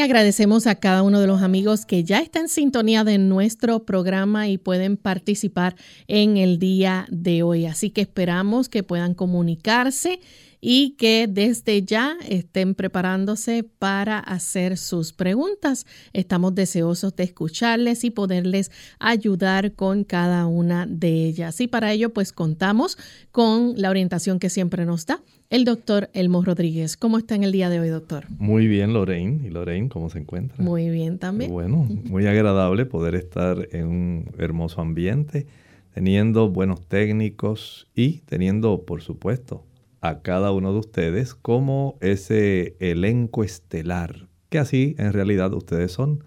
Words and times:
Agradecemos 0.00 0.66
a 0.66 0.76
cada 0.76 1.02
uno 1.02 1.20
de 1.20 1.26
los 1.26 1.42
amigos 1.42 1.84
que 1.84 2.04
ya 2.04 2.20
está 2.20 2.40
en 2.40 2.48
sintonía 2.48 3.04
de 3.04 3.18
nuestro 3.18 3.84
programa 3.84 4.48
y 4.48 4.56
pueden 4.56 4.96
participar 4.96 5.76
en 6.08 6.38
el 6.38 6.58
día 6.58 7.06
de 7.10 7.42
hoy. 7.42 7.66
Así 7.66 7.90
que 7.90 8.00
esperamos 8.00 8.68
que 8.68 8.82
puedan 8.82 9.14
comunicarse 9.14 10.20
y 10.60 10.96
que 10.96 11.26
desde 11.28 11.82
ya 11.82 12.16
estén 12.28 12.74
preparándose 12.74 13.64
para 13.64 14.18
hacer 14.18 14.76
sus 14.76 15.12
preguntas. 15.12 15.86
Estamos 16.12 16.54
deseosos 16.54 17.16
de 17.16 17.24
escucharles 17.24 18.04
y 18.04 18.10
poderles 18.10 18.70
ayudar 18.98 19.72
con 19.72 20.04
cada 20.04 20.46
una 20.46 20.86
de 20.86 21.24
ellas. 21.24 21.60
Y 21.60 21.68
para 21.68 21.92
ello 21.92 22.10
pues 22.12 22.32
contamos 22.32 22.98
con 23.32 23.74
la 23.76 23.90
orientación 23.90 24.38
que 24.38 24.50
siempre 24.50 24.84
nos 24.84 25.06
da 25.06 25.22
el 25.48 25.64
doctor 25.64 26.10
Elmo 26.12 26.44
Rodríguez. 26.44 26.96
¿Cómo 26.96 27.18
está 27.18 27.34
en 27.34 27.42
el 27.42 27.52
día 27.52 27.68
de 27.68 27.80
hoy, 27.80 27.88
doctor? 27.88 28.26
Muy 28.38 28.68
bien, 28.68 28.92
Lorraine. 28.92 29.46
¿Y 29.46 29.50
Lorraine 29.50 29.88
cómo 29.88 30.08
se 30.08 30.18
encuentra? 30.18 30.62
Muy 30.62 30.90
bien 30.90 31.18
también. 31.18 31.50
Bueno, 31.50 31.88
muy 32.04 32.26
agradable 32.26 32.86
poder 32.86 33.16
estar 33.16 33.68
en 33.72 33.88
un 33.88 34.30
hermoso 34.38 34.80
ambiente, 34.80 35.46
teniendo 35.92 36.48
buenos 36.48 36.86
técnicos 36.86 37.88
y 37.96 38.18
teniendo, 38.20 38.84
por 38.84 39.02
supuesto, 39.02 39.64
a 40.00 40.22
cada 40.22 40.52
uno 40.52 40.72
de 40.72 40.78
ustedes 40.78 41.34
como 41.34 41.98
ese 42.00 42.76
elenco 42.80 43.44
estelar, 43.44 44.28
que 44.48 44.58
así 44.58 44.94
en 44.98 45.12
realidad 45.12 45.52
ustedes 45.54 45.92
son. 45.92 46.24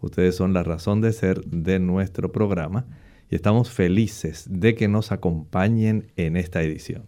Ustedes 0.00 0.34
son 0.34 0.52
la 0.52 0.64
razón 0.64 1.00
de 1.00 1.12
ser 1.12 1.44
de 1.44 1.78
nuestro 1.78 2.32
programa 2.32 2.86
y 3.30 3.36
estamos 3.36 3.70
felices 3.70 4.46
de 4.50 4.74
que 4.74 4.88
nos 4.88 5.12
acompañen 5.12 6.12
en 6.16 6.36
esta 6.36 6.62
edición. 6.62 7.06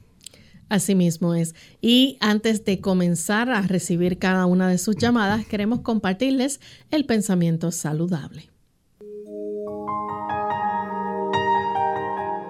Así 0.68 0.94
mismo 0.94 1.34
es. 1.34 1.54
Y 1.80 2.16
antes 2.20 2.64
de 2.64 2.80
comenzar 2.80 3.50
a 3.50 3.62
recibir 3.62 4.18
cada 4.18 4.46
una 4.46 4.68
de 4.68 4.78
sus 4.78 4.96
llamadas, 4.96 5.46
queremos 5.46 5.80
compartirles 5.80 6.60
el 6.90 7.04
pensamiento 7.04 7.70
saludable. 7.70 8.50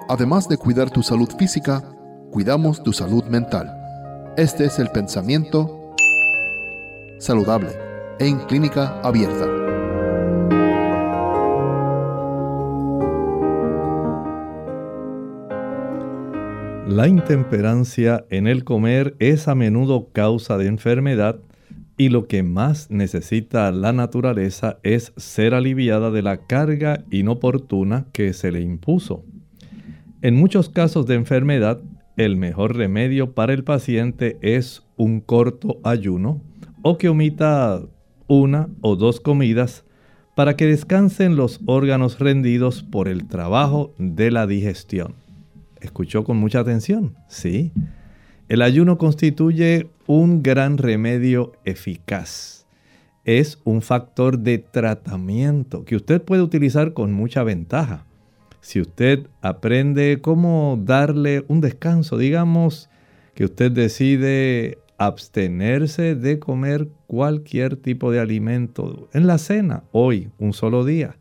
Además 0.09 0.49
de 0.49 0.59
cuidar 0.59 0.91
tu 0.91 1.03
salud 1.03 1.29
física, 1.39 1.94
cuidamos 2.35 2.83
tu 2.83 2.93
salud 2.93 3.23
mental. 3.27 3.73
Este 4.37 4.65
es 4.65 4.81
el 4.81 4.89
pensamiento 4.89 5.95
saludable 7.21 7.69
en 8.19 8.41
clínica 8.41 9.01
abierta. 9.03 9.47
La 16.89 17.07
intemperancia 17.07 18.25
en 18.31 18.49
el 18.49 18.65
comer 18.65 19.15
es 19.21 19.47
a 19.47 19.55
menudo 19.55 20.09
causa 20.11 20.59
de 20.59 20.67
enfermedad 20.67 21.39
y 21.97 22.09
lo 22.09 22.27
que 22.27 22.43
más 22.43 22.91
necesita 22.91 23.71
la 23.71 23.93
naturaleza 23.93 24.79
es 24.83 25.13
ser 25.17 25.55
aliviada 25.55 26.11
de 26.11 26.23
la 26.23 26.39
carga 26.39 27.05
inoportuna 27.13 28.07
que 28.13 28.33
se 28.33 28.51
le 28.51 28.61
impuso. 28.61 29.25
En 30.21 30.35
muchos 30.35 30.69
casos 30.69 31.07
de 31.07 31.15
enfermedad, 31.15 31.81
el 32.17 32.37
mejor 32.37 32.77
remedio 32.77 33.33
para 33.33 33.53
el 33.53 33.65
paciente 33.65 34.39
es 34.41 34.83
un 34.97 35.21
corto 35.21 35.79
ayuno 35.83 36.41
o 36.83 36.99
que 36.99 37.09
omita 37.09 37.83
una 38.27 38.69
o 38.81 38.97
dos 38.97 39.21
comidas 39.21 39.85
para 40.35 40.57
que 40.57 40.67
descansen 40.67 41.37
los 41.37 41.61
órganos 41.67 42.19
rendidos 42.19 42.83
por 42.83 43.09
el 43.09 43.27
trabajo 43.27 43.95
de 43.99 44.31
la 44.31 44.47
digestión 44.47 45.15
escuchó 45.85 46.25
con 46.25 46.37
mucha 46.37 46.61
atención. 46.61 47.15
Sí, 47.29 47.73
el 48.49 48.63
ayuno 48.63 48.99
constituye 48.99 49.89
un 50.07 50.43
gran 50.43 50.79
remedio 50.79 51.53
eficaz. 51.65 52.67
Es 53.25 53.59
un 53.65 53.81
factor 53.81 54.39
de 54.39 54.59
tratamiento 54.59 55.85
que 55.85 55.97
usted 55.97 56.21
puede 56.21 56.43
utilizar 56.43 56.93
con 56.93 57.13
mucha 57.13 57.43
ventaja. 57.43 58.05
Si 58.65 58.81
usted 58.81 59.27
aprende 59.43 60.21
cómo 60.23 60.81
darle 60.83 61.45
un 61.49 61.61
descanso, 61.61 62.17
digamos 62.17 62.89
que 63.35 63.45
usted 63.45 63.71
decide 63.71 64.79
abstenerse 64.97 66.15
de 66.15 66.39
comer 66.39 66.89
cualquier 67.07 67.77
tipo 67.77 68.11
de 68.11 68.21
alimento 68.21 69.11
en 69.13 69.27
la 69.27 69.37
cena, 69.37 69.85
hoy, 69.93 70.31
un 70.39 70.55
solo 70.55 70.87
día 70.87 71.19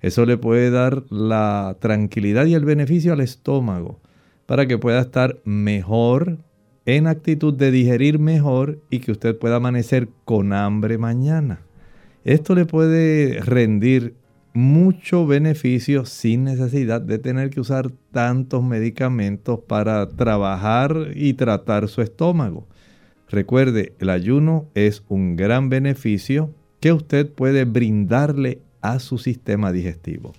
eso 0.00 0.26
le 0.26 0.38
puede 0.38 0.70
dar 0.70 1.02
la 1.10 1.76
tranquilidad 1.80 2.46
y 2.46 2.54
el 2.54 2.64
beneficio 2.64 3.12
al 3.12 3.20
estómago 3.20 3.98
para 4.46 4.66
que 4.66 4.78
pueda 4.78 5.00
estar 5.00 5.40
mejor 5.44 6.38
en 6.84 7.08
actitud 7.08 7.52
de 7.52 7.72
digerir 7.72 8.20
mejor 8.20 8.78
y 8.90 9.00
que 9.00 9.10
usted 9.10 9.36
pueda 9.36 9.56
amanecer 9.56 10.08
con 10.24 10.52
hambre 10.52 10.98
mañana. 10.98 11.62
Esto 12.22 12.54
le 12.54 12.66
puede 12.66 13.40
rendir 13.40 14.14
mucho 14.56 15.26
beneficio 15.26 16.06
sin 16.06 16.44
necesidad 16.44 17.02
de 17.02 17.18
tener 17.18 17.50
que 17.50 17.60
usar 17.60 17.90
tantos 18.10 18.64
medicamentos 18.64 19.60
para 19.60 20.08
trabajar 20.08 21.10
y 21.14 21.34
tratar 21.34 21.88
su 21.88 22.00
estómago. 22.00 22.66
Recuerde, 23.28 23.92
el 23.98 24.08
ayuno 24.08 24.66
es 24.74 25.02
un 25.08 25.36
gran 25.36 25.68
beneficio 25.68 26.54
que 26.80 26.92
usted 26.92 27.30
puede 27.30 27.66
brindarle 27.66 28.62
a 28.80 28.98
su 28.98 29.18
sistema 29.18 29.72
digestivo. 29.72 30.32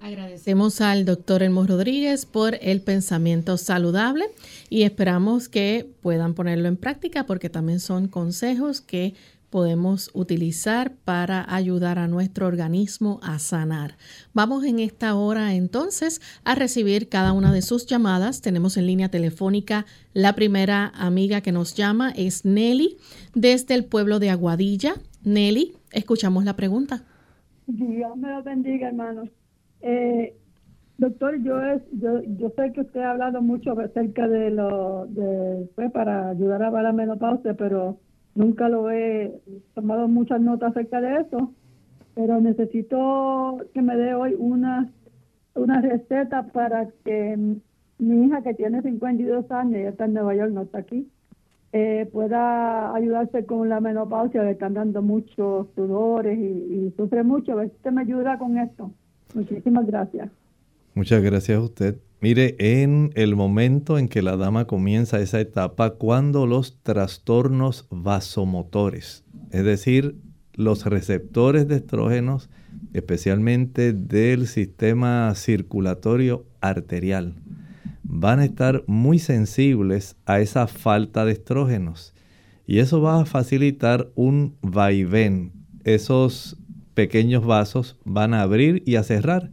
Agradecemos 0.00 0.80
al 0.80 1.04
doctor 1.04 1.42
Elmo 1.42 1.66
Rodríguez 1.66 2.24
por 2.24 2.56
el 2.62 2.80
pensamiento 2.80 3.58
saludable 3.58 4.24
y 4.70 4.84
esperamos 4.84 5.50
que 5.50 5.86
puedan 6.00 6.32
ponerlo 6.32 6.68
en 6.68 6.78
práctica 6.78 7.26
porque 7.26 7.50
también 7.50 7.80
son 7.80 8.08
consejos 8.08 8.80
que 8.80 9.12
podemos 9.50 10.10
utilizar 10.14 10.92
para 11.04 11.44
ayudar 11.54 11.98
a 11.98 12.08
nuestro 12.08 12.46
organismo 12.46 13.20
a 13.22 13.38
sanar. 13.38 13.96
Vamos 14.32 14.64
en 14.64 14.78
esta 14.78 15.14
hora 15.16 15.54
entonces 15.54 16.20
a 16.44 16.54
recibir 16.54 17.08
cada 17.08 17.32
una 17.32 17.52
de 17.52 17.62
sus 17.62 17.86
llamadas. 17.86 18.40
Tenemos 18.40 18.76
en 18.76 18.86
línea 18.86 19.08
telefónica 19.10 19.86
la 20.14 20.34
primera 20.34 20.92
amiga 20.94 21.40
que 21.40 21.52
nos 21.52 21.74
llama 21.74 22.12
es 22.16 22.44
Nelly 22.44 22.96
desde 23.34 23.74
el 23.74 23.84
pueblo 23.84 24.18
de 24.20 24.30
Aguadilla. 24.30 24.94
Nelly, 25.24 25.74
escuchamos 25.92 26.44
la 26.44 26.54
pregunta. 26.54 27.04
Dios 27.66 28.16
me 28.16 28.30
lo 28.30 28.42
bendiga, 28.42 28.88
hermano. 28.88 29.24
Eh, 29.80 30.36
doctor, 30.98 31.42
yo, 31.42 31.60
es, 31.62 31.82
yo 31.92 32.22
yo 32.22 32.52
sé 32.56 32.72
que 32.72 32.82
usted 32.82 33.00
ha 33.00 33.12
hablado 33.12 33.42
mucho 33.42 33.78
acerca 33.78 34.28
de 34.28 34.50
lo 34.50 35.06
de 35.06 35.68
pues, 35.74 35.90
para 35.92 36.30
ayudar 36.30 36.62
a 36.62 36.82
la 36.82 36.92
menopausia, 36.92 37.54
pero 37.54 37.98
nunca 38.34 38.68
lo 38.68 38.90
he 38.90 39.40
tomado 39.74 40.08
muchas 40.08 40.40
notas 40.40 40.70
acerca 40.70 41.00
de 41.00 41.20
eso. 41.22 41.52
Pero 42.14 42.40
necesito 42.40 43.58
que 43.72 43.82
me 43.82 43.96
dé 43.96 44.14
hoy 44.14 44.34
una 44.38 44.90
una 45.54 45.80
receta 45.80 46.44
para 46.52 46.88
que 47.04 47.36
mi 47.98 48.26
hija 48.26 48.42
que 48.42 48.54
tiene 48.54 48.82
52 48.82 49.50
años, 49.50 49.82
ya 49.82 49.88
está 49.90 50.04
en 50.06 50.14
Nueva 50.14 50.34
York, 50.34 50.52
no 50.52 50.62
está 50.62 50.78
aquí, 50.78 51.08
eh, 51.72 52.08
pueda 52.12 52.94
ayudarse 52.94 53.44
con 53.46 53.68
la 53.68 53.80
menopausia, 53.80 54.42
le 54.42 54.52
están 54.52 54.74
dando 54.74 55.02
muchos 55.02 55.68
sudores 55.74 56.38
y, 56.38 56.92
sufre 56.96 57.22
mucho. 57.22 57.52
A 57.52 57.56
ver 57.56 57.68
si 57.68 57.76
usted 57.76 57.92
me 57.92 58.02
ayuda 58.02 58.38
con 58.38 58.58
esto. 58.58 58.90
Muchísimas 59.34 59.86
gracias. 59.86 60.30
Muchas 60.94 61.22
gracias 61.22 61.58
a 61.58 61.62
usted. 61.62 62.09
Mire, 62.22 62.54
en 62.58 63.12
el 63.14 63.34
momento 63.34 63.96
en 63.98 64.06
que 64.06 64.20
la 64.20 64.36
dama 64.36 64.66
comienza 64.66 65.20
esa 65.20 65.40
etapa, 65.40 65.94
cuando 65.94 66.46
los 66.46 66.78
trastornos 66.82 67.86
vasomotores, 67.90 69.24
es 69.50 69.64
decir, 69.64 70.16
los 70.52 70.84
receptores 70.84 71.66
de 71.66 71.76
estrógenos, 71.76 72.50
especialmente 72.92 73.94
del 73.94 74.48
sistema 74.48 75.34
circulatorio 75.34 76.44
arterial, 76.60 77.36
van 78.02 78.40
a 78.40 78.44
estar 78.44 78.84
muy 78.86 79.18
sensibles 79.18 80.16
a 80.26 80.40
esa 80.40 80.66
falta 80.66 81.24
de 81.24 81.32
estrógenos. 81.32 82.12
Y 82.66 82.80
eso 82.80 83.00
va 83.00 83.20
a 83.20 83.24
facilitar 83.24 84.10
un 84.14 84.56
vaivén. 84.60 85.52
Esos 85.84 86.58
pequeños 86.92 87.46
vasos 87.46 87.96
van 88.04 88.34
a 88.34 88.42
abrir 88.42 88.82
y 88.84 88.96
a 88.96 89.04
cerrar. 89.04 89.50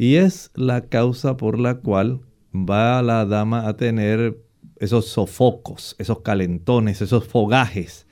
Y 0.00 0.14
es 0.14 0.52
la 0.54 0.82
causa 0.82 1.36
por 1.36 1.58
la 1.58 1.78
cual 1.78 2.20
va 2.54 3.02
la 3.02 3.26
dama 3.26 3.66
a 3.66 3.76
tener 3.76 4.40
esos 4.76 5.06
sofocos, 5.06 5.96
esos 5.98 6.20
calentones, 6.20 7.02
esos 7.02 7.26
fogajes. 7.26 8.06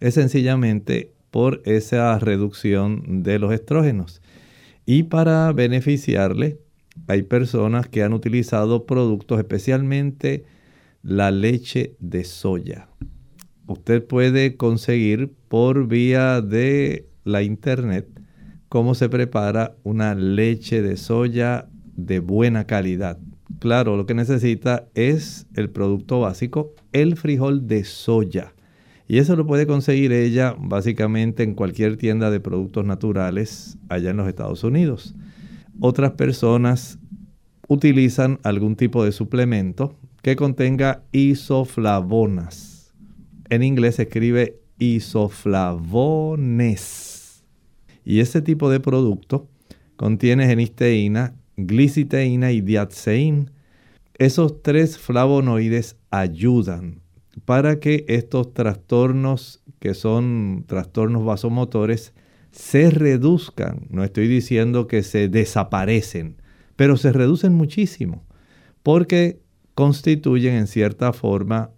Es 0.00 0.14
sencillamente 0.14 1.12
por 1.30 1.60
esa 1.66 2.18
reducción 2.18 3.22
de 3.22 3.38
los 3.38 3.52
estrógenos. 3.52 4.22
Y 4.86 5.02
para 5.02 5.52
beneficiarle, 5.52 6.60
hay 7.08 7.24
personas 7.24 7.88
que 7.88 8.02
han 8.02 8.14
utilizado 8.14 8.86
productos, 8.86 9.38
especialmente 9.38 10.46
la 11.02 11.30
leche 11.30 11.94
de 11.98 12.24
soya. 12.24 12.88
Usted 13.66 14.02
puede 14.02 14.56
conseguir 14.56 15.34
por 15.48 15.88
vía 15.88 16.40
de 16.40 17.06
la 17.24 17.42
internet 17.42 18.17
cómo 18.68 18.94
se 18.94 19.08
prepara 19.08 19.74
una 19.82 20.14
leche 20.14 20.82
de 20.82 20.96
soya 20.96 21.68
de 21.96 22.20
buena 22.20 22.64
calidad. 22.64 23.18
Claro, 23.58 23.96
lo 23.96 24.06
que 24.06 24.14
necesita 24.14 24.86
es 24.94 25.46
el 25.54 25.70
producto 25.70 26.20
básico, 26.20 26.74
el 26.92 27.16
frijol 27.16 27.66
de 27.66 27.82
soya. 27.84 28.54
Y 29.08 29.18
eso 29.18 29.34
lo 29.36 29.46
puede 29.46 29.66
conseguir 29.66 30.12
ella 30.12 30.54
básicamente 30.58 31.42
en 31.42 31.54
cualquier 31.54 31.96
tienda 31.96 32.30
de 32.30 32.40
productos 32.40 32.84
naturales 32.84 33.78
allá 33.88 34.10
en 34.10 34.18
los 34.18 34.28
Estados 34.28 34.64
Unidos. 34.64 35.14
Otras 35.80 36.12
personas 36.12 36.98
utilizan 37.68 38.38
algún 38.42 38.76
tipo 38.76 39.02
de 39.04 39.12
suplemento 39.12 39.96
que 40.22 40.36
contenga 40.36 41.02
isoflavonas. 41.12 42.92
En 43.48 43.62
inglés 43.62 43.94
se 43.96 44.02
escribe 44.02 44.60
isoflavones. 44.78 47.07
Y 48.08 48.20
este 48.20 48.40
tipo 48.40 48.70
de 48.70 48.80
producto 48.80 49.50
contiene 49.96 50.46
genisteína, 50.46 51.34
gliciteína 51.58 52.52
y 52.52 52.62
diatseín. 52.62 53.50
Esos 54.14 54.62
tres 54.62 54.96
flavonoides 54.96 55.98
ayudan 56.08 57.02
para 57.44 57.80
que 57.80 58.06
estos 58.08 58.54
trastornos, 58.54 59.62
que 59.78 59.92
son 59.92 60.64
trastornos 60.66 61.26
vasomotores, 61.26 62.14
se 62.50 62.88
reduzcan. 62.88 63.86
No 63.90 64.04
estoy 64.04 64.26
diciendo 64.26 64.86
que 64.86 65.02
se 65.02 65.28
desaparecen, 65.28 66.40
pero 66.76 66.96
se 66.96 67.12
reducen 67.12 67.52
muchísimo 67.52 68.24
porque 68.82 69.42
constituyen 69.74 70.54
en 70.54 70.66
cierta 70.66 71.12
forma 71.12 71.72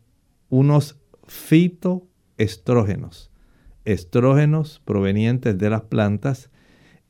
unos 0.49 0.97
fitoestrógenos, 1.27 3.30
estrógenos 3.93 4.81
provenientes 4.85 5.59
de 5.59 5.71
las 5.71 5.83
plantas, 5.83 6.51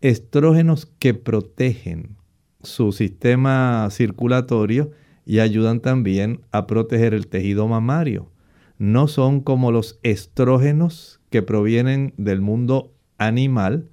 estrógenos 0.00 0.86
que 0.98 1.14
protegen 1.14 2.16
su 2.62 2.92
sistema 2.92 3.88
circulatorio 3.90 4.90
y 5.24 5.40
ayudan 5.40 5.80
también 5.80 6.40
a 6.50 6.66
proteger 6.66 7.14
el 7.14 7.28
tejido 7.28 7.68
mamario. 7.68 8.30
No 8.78 9.08
son 9.08 9.40
como 9.40 9.72
los 9.72 9.98
estrógenos 10.02 11.20
que 11.30 11.42
provienen 11.42 12.14
del 12.16 12.40
mundo 12.40 12.94
animal. 13.18 13.90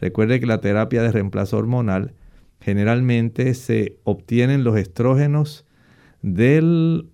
Recuerde 0.00 0.40
que 0.40 0.46
la 0.46 0.60
terapia 0.60 1.02
de 1.02 1.12
reemplazo 1.12 1.56
hormonal 1.56 2.14
generalmente 2.60 3.54
se 3.54 3.98
obtienen 4.04 4.64
los 4.64 4.76
estrógenos 4.76 5.66
del, 6.22 7.10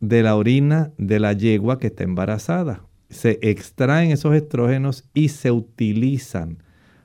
de 0.00 0.22
la 0.22 0.34
orina 0.34 0.92
de 0.98 1.20
la 1.20 1.32
yegua 1.32 1.78
que 1.78 1.88
está 1.88 2.04
embarazada. 2.04 2.83
Se 3.10 3.38
extraen 3.42 4.10
esos 4.10 4.34
estrógenos 4.34 5.04
y 5.14 5.28
se 5.28 5.50
utilizan 5.50 6.58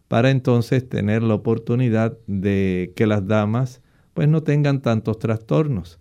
para 0.07 0.31
entonces 0.31 0.87
tener 0.87 1.23
la 1.23 1.35
oportunidad 1.35 2.17
de 2.27 2.93
que 2.95 3.05
las 3.07 3.27
damas 3.27 3.81
pues 4.13 4.27
no 4.27 4.43
tengan 4.43 4.81
tantos 4.81 5.19
trastornos. 5.19 5.99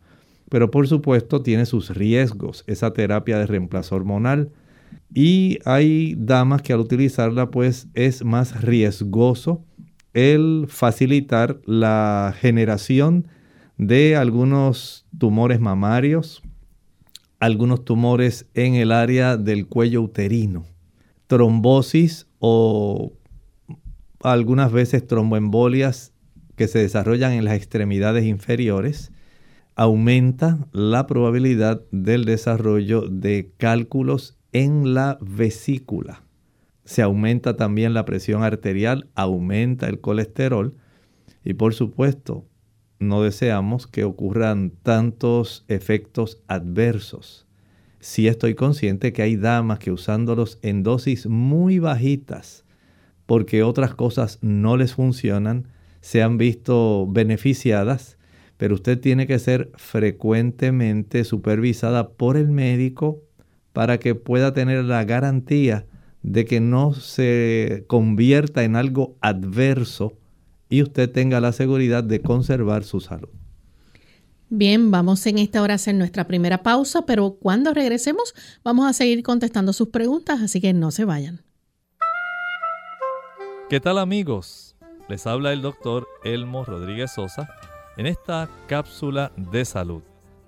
Pero 0.48 0.70
por 0.70 0.88
supuesto 0.88 1.42
tiene 1.42 1.66
sus 1.66 1.90
riesgos 1.90 2.64
esa 2.66 2.92
terapia 2.92 3.38
de 3.38 3.46
reemplazo 3.46 3.96
hormonal 3.96 4.50
y 5.14 5.58
hay 5.64 6.14
damas 6.18 6.62
que 6.62 6.72
al 6.72 6.80
utilizarla 6.80 7.50
pues 7.50 7.88
es 7.94 8.24
más 8.24 8.62
riesgoso 8.62 9.62
el 10.14 10.66
facilitar 10.68 11.60
la 11.64 12.34
generación 12.38 13.28
de 13.76 14.16
algunos 14.16 15.06
tumores 15.16 15.60
mamarios, 15.60 16.42
algunos 17.38 17.84
tumores 17.84 18.46
en 18.54 18.74
el 18.74 18.92
área 18.92 19.36
del 19.36 19.66
cuello 19.66 20.02
uterino, 20.02 20.66
trombosis 21.26 22.26
o 22.38 23.12
algunas 24.22 24.72
veces 24.72 25.06
tromboembolias 25.06 26.12
que 26.56 26.68
se 26.68 26.80
desarrollan 26.80 27.32
en 27.32 27.44
las 27.44 27.54
extremidades 27.54 28.24
inferiores, 28.24 29.12
aumenta 29.76 30.58
la 30.72 31.06
probabilidad 31.06 31.82
del 31.92 32.24
desarrollo 32.24 33.02
de 33.02 33.52
cálculos 33.56 34.36
en 34.52 34.92
la 34.92 35.18
vesícula. 35.20 36.24
Se 36.84 37.02
aumenta 37.02 37.56
también 37.56 37.94
la 37.94 38.04
presión 38.04 38.42
arterial, 38.42 39.08
aumenta 39.14 39.86
el 39.86 40.00
colesterol 40.00 40.74
y 41.44 41.54
por 41.54 41.74
supuesto 41.74 42.44
no 42.98 43.22
deseamos 43.22 43.86
que 43.86 44.04
ocurran 44.04 44.72
tantos 44.82 45.64
efectos 45.68 46.42
adversos. 46.48 47.46
Si 48.00 48.28
estoy 48.28 48.54
consciente 48.54 49.12
que 49.12 49.22
hay 49.22 49.36
damas 49.36 49.78
que 49.78 49.90
usándolos 49.90 50.58
en 50.62 50.82
dosis 50.82 51.26
muy 51.26 51.78
bajitas, 51.78 52.64
porque 53.26 53.62
otras 53.62 53.94
cosas 53.94 54.38
no 54.40 54.76
les 54.76 54.94
funcionan, 54.94 55.68
se 56.00 56.22
han 56.22 56.38
visto 56.38 57.06
beneficiadas, 57.08 58.18
pero 58.56 58.74
usted 58.74 58.98
tiene 59.00 59.26
que 59.26 59.38
ser 59.38 59.70
frecuentemente 59.76 61.24
supervisada 61.24 62.10
por 62.10 62.36
el 62.36 62.48
médico 62.50 63.22
para 63.72 63.98
que 63.98 64.14
pueda 64.14 64.54
tener 64.54 64.84
la 64.84 65.04
garantía 65.04 65.86
de 66.22 66.44
que 66.44 66.60
no 66.60 66.94
se 66.94 67.84
convierta 67.86 68.64
en 68.64 68.76
algo 68.76 69.16
adverso 69.20 70.14
y 70.68 70.82
usted 70.82 71.10
tenga 71.10 71.40
la 71.40 71.52
seguridad 71.52 72.04
de 72.04 72.20
conservar 72.20 72.84
su 72.84 73.00
salud. 73.00 73.28
Bien, 74.50 74.90
vamos 74.90 75.26
en 75.26 75.38
esta 75.38 75.60
hora 75.60 75.74
a 75.74 75.76
hacer 75.76 75.94
nuestra 75.94 76.26
primera 76.26 76.62
pausa, 76.62 77.04
pero 77.04 77.32
cuando 77.32 77.74
regresemos 77.74 78.34
vamos 78.64 78.88
a 78.88 78.94
seguir 78.94 79.22
contestando 79.22 79.72
sus 79.72 79.88
preguntas, 79.88 80.40
así 80.40 80.60
que 80.60 80.72
no 80.72 80.90
se 80.90 81.04
vayan. 81.04 81.42
¿Qué 83.68 83.80
tal 83.80 83.98
amigos? 83.98 84.76
Les 85.08 85.26
habla 85.26 85.52
el 85.52 85.60
doctor 85.60 86.08
Elmo 86.24 86.64
Rodríguez 86.64 87.12
Sosa 87.12 87.48
en 87.98 88.06
esta 88.06 88.48
cápsula 88.66 89.32
de 89.36 89.66
salud. 89.66 90.02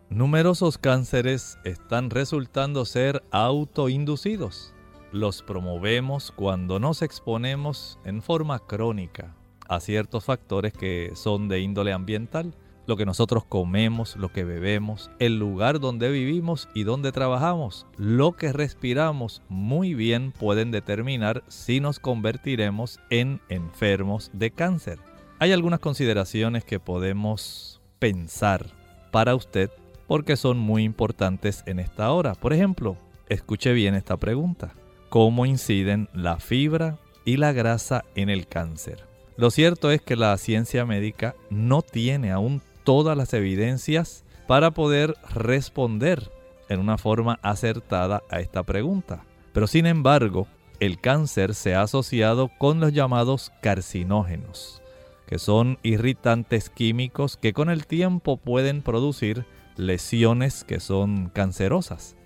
Numerosos 0.08 0.78
cánceres 0.78 1.58
están 1.64 2.08
resultando 2.08 2.84
ser 2.86 3.22
autoinducidos. 3.30 4.72
Los 5.12 5.42
promovemos 5.42 6.32
cuando 6.34 6.80
nos 6.80 7.02
exponemos 7.02 7.98
en 8.04 8.22
forma 8.22 8.58
crónica 8.60 9.36
a 9.70 9.80
ciertos 9.80 10.24
factores 10.24 10.74
que 10.74 11.12
son 11.14 11.48
de 11.48 11.60
índole 11.60 11.94
ambiental 11.94 12.54
lo 12.90 12.96
que 12.96 13.06
nosotros 13.06 13.44
comemos, 13.44 14.16
lo 14.16 14.32
que 14.32 14.42
bebemos, 14.42 15.12
el 15.20 15.38
lugar 15.38 15.78
donde 15.78 16.10
vivimos 16.10 16.68
y 16.74 16.82
donde 16.82 17.12
trabajamos, 17.12 17.86
lo 17.96 18.32
que 18.32 18.52
respiramos, 18.52 19.42
muy 19.48 19.94
bien 19.94 20.32
pueden 20.32 20.72
determinar 20.72 21.44
si 21.46 21.78
nos 21.78 22.00
convertiremos 22.00 22.98
en 23.08 23.40
enfermos 23.48 24.30
de 24.32 24.50
cáncer. 24.50 24.98
Hay 25.38 25.52
algunas 25.52 25.78
consideraciones 25.78 26.64
que 26.64 26.80
podemos 26.80 27.80
pensar 28.00 28.66
para 29.12 29.36
usted 29.36 29.70
porque 30.08 30.36
son 30.36 30.58
muy 30.58 30.82
importantes 30.82 31.62
en 31.66 31.78
esta 31.78 32.10
hora. 32.10 32.34
Por 32.34 32.52
ejemplo, 32.52 32.96
escuche 33.28 33.72
bien 33.72 33.94
esta 33.94 34.16
pregunta. 34.16 34.74
¿Cómo 35.10 35.46
inciden 35.46 36.08
la 36.12 36.40
fibra 36.40 36.98
y 37.24 37.36
la 37.36 37.52
grasa 37.52 38.04
en 38.16 38.30
el 38.30 38.48
cáncer? 38.48 39.09
Lo 39.36 39.50
cierto 39.50 39.90
es 39.90 40.02
que 40.02 40.16
la 40.16 40.36
ciencia 40.36 40.84
médica 40.84 41.34
no 41.50 41.82
tiene 41.82 42.30
aún 42.30 42.62
todas 42.84 43.16
las 43.16 43.32
evidencias 43.34 44.24
para 44.46 44.72
poder 44.72 45.14
responder 45.34 46.30
en 46.68 46.80
una 46.80 46.98
forma 46.98 47.38
acertada 47.42 48.22
a 48.30 48.40
esta 48.40 48.62
pregunta. 48.62 49.24
Pero 49.52 49.66
sin 49.66 49.86
embargo, 49.86 50.46
el 50.80 51.00
cáncer 51.00 51.54
se 51.54 51.74
ha 51.74 51.82
asociado 51.82 52.50
con 52.58 52.80
los 52.80 52.92
llamados 52.92 53.52
carcinógenos, 53.60 54.82
que 55.26 55.38
son 55.38 55.78
irritantes 55.82 56.70
químicos 56.70 57.36
que 57.36 57.52
con 57.52 57.70
el 57.70 57.86
tiempo 57.86 58.38
pueden 58.38 58.82
producir 58.82 59.44
lesiones 59.76 60.64
que 60.64 60.80
son 60.80 61.28
cancerosas. 61.28 62.16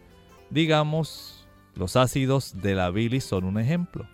Digamos, 0.51 1.47
los 1.75 1.97
ácidos 1.97 2.61
de 2.63 2.75
la 2.75 2.91
bilis 2.91 3.25
son 3.25 3.45
un 3.45 3.59
ejemplo. 3.59 4.07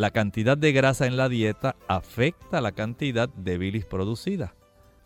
La 0.00 0.12
cantidad 0.12 0.56
de 0.56 0.72
grasa 0.72 1.06
en 1.06 1.18
la 1.18 1.28
dieta 1.28 1.76
afecta 1.86 2.62
la 2.62 2.72
cantidad 2.72 3.28
de 3.28 3.58
bilis 3.58 3.84
producida. 3.84 4.54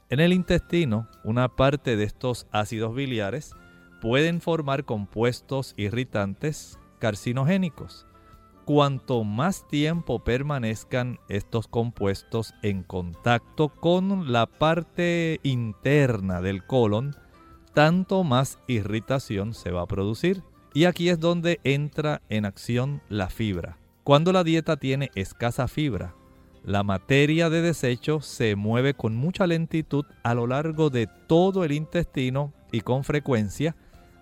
En 0.09 0.21
el 0.21 0.33
intestino, 0.33 1.09
una 1.25 1.49
parte 1.49 1.97
de 1.97 2.05
estos 2.05 2.47
ácidos 2.53 2.95
biliares 2.95 3.57
pueden 4.01 4.41
formar 4.41 4.85
compuestos 4.85 5.75
irritantes 5.77 6.79
carcinogénicos. 7.01 8.07
Cuanto 8.67 9.25
más 9.25 9.67
tiempo 9.67 10.23
permanezcan 10.23 11.19
estos 11.29 11.67
compuestos 11.67 12.55
en 12.63 12.85
contacto 12.85 13.71
con 13.71 14.31
la 14.31 14.47
parte 14.47 15.41
interna 15.43 16.41
del 16.41 16.65
colon, 16.65 17.17
tanto 17.73 18.23
más 18.23 18.61
irritación 18.69 19.55
se 19.55 19.73
va 19.73 19.83
a 19.83 19.89
producir. 19.89 20.45
Y 20.73 20.85
aquí 20.85 21.09
es 21.09 21.19
donde 21.19 21.59
entra 21.65 22.23
en 22.29 22.45
acción 22.45 23.03
la 23.09 23.29
fibra. 23.29 23.77
Cuando 24.05 24.35
la 24.35 24.45
dieta 24.45 24.77
tiene 24.77 25.11
escasa 25.15 25.67
fibra, 25.67 26.15
la 26.63 26.83
materia 26.83 27.49
de 27.49 27.63
desecho 27.63 28.21
se 28.21 28.55
mueve 28.55 28.93
con 28.93 29.17
mucha 29.17 29.47
lentitud 29.47 30.05
a 30.23 30.35
lo 30.35 30.47
largo 30.47 30.91
de 30.91 31.09
todo 31.27 31.65
el 31.65 31.73
intestino 31.73 32.53
y 32.71 32.83
con 32.83 33.05
frecuencia 33.05 33.75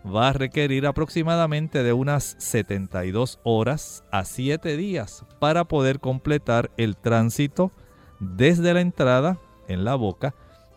va 0.07 0.29
a 0.29 0.33
requerir 0.33 0.87
aproximadamente 0.87 1.83
de 1.83 1.93
unas 1.93 2.37
72 2.39 3.41
horas 3.43 4.05
a 4.13 4.25
7 4.25 4.77
días 4.77 5.25
para 5.41 5.65
poder 5.65 5.99
completar 5.99 6.71
el 6.77 6.97
tránsito 6.97 7.73
desde 8.21 8.75
la 8.75 8.83
entrada 8.83 9.41
en 9.67 9.85
la 9.85 9.97
boca 9.97 10.33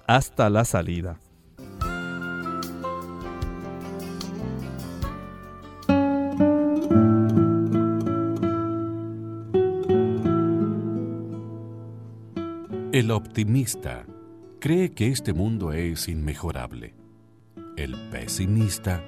hasta 0.07 0.49
la 0.49 0.65
salida. 0.65 1.19
El 12.95 13.11
optimista 13.11 14.05
cree 14.61 14.93
que 14.93 15.09
este 15.09 15.33
mundo 15.33 15.73
es 15.73 16.07
inmejorable. 16.07 16.95
El 17.75 18.09
pesimista 18.09 19.03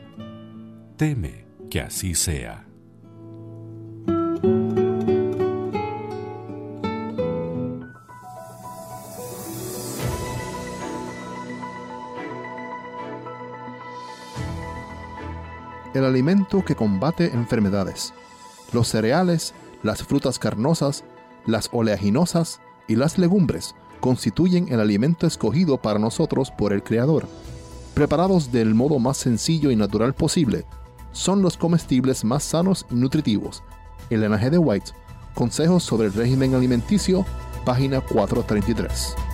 teme 0.98 1.46
que 1.70 1.80
así 1.80 2.14
sea. 2.14 2.68
El 15.94 16.04
alimento 16.04 16.66
que 16.66 16.76
combate 16.76 17.28
enfermedades. 17.28 18.14
Los 18.74 18.90
cereales, 18.90 19.54
las 19.82 20.04
frutas 20.04 20.40
carnosas, 20.40 21.06
las 21.46 21.70
oleaginosas, 21.72 22.60
y 22.88 22.96
las 22.96 23.18
legumbres 23.18 23.76
constituyen 24.00 24.68
el 24.70 24.80
alimento 24.80 25.28
escogido 25.28 25.78
para 25.78 26.00
nosotros 26.00 26.52
por 26.52 26.74
el 26.74 26.84
Creador. 26.84 27.28
Preparados 27.94 28.52
del 28.52 28.76
modo 28.76 29.00
más 29.00 29.18
sencillo 29.18 29.72
y 29.72 29.76
natural 29.76 30.14
posible, 30.14 30.66
son 31.12 31.42
los 31.42 31.58
comestibles 31.58 32.24
más 32.24 32.44
sanos 32.44 32.86
y 32.92 32.96
nutritivos. 32.96 33.64
El 34.10 34.22
linaje 34.22 34.50
de 34.50 34.58
White, 34.58 34.92
Consejos 35.34 35.84
sobre 35.84 36.08
el 36.08 36.14
régimen 36.14 36.56
alimenticio, 36.56 37.26
página 37.66 38.02
433. 38.02 39.27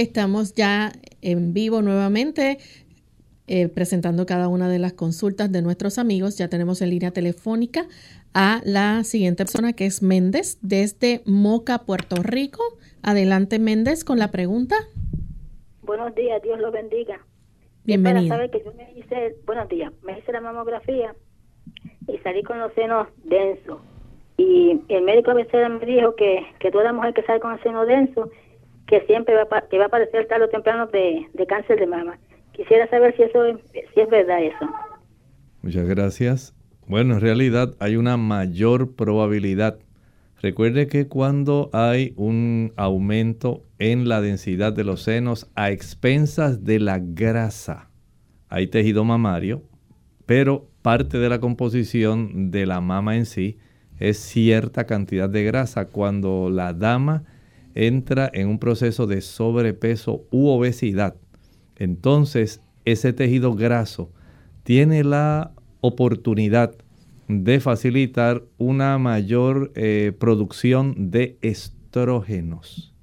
Estamos 0.00 0.54
ya 0.54 0.92
en 1.20 1.52
vivo 1.52 1.82
nuevamente 1.82 2.56
eh, 3.46 3.68
presentando 3.68 4.24
cada 4.24 4.48
una 4.48 4.70
de 4.70 4.78
las 4.78 4.94
consultas 4.94 5.52
de 5.52 5.60
nuestros 5.60 5.98
amigos. 5.98 6.38
Ya 6.38 6.48
tenemos 6.48 6.80
en 6.80 6.88
línea 6.88 7.10
telefónica 7.10 7.84
a 8.32 8.62
la 8.64 9.04
siguiente 9.04 9.44
persona 9.44 9.74
que 9.74 9.84
es 9.84 10.02
Méndez 10.02 10.58
desde 10.62 11.20
Moca, 11.26 11.80
Puerto 11.80 12.16
Rico. 12.22 12.62
Adelante 13.02 13.58
Méndez 13.58 14.02
con 14.02 14.18
la 14.18 14.30
pregunta. 14.30 14.74
Buenos 15.82 16.14
días, 16.14 16.40
Dios 16.42 16.58
lo 16.60 16.72
bendiga. 16.72 17.20
Bienvenido. 17.84 18.38
que 18.50 18.62
yo 18.64 18.72
me 18.72 18.90
hice, 18.98 19.36
buenos 19.44 19.68
días, 19.68 19.92
me 20.02 20.18
hice 20.18 20.32
la 20.32 20.40
mamografía 20.40 21.14
y 22.08 22.16
salí 22.20 22.42
con 22.42 22.58
los 22.58 22.72
senos 22.72 23.06
densos. 23.24 23.80
Y 24.38 24.80
el 24.88 25.02
médico 25.02 25.34
me 25.34 25.44
dijo 25.84 26.16
que, 26.16 26.46
que 26.58 26.70
toda 26.70 26.90
mujer 26.94 27.12
que 27.12 27.22
sale 27.24 27.40
con 27.40 27.52
el 27.52 27.62
seno 27.62 27.84
denso 27.84 28.30
que 28.90 29.00
siempre 29.06 29.34
va, 29.36 29.62
que 29.70 29.78
va 29.78 29.84
a 29.84 29.86
aparecer 29.86 30.26
tarde 30.26 30.46
o 30.46 30.48
temprano 30.48 30.88
de, 30.88 31.46
cáncer 31.46 31.78
de 31.78 31.86
mama. 31.86 32.18
Quisiera 32.52 32.90
saber 32.90 33.16
si 33.16 33.22
eso 33.22 33.40
si 33.72 34.00
es 34.00 34.10
verdad 34.10 34.42
eso. 34.42 34.68
Muchas 35.62 35.88
gracias. 35.88 36.54
Bueno, 36.88 37.14
en 37.14 37.20
realidad 37.20 37.76
hay 37.78 37.94
una 37.94 38.16
mayor 38.16 38.96
probabilidad. 38.96 39.78
Recuerde 40.42 40.88
que 40.88 41.06
cuando 41.06 41.70
hay 41.72 42.14
un 42.16 42.72
aumento 42.76 43.62
en 43.78 44.08
la 44.08 44.20
densidad 44.20 44.72
de 44.72 44.82
los 44.82 45.02
senos 45.02 45.48
a 45.54 45.70
expensas 45.70 46.64
de 46.64 46.80
la 46.80 46.98
grasa, 47.00 47.90
hay 48.48 48.66
tejido 48.66 49.04
mamario, 49.04 49.62
pero 50.26 50.66
parte 50.82 51.18
de 51.18 51.28
la 51.28 51.38
composición 51.38 52.50
de 52.50 52.66
la 52.66 52.80
mama 52.80 53.16
en 53.16 53.26
sí 53.26 53.58
es 54.00 54.18
cierta 54.18 54.86
cantidad 54.86 55.30
de 55.30 55.44
grasa. 55.44 55.84
Cuando 55.84 56.50
la 56.50 56.72
dama 56.72 57.22
entra 57.74 58.30
en 58.32 58.48
un 58.48 58.58
proceso 58.58 59.06
de 59.06 59.20
sobrepeso 59.20 60.24
u 60.30 60.48
obesidad, 60.48 61.16
entonces 61.76 62.60
ese 62.84 63.12
tejido 63.12 63.54
graso 63.54 64.10
tiene 64.62 65.04
la 65.04 65.52
oportunidad 65.80 66.74
de 67.28 67.60
facilitar 67.60 68.42
una 68.58 68.98
mayor 68.98 69.72
eh, 69.74 70.12
producción 70.18 71.10
de 71.10 71.38
estrógenos. 71.42 72.94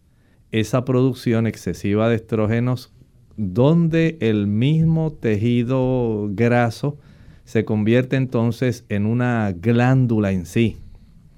Esa 0.52 0.86
producción 0.86 1.48
excesiva 1.48 2.10
de 2.10 2.16
estrógenos 2.16 2.94
donde 3.38 4.18
el 4.20 4.48
mismo 4.48 5.14
tejido 5.14 6.28
graso 6.32 6.98
se 7.46 7.64
convierte 7.64 8.16
entonces 8.16 8.86
en 8.90 9.06
una 9.06 9.54
glándula 9.54 10.32
en 10.32 10.46
sí. 10.46 10.78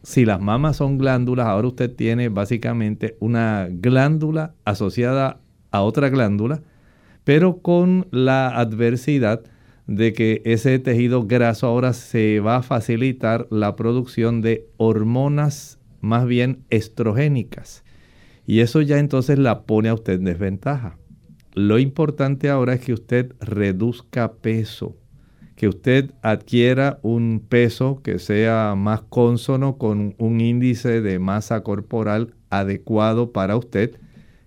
Si 0.03 0.25
las 0.25 0.39
mamas 0.39 0.77
son 0.77 0.98
glándulas, 0.98 1.48
ahora 1.48 1.68
usted 1.68 1.94
tiene 1.94 2.29
básicamente 2.29 3.18
una 3.20 3.68
glándula 3.70 4.53
asociada 4.65 5.39
a 5.72 5.82
otra 5.82 6.10
glándula, 6.10 6.62
pero 7.24 7.58
con 7.58 8.08
la 8.12 8.50
adversidad 8.50 9.44
de 9.88 10.13
que 10.13 10.41
ese 10.46 10.77
tejido 10.79 11.25
graso 11.25 11.68
ahora 11.68 11.94
se 11.94 12.39
va 12.39 12.58
a 12.58 12.62
facilitar 12.62 13.48
la 13.50 13.75
producción 13.75 14.41
de 14.41 14.68
hormonas 14.77 15.79
más 16.00 16.25
bien 16.25 16.63
estrogénicas. 16.70 17.84
Y 18.46 18.62
eso 18.62 18.82
ya 18.82 19.00
entonces 19.00 19.38
la 19.38 19.63
pone 19.63 19.89
a 19.89 19.94
usted 19.94 20.13
en 20.13 20.25
desventaja. 20.25 20.98
Lo 21.53 21.79
importante 21.79 22.50
ahora 22.50 22.75
es 22.75 22.82
que 22.82 22.94
usted 22.94 23.34
reduzca 23.39 24.34
peso, 24.34 24.96
que 25.60 25.68
usted 25.68 26.12
adquiera 26.24 27.00
un 27.04 27.44
peso 27.48 28.01
que 28.01 28.18
sea 28.18 28.74
más 28.75 29.01
consono 29.01 29.78
con 29.78 30.16
un 30.18 30.42
índice 30.42 31.01
de 31.01 31.20
masa 31.20 31.62
corporal 31.62 32.34
adecuado 32.50 33.32
para 33.32 33.56
usted, 33.56 34.00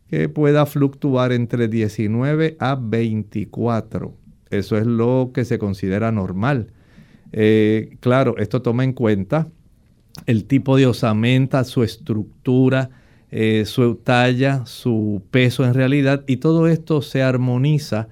que 0.09 0.29
pueda 0.29 0.67
fluctuar 0.67 1.31
entre 1.31 1.69
19 1.69 2.57
a 2.59 2.75
24 2.75 4.23
eso 4.53 4.77
es 4.77 4.87
lo 4.87 5.31
que 5.33 5.47
se 5.47 5.59
considera 5.59 6.13
normal. 6.13 6.69
Eh, 7.33 7.97
claro, 8.01 8.37
esto 8.37 8.61
toma 8.61 8.85
en 8.85 8.93
cuenta 8.93 9.49
el 10.27 10.45
tipo 10.45 10.77
de 10.77 10.87
osamenta, 10.87 11.65
su 11.65 11.83
estructura, 11.83 12.91
eh, 13.31 13.65
su 13.65 13.95
talla, 13.95 14.67
su 14.67 15.23
peso 15.31 15.65
en 15.65 15.73
realidad, 15.73 16.23
y 16.27 16.37
todo 16.37 16.69
esto 16.69 17.01
se 17.01 17.23
armoniza 17.23 18.09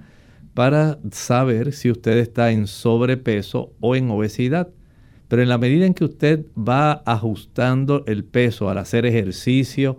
para 0.53 0.99
saber 1.11 1.73
si 1.73 1.91
usted 1.91 2.17
está 2.17 2.51
en 2.51 2.67
sobrepeso 2.67 3.71
o 3.79 3.95
en 3.95 4.09
obesidad. 4.09 4.69
Pero 5.27 5.41
en 5.41 5.49
la 5.49 5.57
medida 5.57 5.85
en 5.85 5.93
que 5.93 6.05
usted 6.05 6.45
va 6.57 7.03
ajustando 7.05 8.03
el 8.05 8.25
peso 8.25 8.69
al 8.69 8.77
hacer 8.77 9.05
ejercicio, 9.05 9.97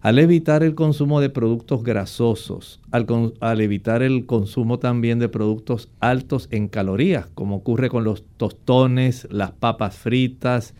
al 0.00 0.18
evitar 0.18 0.62
el 0.62 0.74
consumo 0.74 1.20
de 1.20 1.28
productos 1.28 1.82
grasosos, 1.82 2.80
al, 2.90 3.60
evitar 3.60 4.02
el 4.02 4.24
consumo 4.24 4.78
también 4.78 5.18
de 5.18 5.28
productos 5.28 5.90
altos 6.00 6.48
en 6.50 6.68
calorías, 6.68 7.26
como 7.34 7.56
ocurre 7.56 7.90
con 7.90 8.04
los 8.04 8.24
tostones, 8.38 9.28
las 9.30 9.52
papas 9.52 9.96
fritas, 9.96 10.74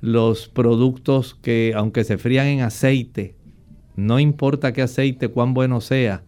los 0.00 0.48
productos 0.48 1.34
que 1.34 1.74
aunque 1.76 2.04
se 2.04 2.16
frían 2.16 2.46
en 2.46 2.60
aceite, 2.62 3.36
no 3.94 4.18
importa 4.18 4.72
qué 4.72 4.80
aceite, 4.80 5.28
cuán 5.28 5.52
bueno 5.52 5.82
sea, 5.82 6.24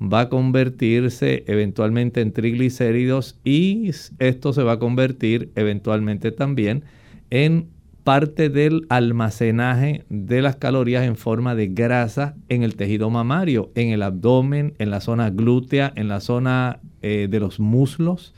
va 0.00 0.20
a 0.20 0.28
convertirse 0.28 1.44
eventualmente 1.46 2.20
en 2.20 2.32
triglicéridos 2.32 3.38
y 3.44 3.90
esto 4.18 4.52
se 4.52 4.62
va 4.62 4.72
a 4.72 4.78
convertir 4.78 5.50
eventualmente 5.54 6.32
también 6.32 6.84
en 7.30 7.68
parte 8.04 8.50
del 8.50 8.86
almacenaje 8.90 10.04
de 10.10 10.42
las 10.42 10.56
calorías 10.56 11.04
en 11.04 11.16
forma 11.16 11.54
de 11.54 11.68
grasa 11.68 12.36
en 12.50 12.62
el 12.62 12.76
tejido 12.76 13.08
mamario, 13.08 13.70
en 13.74 13.88
el 13.88 14.02
abdomen, 14.02 14.74
en 14.78 14.90
la 14.90 15.00
zona 15.00 15.30
glútea, 15.30 15.90
en 15.96 16.08
la 16.08 16.20
zona 16.20 16.80
eh, 17.00 17.28
de 17.30 17.40
los 17.40 17.58
muslos. 17.60 18.34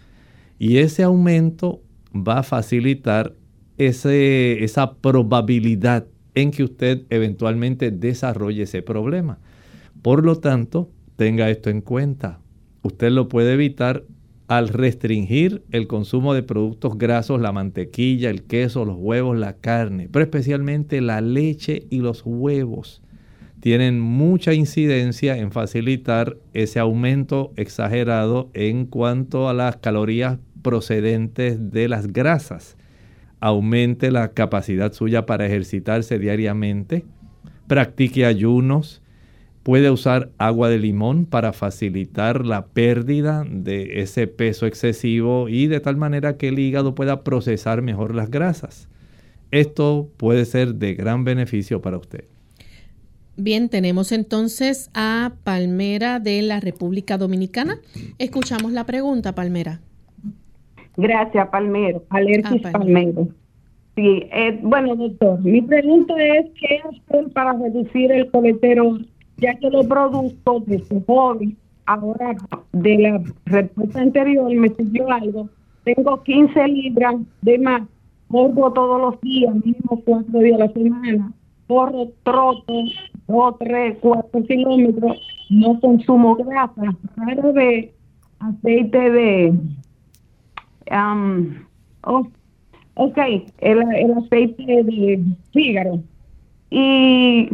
Y 0.59 0.79
ese 0.79 1.03
aumento 1.03 1.81
va 2.15 2.39
a 2.39 2.43
facilitar 2.45 3.35
esa 3.77 4.95
probabilidad 4.95 6.07
en 6.35 6.51
que 6.51 6.63
usted 6.63 7.03
eventualmente 7.11 7.91
desarrolle 7.91 8.63
ese 8.63 8.83
problema. 8.83 9.39
Por 10.01 10.25
lo 10.25 10.37
tanto, 10.37 10.91
tenga 11.17 11.51
esto 11.51 11.71
en 11.71 11.81
cuenta. 11.81 12.41
Usted 12.83 13.11
lo 13.11 13.29
puede 13.29 13.55
evitar 13.55 14.05
al 14.49 14.69
restringir 14.69 15.65
el 15.73 15.89
consumo 15.89 16.35
de 16.35 16.43
productos 16.43 16.97
grasos, 16.97 17.41
la 17.41 17.53
mantequilla, 17.53 18.31
el 18.31 18.45
queso, 18.45 18.85
los 18.85 18.97
huevos, 18.99 19.37
la 19.37 19.55
carne, 19.55 20.09
pero 20.11 20.25
especialmente 20.25 21.01
la 21.01 21.21
leche 21.21 21.87
y 21.91 21.99
los 21.99 22.23
huevos, 22.25 23.03
tienen 23.61 23.99
mucha 23.99 24.55
incidencia 24.55 25.37
en 25.39 25.51
facilitar 25.51 26.37
ese 26.53 26.79
aumento 26.79 27.53
exagerado 27.57 28.51
en 28.55 28.87
cuanto 28.87 29.49
a 29.49 29.55
las 29.55 29.79
calorías 29.79 30.39
procedentes 30.63 31.73
de 31.73 31.89
las 31.89 32.13
grasas. 32.13 32.77
Aumente 33.41 34.11
la 34.13 34.33
capacidad 34.33 34.93
suya 34.93 35.27
para 35.27 35.47
ejercitarse 35.47 36.19
diariamente, 36.19 37.05
practique 37.67 38.25
ayunos, 38.25 39.03
Puede 39.67 39.91
usar 39.91 40.29
agua 40.39 40.69
de 40.69 40.79
limón 40.79 41.27
para 41.27 41.53
facilitar 41.53 42.47
la 42.47 42.67
pérdida 42.67 43.45
de 43.45 44.01
ese 44.01 44.29
peso 44.29 44.65
excesivo 44.65 45.49
y 45.49 45.67
de 45.67 45.81
tal 45.81 45.97
manera 45.97 46.37
que 46.37 46.47
el 46.47 46.61
hígado 46.61 46.95
pueda 46.95 47.25
procesar 47.25 47.83
mejor 47.83 48.15
las 48.15 48.31
grasas. 48.31 48.89
Esto 49.51 50.09
puede 50.19 50.45
ser 50.45 50.77
de 50.77 50.95
gran 50.95 51.25
beneficio 51.25 51.83
para 51.83 51.99
usted. 51.99 52.27
Bien, 53.37 53.69
tenemos 53.69 54.13
entonces 54.13 54.89
a 54.95 55.33
Palmera 55.43 56.21
de 56.21 56.43
la 56.43 56.61
República 56.61 57.19
Dominicana. 57.19 57.81
Escuchamos 58.21 58.71
la 58.71 58.87
pregunta, 58.87 59.35
Palmera. 59.35 59.81
Gracias, 60.97 61.49
Palmero. 61.49 62.05
Alergis 62.11 62.65
ah, 62.67 62.71
Palmero. 62.71 63.27
Sí, 63.97 64.29
eh, 64.31 64.61
bueno, 64.63 64.95
doctor, 64.95 65.41
mi 65.41 65.61
pregunta 65.61 66.15
es, 66.23 66.53
¿qué 66.61 66.79
hacer 66.89 67.33
para 67.33 67.55
reducir 67.55 68.13
el 68.13 68.31
colesterol 68.31 69.05
ya 69.39 69.55
que 69.55 69.71
los 69.71 69.87
productos 69.87 70.67
de 70.67 70.79
su 70.85 71.03
hobby, 71.07 71.57
ahora 71.87 72.37
de 72.73 72.99
la 72.99 73.23
respuesta 73.47 74.01
anterior 74.01 74.53
me 74.55 74.69
sirvió 74.71 75.11
algo, 75.11 75.49
tengo 75.85 76.23
15 76.23 76.69
libras 76.69 77.17
de 77.43 77.59
más, 77.59 77.83
corro 78.29 78.73
todos 78.73 79.01
los 79.01 79.21
días, 79.21 79.55
mínimo 79.55 80.03
cuatro 80.05 80.41
días 80.41 80.61
a 80.61 80.65
la 80.67 80.73
semana, 80.73 81.33
corro 81.67 82.09
troto, 82.23 82.75
dos, 83.29 83.59
tres, 83.59 83.97
cuatro 84.01 84.43
kilómetros, 84.43 85.19
no 85.51 85.81
consumo 85.81 86.35
grasa, 86.37 86.97
rara 87.17 87.53
vez 87.53 87.91
aceite 88.39 89.11
de... 89.11 89.55
Um, 90.91 91.55
oh, 92.05 92.29
ok, 92.95 93.19
el, 93.59 93.83
el 93.95 94.13
aceite 94.13 94.85
de 94.85 95.25
fígaro. 95.53 96.01
Y 96.71 97.51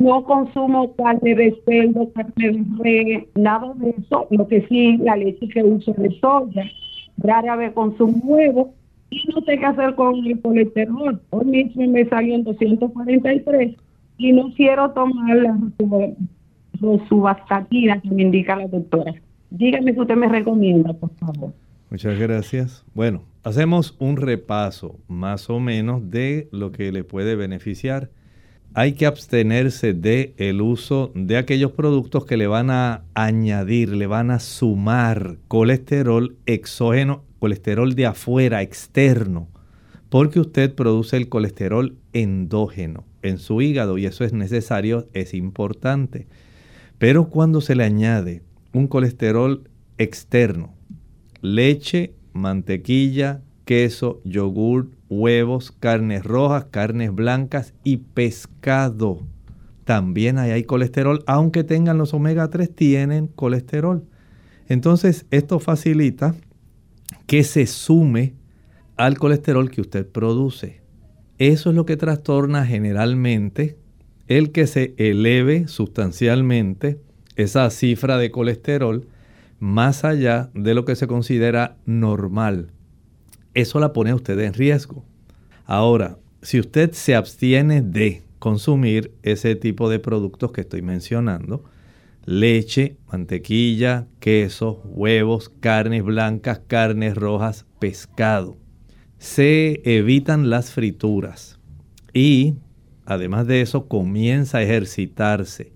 no 0.00 0.24
consumo 0.24 0.94
carne 0.94 1.34
de 1.34 1.56
cerdo, 1.64 2.12
carne 2.12 2.32
de 2.36 2.64
res, 2.78 3.24
nada 3.34 3.72
de 3.74 3.90
eso. 3.90 4.26
Lo 4.30 4.46
que 4.46 4.66
sí, 4.68 4.98
la 4.98 5.16
leche 5.16 5.48
que 5.48 5.62
uso 5.62 5.92
de 5.94 6.10
soya. 6.20 6.64
Rara 7.18 7.56
vez 7.56 7.72
consumo 7.72 8.18
huevo. 8.24 8.74
Y 9.10 9.22
no 9.32 9.40
sé 9.42 9.58
qué 9.58 9.64
hacer 9.64 9.94
con 9.94 10.16
el 10.26 10.40
colesterol. 10.40 11.20
Hoy 11.30 11.44
mismo 11.44 11.86
me 11.86 12.04
salió 12.06 12.34
en 12.34 12.44
243 12.44 13.76
y 14.18 14.32
no 14.32 14.52
quiero 14.54 14.90
tomar 14.90 15.36
la 15.36 15.58
rosuvastatina 16.80 18.00
que 18.00 18.10
me 18.10 18.22
indica 18.22 18.56
la 18.56 18.66
doctora. 18.66 19.14
Dígame 19.50 19.94
si 19.94 20.00
usted 20.00 20.16
me 20.16 20.28
recomienda, 20.28 20.92
por 20.92 21.10
favor. 21.14 21.52
Muchas 21.88 22.18
gracias. 22.18 22.84
Bueno, 22.94 23.22
hacemos 23.44 23.96
un 24.00 24.16
repaso 24.16 24.96
más 25.06 25.48
o 25.48 25.60
menos 25.60 26.10
de 26.10 26.48
lo 26.50 26.72
que 26.72 26.90
le 26.90 27.04
puede 27.04 27.36
beneficiar 27.36 28.10
hay 28.76 28.92
que 28.92 29.06
abstenerse 29.06 29.94
de 29.94 30.34
el 30.36 30.60
uso 30.60 31.10
de 31.14 31.38
aquellos 31.38 31.72
productos 31.72 32.26
que 32.26 32.36
le 32.36 32.46
van 32.46 32.68
a 32.68 33.04
añadir, 33.14 33.96
le 33.96 34.06
van 34.06 34.30
a 34.30 34.38
sumar 34.38 35.38
colesterol 35.48 36.36
exógeno, 36.44 37.24
colesterol 37.38 37.94
de 37.94 38.04
afuera, 38.04 38.60
externo, 38.60 39.48
porque 40.10 40.40
usted 40.40 40.74
produce 40.74 41.16
el 41.16 41.30
colesterol 41.30 41.96
endógeno 42.12 43.04
en 43.22 43.38
su 43.38 43.62
hígado 43.62 43.96
y 43.96 44.04
eso 44.04 44.24
es 44.24 44.34
necesario, 44.34 45.08
es 45.14 45.32
importante. 45.32 46.26
Pero 46.98 47.30
cuando 47.30 47.62
se 47.62 47.76
le 47.76 47.84
añade 47.84 48.42
un 48.74 48.88
colesterol 48.88 49.70
externo. 49.96 50.74
Leche, 51.40 52.12
mantequilla, 52.34 53.40
queso, 53.66 54.22
yogur, 54.24 54.88
huevos, 55.10 55.72
carnes 55.72 56.24
rojas, 56.24 56.66
carnes 56.70 57.14
blancas 57.14 57.74
y 57.84 57.98
pescado. 57.98 59.26
También 59.84 60.38
hay 60.38 60.64
colesterol, 60.64 61.22
aunque 61.26 61.64
tengan 61.64 61.98
los 61.98 62.14
omega 62.14 62.48
3, 62.48 62.74
tienen 62.74 63.26
colesterol. 63.26 64.04
Entonces, 64.68 65.26
esto 65.30 65.60
facilita 65.60 66.34
que 67.26 67.44
se 67.44 67.66
sume 67.66 68.34
al 68.96 69.18
colesterol 69.18 69.70
que 69.70 69.80
usted 69.80 70.06
produce. 70.08 70.80
Eso 71.38 71.70
es 71.70 71.76
lo 71.76 71.84
que 71.84 71.96
trastorna 71.96 72.64
generalmente 72.64 73.76
el 74.28 74.52
que 74.52 74.66
se 74.66 74.94
eleve 74.96 75.68
sustancialmente 75.68 77.00
esa 77.36 77.68
cifra 77.70 78.16
de 78.16 78.30
colesterol 78.30 79.06
más 79.58 80.04
allá 80.04 80.50
de 80.54 80.74
lo 80.74 80.84
que 80.84 80.96
se 80.96 81.06
considera 81.06 81.76
normal. 81.84 82.72
Eso 83.56 83.80
la 83.80 83.94
pone 83.94 84.10
a 84.10 84.14
usted 84.14 84.38
en 84.40 84.52
riesgo. 84.52 85.02
Ahora, 85.64 86.18
si 86.42 86.60
usted 86.60 86.92
se 86.92 87.14
abstiene 87.14 87.80
de 87.80 88.22
consumir 88.38 89.12
ese 89.22 89.56
tipo 89.56 89.88
de 89.88 89.98
productos 89.98 90.52
que 90.52 90.60
estoy 90.60 90.82
mencionando, 90.82 91.64
leche, 92.26 92.98
mantequilla, 93.10 94.08
queso, 94.20 94.82
huevos, 94.84 95.48
carnes 95.48 96.04
blancas, 96.04 96.60
carnes 96.66 97.14
rojas, 97.14 97.64
pescado. 97.78 98.58
Se 99.16 99.80
evitan 99.84 100.50
las 100.50 100.70
frituras 100.72 101.58
y 102.12 102.56
además 103.06 103.46
de 103.46 103.62
eso 103.62 103.88
comienza 103.88 104.58
a 104.58 104.62
ejercitarse. 104.64 105.72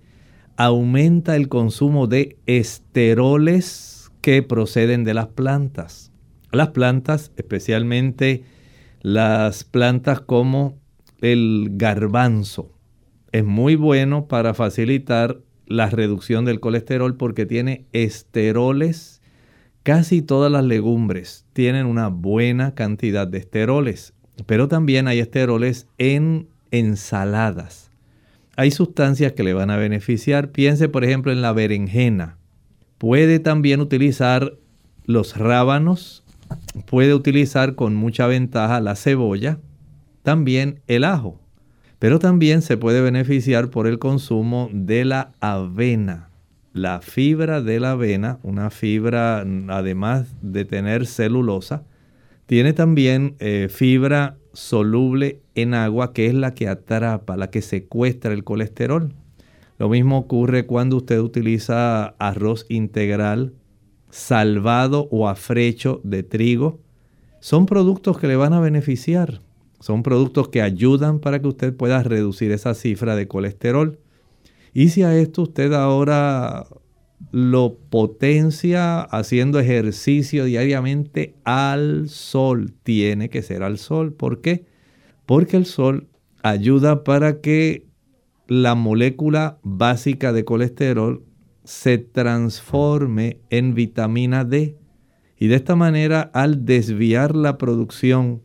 Aumenta 0.59 1.35
el 1.35 1.49
consumo 1.49 2.09
de 2.09 2.37
esteroles 2.45 4.13
que 4.21 4.43
proceden 4.43 5.05
de 5.05 5.15
las 5.15 5.29
plantas. 5.29 6.10
Las 6.53 6.69
plantas, 6.69 7.33
especialmente 7.37 8.45
las 9.03 9.65
plantas 9.65 10.21
como 10.21 10.79
el 11.21 11.69
garbanzo, 11.73 12.73
es 13.33 13.45
muy 13.45 13.77
bueno 13.77 14.27
para 14.27 14.55
facilitar 14.55 15.39
la 15.67 15.89
reducción 15.89 16.45
del 16.45 16.59
colesterol 16.59 17.17
porque 17.17 17.47
tiene 17.47 17.87
esteroles. 17.93 19.23
Casi 19.85 20.21
todas 20.21 20.51
las 20.51 20.65
legumbres 20.65 21.47
tienen 21.53 21.87
una 21.87 22.09
buena 22.09 22.75
cantidad 22.75 23.27
de 23.29 23.39
esteroles, 23.39 24.13
pero 24.47 24.67
también 24.67 25.07
hay 25.07 25.21
esteroles 25.21 25.87
en 25.97 26.49
ensaladas. 26.73 27.91
Hay 28.57 28.73
sustancias 28.73 29.33
que 29.33 29.45
le 29.45 29.55
van 29.55 29.71
a 29.71 29.77
beneficiar. 29.77 30.51
Piense 30.51 30.89
por 30.89 31.05
ejemplo 31.05 31.33
en 31.33 31.41
la 31.41 31.53
berenjena. 31.53 32.37
Puede 32.99 33.39
también 33.39 33.81
utilizar 33.81 34.55
los 35.07 35.37
rábanos. 35.37 36.25
Puede 36.87 37.15
utilizar 37.15 37.75
con 37.75 37.95
mucha 37.95 38.27
ventaja 38.27 38.81
la 38.81 38.97
cebolla. 38.97 39.59
También 40.23 40.81
el 40.87 41.05
ajo 41.05 41.41
pero 42.01 42.19
también 42.19 42.63
se 42.63 42.79
puede 42.79 43.03
beneficiar 43.03 43.69
por 43.69 43.87
el 43.87 43.99
consumo 43.99 44.71
de 44.73 45.05
la 45.05 45.33
avena. 45.41 46.31
La 46.73 47.03
fibra 47.03 47.61
de 47.61 47.79
la 47.79 47.91
avena, 47.91 48.39
una 48.43 48.71
fibra 48.71 49.45
además 49.69 50.35
de 50.41 50.65
tener 50.65 51.07
celulosa, 51.07 51.85
tiene 52.47 52.73
también 52.73 53.37
eh, 53.39 53.69
fibra 53.71 54.39
soluble 54.55 55.41
en 55.55 55.75
agua 55.75 56.15
que 56.15 56.27
es 56.27 56.35
la 56.35 56.55
que 56.55 56.69
atrapa, 56.69 57.37
la 57.37 57.51
que 57.51 57.61
secuestra 57.61 58.33
el 58.33 58.45
colesterol. 58.45 59.13
Lo 59.79 59.91
mismo 59.91 60.17
ocurre 60.17 60.65
cuando 60.65 60.97
usted 60.97 61.21
utiliza 61.21 62.15
arroz 62.19 62.65
integral, 62.71 63.53
salvado 64.11 65.09
o 65.11 65.29
afrecho 65.29 66.01
de 66.05 66.23
trigo. 66.23 66.81
Son 67.41 67.67
productos 67.67 68.19
que 68.19 68.27
le 68.27 68.37
van 68.37 68.53
a 68.53 68.61
beneficiar. 68.61 69.41
Son 69.81 70.03
productos 70.03 70.49
que 70.49 70.61
ayudan 70.61 71.21
para 71.21 71.41
que 71.41 71.49
usted 71.49 71.75
pueda 71.75 72.03
reducir 72.03 72.53
esa 72.53 72.75
cifra 72.75 73.17
de 73.17 73.29
colesterol. 73.29 73.99
Y 74.75 74.91
si 74.91 75.03
a 75.03 75.17
esto 75.17 75.43
usted 75.43 75.73
ahora 75.73 76.67
lo 77.33 77.77
potencia 77.91 79.01
haciendo 79.01 79.59
ejercicio 79.59 80.45
diariamente 80.45 81.35
al 81.45 82.09
sol, 82.09 82.75
tiene 82.83 83.31
que 83.31 83.43
ser 83.43 83.63
al 83.63 83.79
sol. 83.79 84.13
¿Por 84.13 84.41
qué? 84.41 84.67
Porque 85.27 85.57
el 85.57 85.67
sol 85.67 86.09
ayuda 86.43 87.05
para 87.05 87.41
que 87.41 87.87
la 88.49 88.75
molécula 88.75 89.59
básica 89.63 90.33
de 90.33 90.45
colesterol 90.45 91.23
se 91.71 91.99
transforme 91.99 93.39
en 93.49 93.75
vitamina 93.75 94.45
D. 94.45 94.77
Y 95.39 95.47
de 95.47 95.55
esta 95.55 95.77
manera, 95.77 96.29
al 96.35 96.65
desviar 96.65 97.37
la 97.37 97.59
producción 97.59 98.43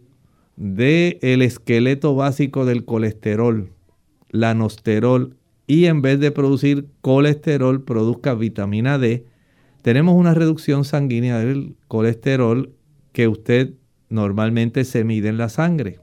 del 0.56 1.18
el 1.24 1.42
esqueleto 1.42 2.14
básico 2.14 2.66
del 2.66 2.86
colesterol, 2.86 3.72
la 4.30 4.54
nosterol, 4.54 5.38
y 5.66 5.86
en 5.86 6.04
vez 6.04 6.20
de 6.20 6.30
producir 6.30 6.86
colesterol 7.02 7.84
produzca 7.84 8.36
vitamina 8.36 9.00
D, 9.00 9.26
tenemos 9.82 10.14
una 10.14 10.36
reducción 10.36 10.86
sanguínea 10.86 11.40
del 11.40 11.76
colesterol 11.88 12.74
que 13.12 13.28
usted 13.28 13.74
normalmente 14.08 14.86
se 14.86 15.04
mide 15.04 15.30
en 15.30 15.40
la 15.40 15.50
sangre. 15.50 16.00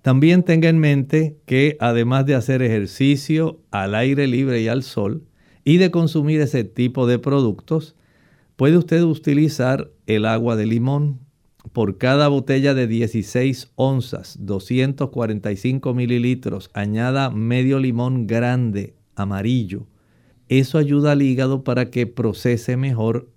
También 0.00 0.42
tenga 0.42 0.70
en 0.70 0.78
mente 0.78 1.36
que 1.44 1.76
además 1.80 2.24
de 2.24 2.34
hacer 2.34 2.62
ejercicio 2.62 3.60
al 3.70 3.94
aire 3.94 4.26
libre 4.26 4.62
y 4.62 4.68
al 4.68 4.82
sol 4.82 5.27
y 5.68 5.76
de 5.76 5.90
consumir 5.90 6.40
ese 6.40 6.64
tipo 6.64 7.06
de 7.06 7.18
productos, 7.18 7.94
puede 8.56 8.78
usted 8.78 9.02
utilizar 9.02 9.90
el 10.06 10.24
agua 10.24 10.56
de 10.56 10.64
limón 10.64 11.20
por 11.74 11.98
cada 11.98 12.28
botella 12.28 12.72
de 12.72 12.86
16 12.86 13.72
onzas, 13.74 14.38
245 14.40 15.92
mililitros, 15.92 16.70
añada 16.72 17.28
medio 17.28 17.80
limón 17.80 18.26
grande, 18.26 18.94
amarillo. 19.14 19.86
Eso 20.48 20.78
ayuda 20.78 21.12
al 21.12 21.20
hígado 21.20 21.64
para 21.64 21.90
que 21.90 22.06
procese 22.06 22.78
mejor 22.78 23.28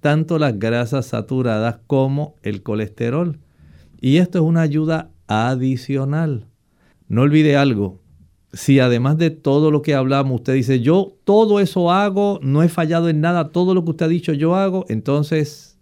tanto 0.00 0.38
las 0.38 0.58
grasas 0.58 1.06
saturadas 1.06 1.78
como 1.86 2.34
el 2.42 2.62
colesterol. 2.62 3.38
Y 4.02 4.18
esto 4.18 4.40
es 4.40 4.44
una 4.44 4.60
ayuda 4.60 5.12
adicional. 5.28 6.46
No 7.08 7.22
olvide 7.22 7.56
algo. 7.56 8.02
Si 8.52 8.80
además 8.80 9.16
de 9.16 9.30
todo 9.30 9.70
lo 9.70 9.82
que 9.82 9.94
hablamos, 9.94 10.40
usted 10.40 10.54
dice, 10.54 10.80
yo 10.80 11.16
todo 11.24 11.60
eso 11.60 11.92
hago, 11.92 12.40
no 12.42 12.62
he 12.62 12.68
fallado 12.68 13.08
en 13.08 13.20
nada, 13.20 13.50
todo 13.50 13.74
lo 13.74 13.84
que 13.84 13.90
usted 13.90 14.06
ha 14.06 14.08
dicho 14.08 14.32
yo 14.32 14.56
hago, 14.56 14.84
entonces 14.88 15.78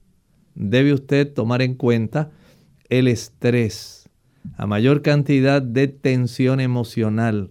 debe 0.54 0.92
usted 0.92 1.32
tomar 1.32 1.62
en 1.62 1.74
cuenta 1.74 2.30
el 2.88 3.08
estrés. 3.08 4.10
A 4.56 4.66
mayor 4.66 5.02
cantidad 5.02 5.62
de 5.62 5.88
tensión 5.88 6.60
emocional, 6.60 7.50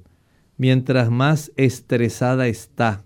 mientras 0.58 1.10
más 1.10 1.52
estresada 1.56 2.48
está, 2.48 3.04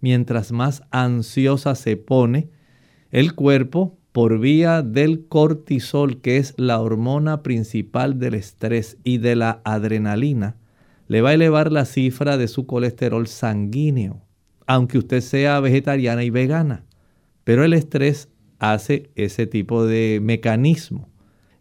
mientras 0.00 0.52
más 0.52 0.82
ansiosa 0.90 1.74
se 1.74 1.96
pone, 1.96 2.50
el 3.10 3.34
cuerpo, 3.34 3.96
por 4.12 4.38
vía 4.38 4.82
del 4.82 5.26
cortisol, 5.26 6.20
que 6.20 6.36
es 6.36 6.54
la 6.56 6.80
hormona 6.80 7.42
principal 7.42 8.18
del 8.18 8.34
estrés 8.34 8.96
y 9.02 9.18
de 9.18 9.34
la 9.34 9.60
adrenalina, 9.64 10.56
le 11.08 11.20
va 11.20 11.30
a 11.30 11.34
elevar 11.34 11.70
la 11.72 11.84
cifra 11.84 12.36
de 12.36 12.48
su 12.48 12.66
colesterol 12.66 13.26
sanguíneo, 13.26 14.22
aunque 14.66 14.98
usted 14.98 15.20
sea 15.20 15.60
vegetariana 15.60 16.24
y 16.24 16.30
vegana. 16.30 16.84
Pero 17.44 17.64
el 17.64 17.72
estrés 17.74 18.28
hace 18.58 19.10
ese 19.14 19.46
tipo 19.46 19.84
de 19.84 20.20
mecanismo. 20.22 21.08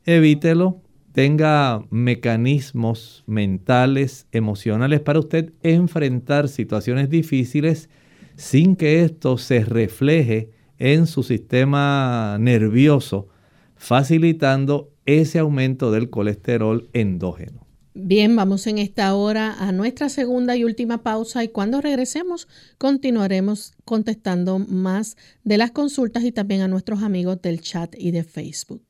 Evítelo, 0.06 0.82
tenga 1.12 1.84
mecanismos 1.90 3.24
mentales, 3.28 4.28
emocionales 4.32 5.02
para 5.02 5.20
usted 5.20 5.54
enfrentar 5.62 6.48
situaciones 6.48 7.10
difíciles 7.10 7.90
sin 8.36 8.76
que 8.76 9.04
esto 9.04 9.38
se 9.38 9.64
refleje 9.64 10.50
en 10.80 11.06
su 11.06 11.24
sistema 11.24 12.38
nervioso, 12.40 13.28
facilitando 13.76 14.92
ese 15.06 15.40
aumento 15.40 15.92
del 15.92 16.10
colesterol 16.10 16.90
endógeno. 16.94 17.63
Bien, 17.96 18.36
vamos 18.36 18.66
en 18.66 18.80
esta 18.80 19.14
hora 19.14 19.54
a 19.60 19.72
nuestra 19.72 20.10
segunda 20.10 20.56
y 20.56 20.64
última 20.64 21.04
pausa 21.04 21.44
y 21.44 21.50
cuando 21.50 21.80
regresemos 21.80 22.48
continuaremos 22.80 23.74
contestando 23.86 24.58
más 24.58 25.16
de 25.44 25.60
las 25.60 25.70
consultas 25.72 26.24
y 26.24 26.32
también 26.32 26.62
a 26.62 26.68
nuestros 26.68 27.04
amigos 27.04 27.40
del 27.44 27.62
chat 27.62 27.94
y 27.96 28.10
de 28.10 28.24
Facebook. 28.24 28.84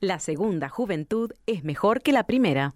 La 0.00 0.18
segunda 0.18 0.68
juventud 0.68 1.30
es 1.46 1.62
mejor 1.62 2.02
que 2.02 2.12
la 2.12 2.24
primera. 2.24 2.74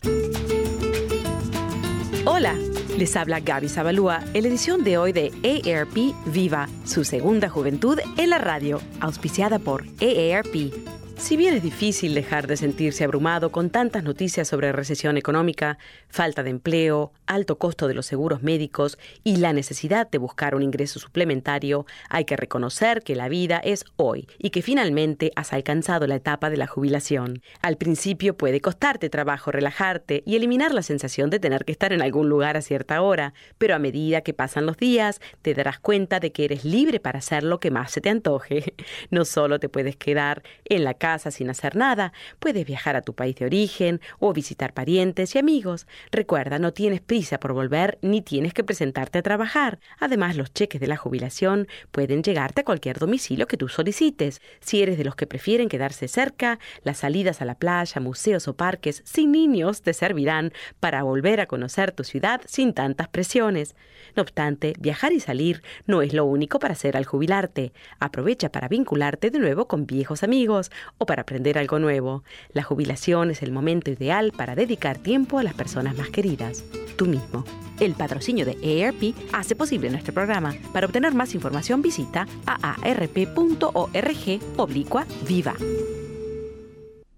Hola, 2.25 2.57
les 2.97 3.17
habla 3.17 3.41
Gaby 3.41 3.69
Zabalúa 3.69 4.23
en 4.33 4.43
la 4.43 4.49
edición 4.49 4.85
de 4.85 4.97
hoy 4.97 5.13
de 5.13 5.33
AARP 5.43 6.15
Viva, 6.33 6.69
su 6.85 7.03
segunda 7.03 7.49
juventud 7.49 7.99
en 8.17 8.31
la 8.31 8.39
radio, 8.39 8.81
auspiciada 9.01 9.59
por 9.59 9.85
AARP. 10.01 10.94
Si 11.17 11.37
bien 11.37 11.55
es 11.55 11.63
difícil 11.63 12.13
dejar 12.13 12.47
de 12.47 12.57
sentirse 12.57 13.05
abrumado 13.05 13.51
con 13.51 13.71
tantas 13.71 14.05
noticias 14.05 14.47
sobre 14.49 14.73
recesión 14.73 15.17
económica, 15.17 15.79
falta 16.09 16.43
de 16.43 16.51
empleo, 16.51 17.13
alto 17.27 17.57
costo 17.57 17.89
de 17.89 17.95
los 17.95 18.05
seguros 18.05 18.43
médicos 18.43 18.99
y 19.23 19.37
la 19.37 19.53
necesidad 19.53 20.11
de 20.11 20.19
buscar 20.19 20.55
un 20.55 20.63
ingreso 20.63 20.99
suplementario, 20.99 21.87
hay 22.11 22.25
que 22.25 22.37
reconocer 22.37 23.03
que 23.03 23.15
la 23.15 23.29
vida 23.29 23.59
es 23.65 23.85
hoy 23.97 24.29
y 24.39 24.51
que 24.51 24.61
finalmente 24.61 25.33
has 25.35 25.53
alcanzado 25.53 26.07
la 26.07 26.17
etapa 26.17 26.51
de 26.51 26.59
la 26.59 26.67
jubilación. 26.67 27.41
Al 27.63 27.79
principio 27.79 28.37
puede 28.37 28.61
costarte 28.61 29.09
trabajo 29.09 29.51
relajarte 29.51 30.23
y 30.27 30.37
eliminar 30.37 30.75
la 30.75 30.83
sensación 30.83 31.31
de 31.31 31.41
tener 31.41 31.65
que 31.65 31.73
estar 31.73 31.93
en 31.93 32.03
algún 32.03 32.29
lugar 32.29 32.57
a 32.57 32.63
cierta 32.63 33.01
hora, 33.01 33.33
pero 33.57 33.75
a 33.75 33.79
medida 33.79 34.21
que 34.21 34.35
pasan 34.35 34.67
los 34.67 34.77
días 34.77 35.21
te 35.41 35.55
darás 35.55 35.79
cuenta 35.79 36.21
de 36.21 36.33
que 36.33 36.45
eres 36.45 36.65
libre 36.65 37.01
para 37.01 37.21
hacer 37.21 37.45
lo 37.45 37.61
que 37.61 37.71
más 37.71 37.93
se 37.93 38.01
te 38.01 38.11
antoje. 38.11 38.75
No 39.11 39.25
solo 39.25 39.61
te 39.61 39.69
puedes 39.69 39.97
quedar 39.97 40.43
en 40.65 40.83
la 40.83 40.95
casa 41.05 41.31
sin 41.31 41.51
hacer 41.51 41.77
nada, 41.77 42.15
puedes 42.39 42.65
viajar 42.65 42.97
a 42.97 43.03
tu 43.03 43.13
país 43.13 43.37
de 43.37 43.45
origen 43.45 44.01
o 44.21 44.33
visitar 44.33 44.73
parientes 44.73 45.35
y 45.35 45.39
amigos. 45.39 45.87
Recuerda, 46.11 46.59
no 46.59 46.73
tienes 46.73 47.03
prisa 47.03 47.39
por 47.39 47.53
volver 47.53 47.99
ni 48.01 48.23
tienes 48.23 48.55
que 48.55 48.65
presentarte 48.65 49.19
a 49.19 49.23
trabajar. 49.23 49.81
Además, 50.01 50.35
los 50.35 50.55
cheques 50.55 50.81
de 50.81 50.87
la 50.87 50.97
jubilación 50.97 51.69
pueden 51.91 52.23
llegarte 52.23 52.63
a 52.63 52.65
cualquier 52.65 52.99
domicilio 52.99 53.47
que 53.47 53.59
tú 53.59 53.69
solicites. 53.69 54.41
Si 54.61 54.83
eres 54.83 54.97
de 54.97 55.05
los 55.05 55.15
que 55.15 55.27
prefieren 55.27 55.69
quedarse 55.69 56.09
cerca, 56.09 56.59
las 56.85 56.97
salidas 57.01 57.43
a 57.43 57.45
la 57.45 57.57
playa, 57.57 58.01
museos 58.01 58.49
o 58.49 58.57
parques 58.57 59.03
sin 59.05 59.31
niños 59.31 59.83
te 59.83 59.93
servirán 59.93 60.55
para 60.81 61.03
volver 61.03 61.39
a 61.43 61.47
conocer 61.47 61.93
tu 61.93 62.05
ciudad 62.05 62.41
sin 62.47 62.73
tantas 62.73 63.09
presiones. 63.09 63.77
No 64.17 64.23
obstante, 64.23 64.73
viajar 64.79 65.13
y 65.13 65.21
salir 65.21 65.63
no 65.87 66.01
es 66.01 66.15
lo 66.15 66.25
único 66.25 66.59
para 66.59 66.73
hacer 66.73 66.97
al 66.97 67.05
jubilarte. 67.05 67.75
Aprovecha 68.01 68.51
para 68.51 68.69
vincularte 68.69 69.31
de 69.31 69.39
nuevo 69.39 69.69
con 69.69 69.87
viejos 69.87 70.23
amigos 70.23 70.71
o 70.99 71.07
para 71.07 71.23
aprender 71.23 71.59
algo 71.59 71.79
nuevo. 71.79 72.25
La 72.53 72.63
jubilación 72.63 73.31
es 73.31 73.43
el 73.43 73.53
momento 73.53 73.91
ideal 73.91 74.33
para 74.37 74.55
dedicar 74.55 74.99
tiempo 74.99 75.39
a 75.39 75.43
las 75.43 75.55
personas 75.55 75.97
más 75.97 76.11
queridas. 76.11 76.65
Tú 76.97 77.07
mismo. 77.07 77.45
El 77.81 77.95
patrocinio 77.95 78.47
de 78.47 78.53
AARP 78.53 79.15
hace 79.33 79.57
posible 79.57 79.91
nuestro 79.91 80.15
programa. 80.15 80.55
Para 80.73 80.87
obtener 80.87 81.15
más 81.15 81.35
información 81.35 81.83
visita 81.83 82.27
aarp.org 82.47 84.41
oblicua 84.57 85.07
viva. 85.27 85.55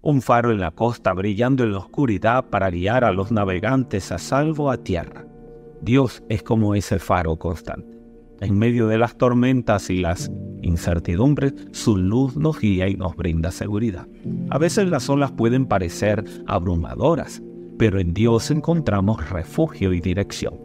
Un 0.01 0.21
faro 0.21 0.51
en 0.51 0.59
la 0.59 0.71
costa 0.71 1.13
brillando 1.13 1.63
en 1.63 1.73
la 1.73 1.79
oscuridad 1.79 2.45
para 2.45 2.69
guiar 2.69 3.03
a 3.03 3.11
los 3.11 3.31
navegantes 3.31 4.11
a 4.11 4.17
salvo 4.17 4.71
a 4.71 4.77
tierra. 4.77 5.25
Dios 5.81 6.23
es 6.29 6.43
como 6.43 6.75
ese 6.75 6.97
faro 6.97 7.35
constante. 7.35 7.96
En 8.41 8.57
medio 8.57 8.87
de 8.87 8.97
las 8.97 9.17
tormentas 9.17 9.89
y 9.89 9.97
las 9.97 10.31
incertidumbres, 10.61 11.53
su 11.71 11.97
luz 11.97 12.35
nos 12.35 12.59
guía 12.59 12.87
y 12.87 12.95
nos 12.95 13.15
brinda 13.15 13.51
seguridad. 13.51 14.07
A 14.49 14.57
veces 14.57 14.87
las 14.89 15.09
olas 15.09 15.31
pueden 15.31 15.65
parecer 15.65 16.23
abrumadoras, 16.45 17.41
pero 17.77 17.99
en 17.99 18.13
Dios 18.13 18.51
encontramos 18.51 19.29
refugio 19.29 19.93
y 19.93 20.01
dirección. 20.01 20.55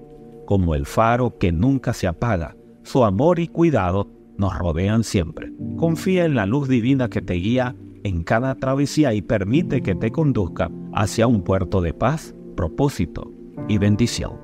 Como 0.46 0.74
el 0.74 0.86
faro 0.86 1.38
que 1.38 1.52
nunca 1.52 1.92
se 1.92 2.06
apaga, 2.06 2.56
su 2.82 3.04
amor 3.04 3.38
y 3.38 3.48
cuidado 3.48 4.08
nos 4.36 4.58
rodean 4.58 5.04
siempre. 5.04 5.52
Confía 5.76 6.24
en 6.24 6.34
la 6.34 6.46
luz 6.46 6.68
divina 6.68 7.08
que 7.08 7.22
te 7.22 7.34
guía 7.34 7.76
en 8.04 8.24
cada 8.24 8.56
travesía 8.56 9.14
y 9.14 9.22
permite 9.22 9.82
que 9.82 9.94
te 9.94 10.10
conduzca 10.10 10.70
hacia 10.92 11.26
un 11.26 11.42
puerto 11.42 11.80
de 11.80 11.94
paz, 11.94 12.34
propósito 12.56 13.32
y 13.68 13.78
bendición. 13.78 14.41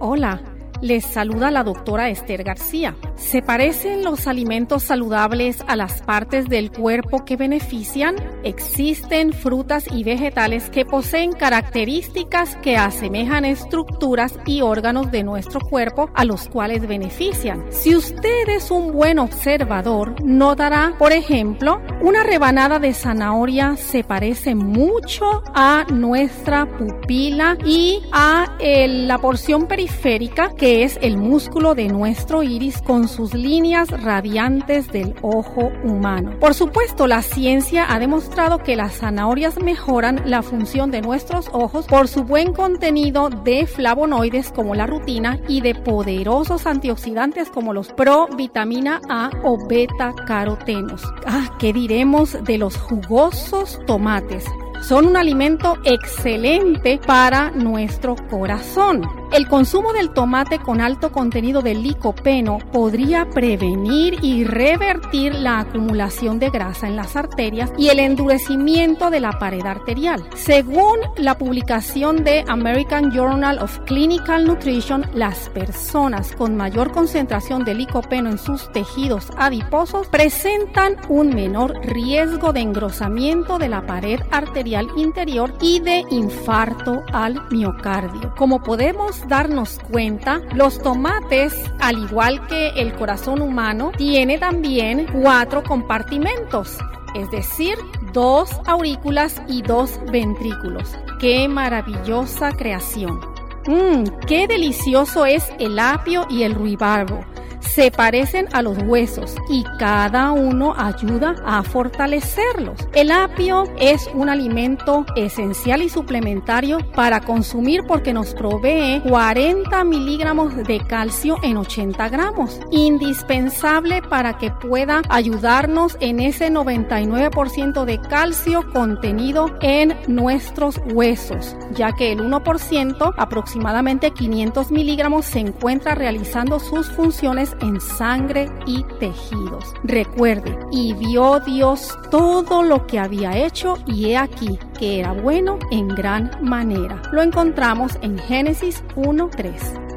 Hola, 0.00 0.40
les 0.80 1.04
saluda 1.04 1.50
la 1.50 1.64
doctora 1.64 2.08
Esther 2.08 2.44
García. 2.44 2.94
¿Se 3.16 3.42
parecen 3.42 4.04
los 4.04 4.26
alimentos 4.26 4.84
saludables 4.84 5.64
a 5.66 5.76
las 5.76 6.02
partes 6.02 6.46
del 6.46 6.70
cuerpo 6.70 7.24
que 7.24 7.36
benefician? 7.36 8.16
Existen 8.44 9.32
frutas 9.32 9.86
y 9.90 10.04
vegetales 10.04 10.70
que 10.70 10.84
poseen 10.84 11.32
características 11.32 12.56
que 12.56 12.76
asemejan 12.76 13.44
estructuras 13.44 14.34
y 14.46 14.60
órganos 14.60 15.10
de 15.10 15.24
nuestro 15.24 15.60
cuerpo 15.60 16.10
a 16.14 16.24
los 16.24 16.48
cuales 16.48 16.86
benefician. 16.86 17.64
Si 17.70 17.96
usted 17.96 18.48
es 18.48 18.70
un 18.70 18.92
buen 18.92 19.18
observador, 19.18 20.14
notará, 20.22 20.94
por 20.98 21.12
ejemplo, 21.12 21.80
una 22.00 22.22
rebanada 22.22 22.78
de 22.78 22.94
zanahoria 22.94 23.76
se 23.76 24.04
parece 24.04 24.54
mucho 24.54 25.42
a 25.54 25.84
nuestra 25.90 26.66
pupila 26.66 27.56
y 27.64 28.00
a 28.12 28.56
la 28.60 29.18
porción 29.18 29.66
periférica 29.66 30.50
que 30.54 30.67
es 30.68 30.98
el 31.00 31.16
músculo 31.16 31.74
de 31.74 31.88
nuestro 31.88 32.42
iris 32.42 32.82
con 32.82 33.08
sus 33.08 33.32
líneas 33.32 33.88
radiantes 34.02 34.88
del 34.88 35.14
ojo 35.22 35.70
humano. 35.82 36.32
Por 36.40 36.52
supuesto, 36.54 37.06
la 37.06 37.22
ciencia 37.22 37.86
ha 37.88 37.98
demostrado 37.98 38.58
que 38.58 38.76
las 38.76 38.98
zanahorias 38.98 39.62
mejoran 39.62 40.22
la 40.26 40.42
función 40.42 40.90
de 40.90 41.00
nuestros 41.00 41.48
ojos 41.52 41.86
por 41.86 42.06
su 42.06 42.24
buen 42.24 42.52
contenido 42.52 43.30
de 43.30 43.66
flavonoides 43.66 44.52
como 44.52 44.74
la 44.74 44.86
rutina 44.86 45.38
y 45.48 45.60
de 45.60 45.74
poderosos 45.74 46.66
antioxidantes 46.66 47.48
como 47.50 47.72
los 47.72 47.88
provitamina 47.88 49.00
A 49.08 49.30
o 49.44 49.66
beta 49.66 50.12
carotenos. 50.26 51.02
Ah, 51.26 51.56
¿qué 51.58 51.72
diremos 51.72 52.36
de 52.44 52.58
los 52.58 52.76
jugosos 52.76 53.80
tomates? 53.86 54.44
son 54.80 55.06
un 55.06 55.16
alimento 55.16 55.76
excelente 55.84 57.00
para 57.04 57.50
nuestro 57.50 58.14
corazón. 58.30 59.02
El 59.30 59.46
consumo 59.46 59.92
del 59.92 60.10
tomate 60.10 60.58
con 60.58 60.80
alto 60.80 61.12
contenido 61.12 61.60
de 61.60 61.74
licopeno 61.74 62.58
podría 62.72 63.28
prevenir 63.28 64.16
y 64.22 64.44
revertir 64.44 65.34
la 65.34 65.60
acumulación 65.60 66.38
de 66.38 66.48
grasa 66.48 66.88
en 66.88 66.96
las 66.96 67.14
arterias 67.14 67.70
y 67.76 67.88
el 67.90 67.98
endurecimiento 67.98 69.10
de 69.10 69.20
la 69.20 69.38
pared 69.38 69.64
arterial. 69.66 70.24
Según 70.34 70.98
la 71.18 71.36
publicación 71.36 72.24
de 72.24 72.42
American 72.48 73.12
Journal 73.12 73.58
of 73.58 73.78
Clinical 73.80 74.46
Nutrition, 74.46 75.04
las 75.12 75.50
personas 75.50 76.32
con 76.32 76.56
mayor 76.56 76.90
concentración 76.90 77.64
de 77.64 77.74
licopeno 77.74 78.30
en 78.30 78.38
sus 78.38 78.72
tejidos 78.72 79.30
adiposos 79.36 80.08
presentan 80.08 80.96
un 81.10 81.34
menor 81.34 81.74
riesgo 81.82 82.54
de 82.54 82.60
engrosamiento 82.60 83.58
de 83.58 83.68
la 83.68 83.86
pared 83.86 84.20
arterial 84.30 84.88
interior 84.96 85.52
y 85.60 85.80
de 85.80 86.02
infarto 86.10 87.02
al 87.12 87.46
miocardio. 87.50 88.34
Como 88.34 88.62
podemos 88.62 89.17
darnos 89.26 89.78
cuenta, 89.90 90.40
los 90.54 90.80
tomates, 90.82 91.54
al 91.80 91.98
igual 91.98 92.46
que 92.46 92.68
el 92.70 92.92
corazón 92.94 93.42
humano, 93.42 93.90
tiene 93.96 94.38
también 94.38 95.06
cuatro 95.12 95.62
compartimentos 95.62 96.78
es 97.14 97.30
decir, 97.30 97.76
dos 98.12 98.50
aurículas 98.66 99.40
y 99.48 99.62
dos 99.62 99.98
ventrículos. 100.10 100.96
¡Qué 101.20 101.48
maravillosa 101.48 102.52
creación! 102.52 103.20
Mmm, 103.66 104.04
qué 104.26 104.46
delicioso 104.46 105.26
es 105.26 105.50
el 105.58 105.78
apio 105.78 106.26
y 106.30 106.42
el 106.42 106.54
ruibarbo 106.54 107.24
se 107.60 107.90
parecen 107.90 108.48
a 108.52 108.62
los 108.62 108.78
huesos 108.78 109.34
y 109.48 109.64
cada 109.78 110.32
uno 110.32 110.74
ayuda 110.76 111.34
a 111.44 111.62
fortalecerlos. 111.62 112.88
El 112.94 113.10
apio 113.10 113.64
es 113.78 114.08
un 114.14 114.28
alimento 114.28 115.06
esencial 115.16 115.82
y 115.82 115.88
suplementario 115.88 116.78
para 116.94 117.20
consumir 117.20 117.82
porque 117.86 118.12
nos 118.12 118.34
provee 118.34 119.00
40 119.08 119.84
miligramos 119.84 120.56
de 120.56 120.80
calcio 120.86 121.36
en 121.42 121.56
80 121.56 122.08
gramos, 122.08 122.60
indispensable 122.70 124.02
para 124.02 124.38
que 124.38 124.50
pueda 124.50 125.02
ayudarnos 125.08 125.96
en 126.00 126.20
ese 126.20 126.50
99% 126.50 127.84
de 127.84 127.98
calcio 128.00 128.68
contenido 128.72 129.56
en 129.60 129.96
nuestros 130.06 130.80
huesos, 130.92 131.56
ya 131.72 131.92
que 131.92 132.12
el 132.12 132.20
1%, 132.20 133.14
aproximadamente 133.16 134.10
500 134.10 134.70
miligramos, 134.70 135.26
se 135.26 135.40
encuentra 135.40 135.94
realizando 135.94 136.58
sus 136.58 136.90
funciones 136.90 137.47
en 137.60 137.80
sangre 137.80 138.50
y 138.66 138.84
tejidos. 139.00 139.74
Recuerde, 139.84 140.58
y 140.70 140.94
vio 140.94 141.40
Dios 141.40 141.96
todo 142.10 142.62
lo 142.62 142.86
que 142.86 142.98
había 142.98 143.36
hecho 143.36 143.76
y 143.86 144.10
he 144.10 144.16
aquí 144.16 144.58
que 144.78 145.00
era 145.00 145.12
bueno 145.12 145.58
en 145.70 145.88
gran 145.88 146.30
manera. 146.42 147.02
Lo 147.12 147.22
encontramos 147.22 147.98
en 148.02 148.18
Génesis 148.18 148.82
1.3. 148.96 149.88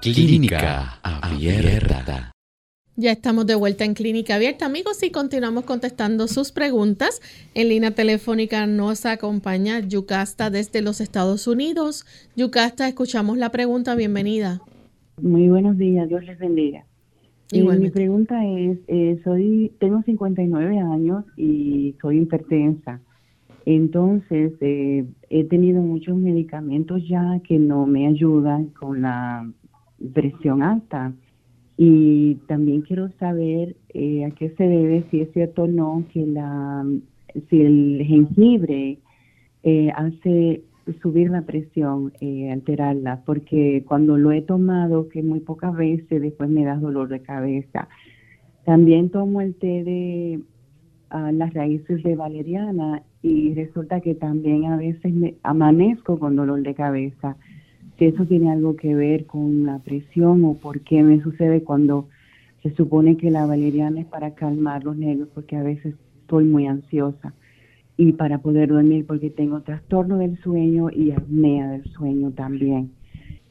Clínica 0.00 0.98
Abierta. 1.02 2.29
Ya 3.00 3.12
estamos 3.12 3.46
de 3.46 3.54
vuelta 3.54 3.86
en 3.86 3.94
Clínica 3.94 4.34
Abierta, 4.34 4.66
amigos, 4.66 5.02
y 5.02 5.10
continuamos 5.10 5.64
contestando 5.64 6.28
sus 6.28 6.52
preguntas. 6.52 7.22
En 7.54 7.70
línea 7.70 7.92
telefónica 7.92 8.66
nos 8.66 9.06
acompaña 9.06 9.80
Yucasta 9.80 10.50
desde 10.50 10.82
los 10.82 11.00
Estados 11.00 11.46
Unidos. 11.46 12.04
Yucasta, 12.36 12.86
escuchamos 12.86 13.38
la 13.38 13.48
pregunta. 13.48 13.94
Bienvenida. 13.94 14.60
Muy 15.22 15.48
buenos 15.48 15.78
días, 15.78 16.10
Dios 16.10 16.26
les 16.26 16.38
bendiga. 16.38 16.84
Eh, 17.52 17.62
mi 17.62 17.88
pregunta 17.88 18.44
es, 18.44 18.76
eh, 18.86 19.18
soy, 19.24 19.72
tengo 19.80 20.02
59 20.02 20.78
años 20.78 21.24
y 21.38 21.96
soy 22.02 22.18
hipertensa. 22.20 23.00
Entonces, 23.64 24.52
eh, 24.60 25.06
he 25.30 25.44
tenido 25.44 25.80
muchos 25.80 26.18
medicamentos 26.18 27.00
ya 27.08 27.40
que 27.48 27.58
no 27.58 27.86
me 27.86 28.08
ayudan 28.08 28.66
con 28.66 29.00
la 29.00 29.50
presión 30.12 30.62
alta. 30.62 31.14
Y 31.82 32.34
también 32.46 32.82
quiero 32.82 33.08
saber 33.18 33.74
eh, 33.94 34.26
a 34.26 34.30
qué 34.32 34.50
se 34.50 34.64
debe, 34.64 35.02
si 35.10 35.22
es 35.22 35.32
cierto 35.32 35.62
o 35.62 35.66
no, 35.66 36.04
que 36.12 36.26
la, 36.26 36.84
si 37.48 37.62
el 37.62 38.02
jengibre 38.06 38.98
eh, 39.62 39.90
hace 39.96 40.62
subir 41.00 41.30
la 41.30 41.40
presión, 41.40 42.12
eh, 42.20 42.50
alterarla, 42.50 43.22
porque 43.24 43.82
cuando 43.88 44.18
lo 44.18 44.30
he 44.30 44.42
tomado, 44.42 45.08
que 45.08 45.22
muy 45.22 45.40
pocas 45.40 45.74
veces, 45.74 46.20
después 46.20 46.50
me 46.50 46.66
da 46.66 46.76
dolor 46.76 47.08
de 47.08 47.22
cabeza. 47.22 47.88
También 48.66 49.08
tomo 49.08 49.40
el 49.40 49.54
té 49.54 49.82
de 49.82 50.40
ah, 51.08 51.32
las 51.32 51.54
raíces 51.54 52.02
de 52.02 52.14
valeriana 52.14 53.04
y 53.22 53.54
resulta 53.54 54.02
que 54.02 54.14
también 54.14 54.66
a 54.66 54.76
veces 54.76 55.14
me 55.14 55.36
amanezco 55.42 56.18
con 56.18 56.36
dolor 56.36 56.60
de 56.60 56.74
cabeza. 56.74 57.38
Si 58.00 58.06
eso 58.06 58.24
tiene 58.24 58.50
algo 58.50 58.76
que 58.76 58.94
ver 58.94 59.26
con 59.26 59.66
la 59.66 59.78
presión 59.80 60.42
o 60.46 60.54
por 60.54 60.80
qué 60.80 61.02
me 61.02 61.22
sucede 61.22 61.62
cuando 61.62 62.08
se 62.62 62.74
supone 62.74 63.18
que 63.18 63.30
la 63.30 63.44
valeriana 63.44 64.00
es 64.00 64.06
para 64.06 64.34
calmar 64.34 64.84
los 64.84 64.96
nervios, 64.96 65.28
porque 65.34 65.56
a 65.56 65.62
veces 65.62 65.94
estoy 66.22 66.44
muy 66.44 66.66
ansiosa 66.66 67.34
y 67.98 68.12
para 68.12 68.38
poder 68.38 68.70
dormir 68.70 69.04
porque 69.06 69.28
tengo 69.28 69.60
trastorno 69.60 70.16
del 70.16 70.40
sueño 70.40 70.88
y 70.90 71.10
apnea 71.10 71.72
del 71.72 71.84
sueño 71.92 72.30
también. 72.30 72.90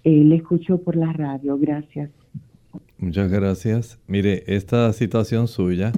Eh, 0.04 0.24
le 0.24 0.38
escucho 0.38 0.80
por 0.82 0.96
la 0.96 1.14
radio, 1.14 1.56
gracias. 1.60 2.10
Muchas 2.98 3.32
gracias. 3.32 4.00
Mire, 4.08 4.46
esta 4.48 4.92
situación 4.94 5.48
suya, 5.48 5.92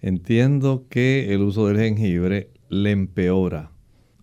entiendo 0.00 0.84
que 0.88 1.34
el 1.34 1.42
uso 1.42 1.66
del 1.66 1.78
jengibre 1.78 2.50
le 2.68 2.92
empeora. 2.92 3.72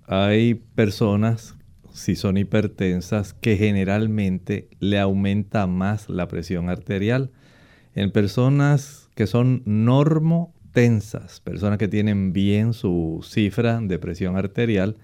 Hay 0.07 0.53
personas, 0.53 1.57
si 1.95 2.15
son 2.15 2.38
hipertensas, 2.38 3.34
que 3.34 3.55
generalmente 3.55 4.67
le 4.79 4.99
aumenta 4.99 5.65
más 5.65 6.10
la 6.10 6.27
presión 6.27 6.69
arterial. 6.69 7.31
En 7.95 8.12
personas 8.12 9.10
que 9.15 9.27
son 9.27 9.63
normo 9.65 10.53
tensas, 10.73 11.39
personas 11.39 11.79
que 11.79 11.88
tienen 11.88 12.34
bien 12.34 12.73
su 12.73 13.21
cifra 13.23 13.79
de 13.79 13.97
presión 13.97 14.36
arterial, 14.36 14.97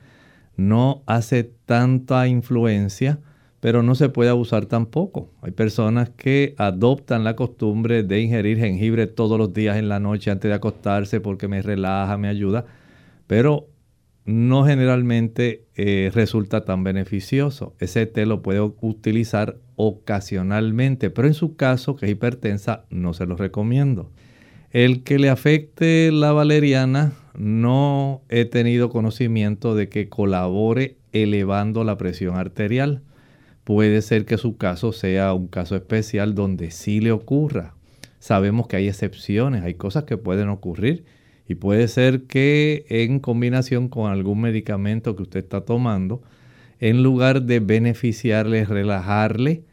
no 0.58 1.02
hace 1.06 1.46
tanta 1.46 2.28
influencia, 2.28 3.20
pero 3.62 3.84
no 3.84 3.96
se 3.96 4.10
puede 4.10 4.30
abusar 4.30 4.66
tampoco. 4.66 5.30
Hay 5.42 5.52
personas 5.52 6.10
que 6.10 6.56
adoptan 6.58 7.24
la 7.24 7.38
costumbre 7.38 8.04
de 8.04 8.20
ingerir 8.20 8.58
jengibre 8.58 9.08
todos 9.08 9.38
los 9.38 9.54
días 9.54 9.78
en 9.78 9.88
la 9.88 10.02
noche 10.02 10.30
antes 10.30 10.50
de 10.50 10.56
acostarse 10.56 11.22
porque 11.22 11.48
me 11.48 11.62
relaja, 11.62 12.18
me 12.18 12.28
ayuda, 12.28 12.66
pero 13.28 13.71
no 14.26 14.66
generalmente 14.66 15.66
eh, 15.76 16.12
resulta 16.14 16.64
tan 16.64 16.84
beneficioso. 16.84 17.76
Ese 17.80 18.06
té 18.06 18.26
lo 18.26 18.42
puede 18.42 18.62
utilizar 18.62 19.58
ocasionalmente, 19.76 21.10
pero 21.10 21.28
en 21.28 21.34
su 21.34 21.56
caso, 21.56 21.96
que 21.96 22.06
es 22.06 22.12
hipertensa, 22.12 22.86
no 22.90 23.14
se 23.14 23.26
lo 23.26 23.36
recomiendo. 23.36 24.12
El 24.70 25.04
que 25.04 25.20
le 25.20 25.30
afecte 25.30 26.12
la 26.12 26.32
valeriana, 26.32 27.14
no 27.38 28.22
he 28.30 28.46
tenido 28.46 28.90
conocimiento 28.90 29.76
de 29.76 29.90
que 29.90 30.10
colabore 30.10 30.98
elevando 31.12 31.84
la 31.84 31.98
presión 31.98 32.36
arterial. 32.36 33.02
Puede 33.64 34.02
ser 34.02 34.26
que 34.26 34.38
su 34.38 34.58
caso 34.58 34.92
sea 34.92 35.34
un 35.34 35.48
caso 35.48 35.76
especial 35.76 36.36
donde 36.36 36.72
sí 36.72 37.00
le 37.00 37.12
ocurra. 37.12 37.76
Sabemos 38.20 38.68
que 38.68 38.76
hay 38.76 38.88
excepciones, 38.88 39.64
hay 39.64 39.74
cosas 39.74 40.04
que 40.04 40.18
pueden 40.18 40.50
ocurrir 40.50 41.06
y 41.48 41.56
puede 41.56 41.88
ser 41.88 42.24
que 42.24 42.86
en 42.90 43.20
combinación 43.20 43.90
con 43.90 44.12
algún 44.12 44.42
medicamento 44.42 45.16
que 45.16 45.24
usted 45.24 45.42
está 45.42 45.62
tomando, 45.62 46.22
en 46.80 47.04
lugar 47.04 47.44
de 47.44 47.60
beneficiarle, 47.60 48.66
relajarle, 48.66 49.64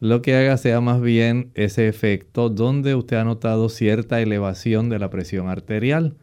lo 0.00 0.22
que 0.22 0.34
haga 0.34 0.56
sea 0.56 0.80
más 0.80 1.00
bien 1.00 1.50
ese 1.54 1.86
efecto 1.88 2.48
donde 2.48 2.94
usted 2.94 3.18
ha 3.18 3.24
notado 3.24 3.68
cierta 3.68 4.20
elevación 4.20 4.88
de 4.88 4.98
la 4.98 5.10
presión 5.10 5.48
arterial. 5.48 6.16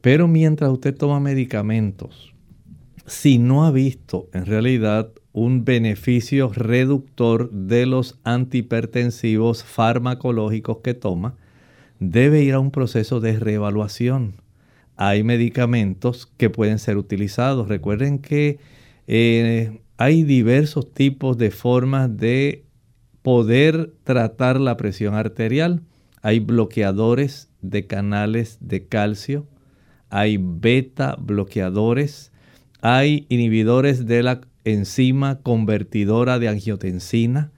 Pero 0.00 0.28
mientras 0.28 0.70
usted 0.70 0.94
toma 0.94 1.20
medicamentos, 1.20 2.34
si 3.06 3.38
no 3.38 3.64
ha 3.64 3.70
visto 3.70 4.28
en 4.32 4.46
realidad 4.46 5.10
un 5.32 5.64
beneficio 5.64 6.52
reductor 6.54 7.50
de 7.50 7.86
los 7.86 8.18
antihipertensivos 8.24 9.64
farmacológicos 9.64 10.78
que 10.78 10.94
toma, 10.94 11.34
debe 11.98 12.42
ir 12.42 12.54
a 12.54 12.60
un 12.60 12.70
proceso 12.70 13.20
de 13.20 13.38
reevaluación. 13.38 14.34
Hay 14.96 15.22
medicamentos 15.22 16.26
que 16.36 16.50
pueden 16.50 16.78
ser 16.78 16.96
utilizados. 16.96 17.68
Recuerden 17.68 18.18
que 18.18 18.58
eh, 19.06 19.80
hay 19.96 20.22
diversos 20.22 20.92
tipos 20.92 21.36
de 21.38 21.50
formas 21.50 22.16
de 22.16 22.64
poder 23.22 23.92
tratar 24.04 24.60
la 24.60 24.76
presión 24.76 25.14
arterial. 25.14 25.82
Hay 26.22 26.40
bloqueadores 26.40 27.50
de 27.60 27.86
canales 27.86 28.58
de 28.60 28.86
calcio, 28.86 29.46
hay 30.10 30.38
beta 30.38 31.16
bloqueadores, 31.18 32.32
hay 32.80 33.26
inhibidores 33.28 34.06
de 34.06 34.22
la 34.22 34.40
enzima 34.64 35.40
convertidora 35.40 36.38
de 36.38 36.48
angiotensina 36.48 37.52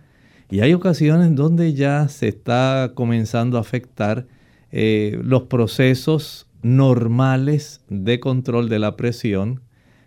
y 0.50 0.61
hay 0.61 0.74
ocasiones 0.74 1.35
donde 1.35 1.74
ya 1.74 2.09
se 2.09 2.28
está 2.28 2.92
comenzando 2.94 3.59
a 3.59 3.61
afectar 3.61 4.26
eh, 4.70 5.18
los 5.22 5.44
procesos 5.44 6.48
normales 6.62 7.82
de 7.88 8.20
control 8.20 8.68
de 8.68 8.78
la 8.78 8.96
presión 8.96 9.62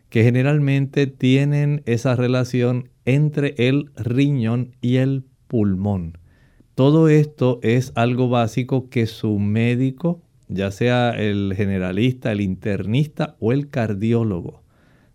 que 0.09 0.23
generalmente 0.23 1.07
tienen 1.07 1.83
esa 1.85 2.15
relación 2.15 2.89
entre 3.05 3.55
el 3.57 3.91
riñón 3.95 4.75
y 4.81 4.97
el 4.97 5.23
pulmón. 5.47 6.17
Todo 6.75 7.09
esto 7.09 7.59
es 7.61 7.91
algo 7.95 8.29
básico 8.29 8.89
que 8.89 9.05
su 9.05 9.37
médico, 9.37 10.21
ya 10.47 10.71
sea 10.71 11.11
el 11.11 11.53
generalista, 11.55 12.31
el 12.31 12.41
internista 12.41 13.35
o 13.39 13.51
el 13.51 13.69
cardiólogo, 13.69 14.63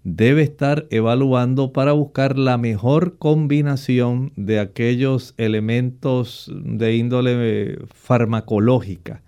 debe 0.05 0.43
estar 0.43 0.87
evaluando 0.91 1.73
para 1.73 1.93
buscar 1.93 2.39
la 2.39 2.59
mejor 2.59 3.17
combinación 3.17 4.33
de 4.37 4.61
aquellos 4.61 5.33
elementos 5.39 6.53
de 6.55 6.95
índole 6.95 7.79
farmacológica 7.95 9.23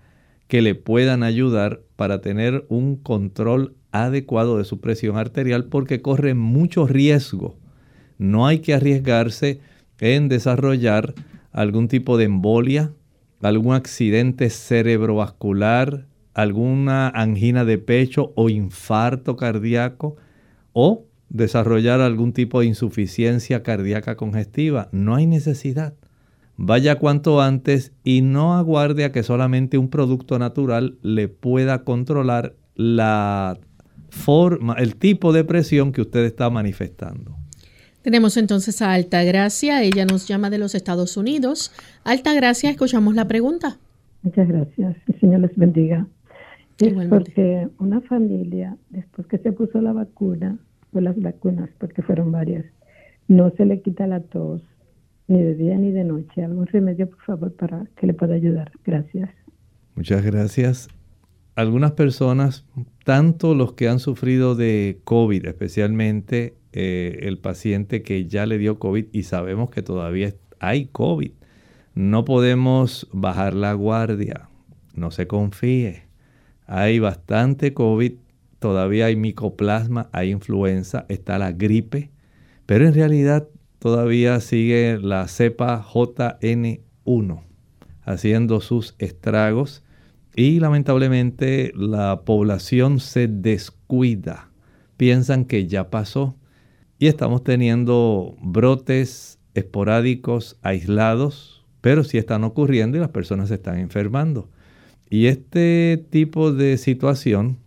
que 0.47 0.61
le 0.61 0.75
puedan 0.75 1.23
ayudar 1.23 1.81
para 1.95 2.21
tener 2.21 2.65
un 2.69 2.95
control 2.95 3.75
adecuado 3.91 4.59
de 4.59 4.65
su 4.65 4.79
presión 4.79 5.17
arterial 5.17 5.65
porque 5.65 6.03
corre 6.03 6.35
mucho 6.35 6.85
riesgo. 6.85 7.57
No 8.19 8.45
hay 8.45 8.59
que 8.59 8.75
arriesgarse 8.75 9.59
en 9.99 10.29
desarrollar 10.29 11.15
algún 11.51 11.87
tipo 11.87 12.17
de 12.17 12.25
embolia, 12.25 12.93
algún 13.41 13.73
accidente 13.73 14.51
cerebrovascular, 14.51 16.05
alguna 16.35 17.09
angina 17.09 17.65
de 17.65 17.79
pecho 17.79 18.31
o 18.35 18.49
infarto 18.49 19.35
cardíaco 19.37 20.17
o 20.79 21.07
desarrollar 21.29 22.01
algún 22.01 22.33
tipo 22.33 22.59
de 22.59 22.67
insuficiencia 22.67 23.63
cardíaca 23.63 24.15
congestiva. 24.15 24.89
No 24.91 25.15
hay 25.15 25.25
necesidad. 25.25 25.95
Vaya 26.55 26.99
cuanto 26.99 27.41
antes 27.41 27.93
y 28.03 28.21
no 28.21 28.55
aguarde 28.55 29.03
a 29.03 29.11
que 29.11 29.23
solamente 29.23 29.79
un 29.79 29.89
producto 29.89 30.37
natural 30.37 30.99
le 31.01 31.29
pueda 31.29 31.83
controlar 31.83 32.53
la 32.75 33.57
forma, 34.11 34.75
el 34.75 34.97
tipo 34.97 35.33
de 35.33 35.43
presión 35.43 35.91
que 35.91 36.01
usted 36.01 36.23
está 36.25 36.51
manifestando. 36.51 37.35
Tenemos 38.03 38.37
entonces 38.37 38.79
a 38.83 38.93
Alta 38.93 39.23
Gracia, 39.23 39.81
ella 39.81 40.05
nos 40.05 40.27
llama 40.27 40.51
de 40.51 40.59
los 40.59 40.75
Estados 40.75 41.17
Unidos. 41.17 41.71
Alta 42.03 42.35
Gracia, 42.35 42.69
escuchamos 42.69 43.15
la 43.15 43.27
pregunta. 43.27 43.79
Muchas 44.21 44.47
gracias, 44.47 44.95
el 45.07 45.19
Señor 45.19 45.39
les 45.39 45.55
bendiga. 45.55 46.05
Es 46.77 46.93
porque 47.09 47.67
una 47.79 48.01
familia, 48.01 48.77
después 48.91 49.25
que 49.25 49.39
se 49.39 49.51
puso 49.51 49.81
la 49.81 49.93
vacuna, 49.93 50.59
o 50.93 50.99
las 50.99 51.19
vacunas, 51.19 51.69
porque 51.79 52.01
fueron 52.01 52.31
varias, 52.31 52.65
no 53.27 53.51
se 53.51 53.65
le 53.65 53.81
quita 53.81 54.07
la 54.07 54.21
tos, 54.21 54.61
ni 55.27 55.41
de 55.41 55.55
día 55.55 55.77
ni 55.77 55.91
de 55.91 56.03
noche. 56.03 56.43
¿Algún 56.43 56.67
remedio, 56.67 57.09
por 57.09 57.21
favor, 57.23 57.53
para 57.53 57.85
que 57.97 58.07
le 58.07 58.13
pueda 58.13 58.35
ayudar? 58.35 58.71
Gracias. 58.85 59.29
Muchas 59.95 60.23
gracias. 60.23 60.87
Algunas 61.55 61.93
personas, 61.93 62.65
tanto 63.03 63.55
los 63.55 63.73
que 63.73 63.89
han 63.89 63.99
sufrido 63.99 64.55
de 64.55 64.99
COVID 65.03 65.45
especialmente, 65.47 66.53
eh, 66.71 67.19
el 67.23 67.39
paciente 67.39 68.03
que 68.03 68.27
ya 68.27 68.45
le 68.45 68.59
dio 68.59 68.77
COVID 68.77 69.07
y 69.11 69.23
sabemos 69.23 69.71
que 69.71 69.81
todavía 69.81 70.33
hay 70.59 70.85
COVID. 70.85 71.31
No 71.95 72.25
podemos 72.25 73.09
bajar 73.11 73.55
la 73.55 73.73
guardia, 73.73 74.49
no 74.93 75.09
se 75.09 75.25
confíe. 75.25 76.03
Hay 76.67 76.99
bastante 76.99 77.73
COVID, 77.73 78.13
todavía 78.59 79.05
hay 79.07 79.15
micoplasma, 79.15 80.09
hay 80.11 80.31
influenza, 80.31 81.05
está 81.09 81.37
la 81.37 81.51
gripe, 81.51 82.11
pero 82.65 82.87
en 82.87 82.93
realidad 82.93 83.47
todavía 83.79 84.39
sigue 84.39 84.99
la 85.01 85.27
cepa 85.27 85.83
JN1 85.83 87.43
haciendo 88.03 88.61
sus 88.61 88.95
estragos 88.99 89.83
y 90.35 90.59
lamentablemente 90.59 91.71
la 91.75 92.21
población 92.25 92.99
se 92.99 93.27
descuida 93.27 94.47
piensan 94.97 95.45
que 95.45 95.67
ya 95.67 95.89
pasó 95.89 96.35
y 96.99 97.07
estamos 97.07 97.43
teniendo 97.43 98.35
brotes 98.41 99.39
esporádicos, 99.53 100.57
aislados, 100.63 101.63
pero 101.81 102.03
sí 102.03 102.17
están 102.17 102.43
ocurriendo 102.43 102.97
y 102.97 102.99
las 102.99 103.09
personas 103.09 103.49
se 103.49 103.55
están 103.55 103.77
enfermando. 103.77 104.49
Y 105.09 105.27
este 105.27 106.03
tipo 106.09 106.51
de 106.51 106.77
situación, 106.77 107.59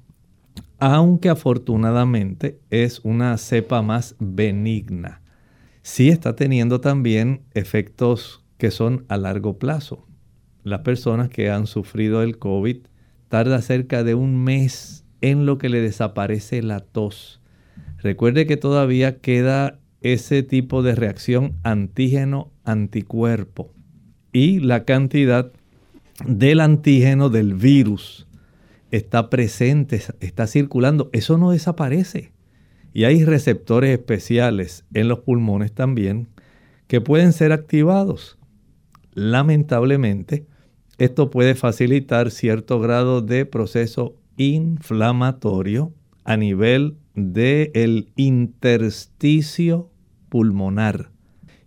aunque 0.81 1.28
afortunadamente 1.28 2.59
es 2.70 3.01
una 3.05 3.37
cepa 3.37 3.83
más 3.83 4.16
benigna, 4.18 5.20
sí 5.83 6.09
está 6.09 6.35
teniendo 6.35 6.81
también 6.81 7.43
efectos 7.53 8.43
que 8.57 8.70
son 8.70 9.05
a 9.09 9.18
largo 9.18 9.59
plazo. 9.59 10.07
Las 10.64 10.81
personas 10.81 11.28
que 11.28 11.51
han 11.51 11.66
sufrido 11.66 12.22
el 12.22 12.39
COVID 12.39 12.78
tarda 13.28 13.61
cerca 13.61 14.03
de 14.05 14.14
un 14.14 14.43
mes 14.43 15.05
en 15.20 15.45
lo 15.47 15.59
que 15.59 15.68
le 15.68 15.83
desaparece 15.83 16.62
la 16.62 16.81
tos. 16.81 17.43
Recuerde 17.99 18.47
que 18.47 18.57
todavía 18.57 19.18
queda 19.18 19.78
ese 20.01 20.43
tipo 20.43 20.83
de 20.83 20.95
reacción 20.95 21.57
antígeno-anticuerpo 21.62 23.74
y 24.33 24.61
la 24.61 24.85
cantidad 24.85 25.53
del 26.26 26.61
antígeno 26.61 27.28
del 27.28 27.53
virus 27.55 28.26
está 28.91 29.30
presente, 29.30 30.03
está 30.20 30.47
circulando. 30.47 31.11
Eso 31.12 31.38
no 31.38 31.51
desaparece. 31.51 32.32
Y 32.93 33.05
hay 33.05 33.24
receptores 33.24 33.91
especiales 33.91 34.84
en 34.95 35.09
los 35.09 35.20
pulmones 35.20 35.72
también 35.72 36.28
que 36.86 37.01
pueden 37.01 37.32
ser 37.32 37.53
activados. 37.53 38.38
Lamentablemente, 39.12 40.47
esto 40.99 41.30
puede 41.30 41.55
facilitar 41.55 42.30
cierto 42.30 42.80
grado 42.80 43.22
de 43.22 43.47
proceso 43.47 44.16
inflamatorio 44.36 45.93
a 46.24 46.36
nivel 46.36 46.97
del 47.14 48.12
intersticio 48.16 49.91
pulmonar. 50.28 51.11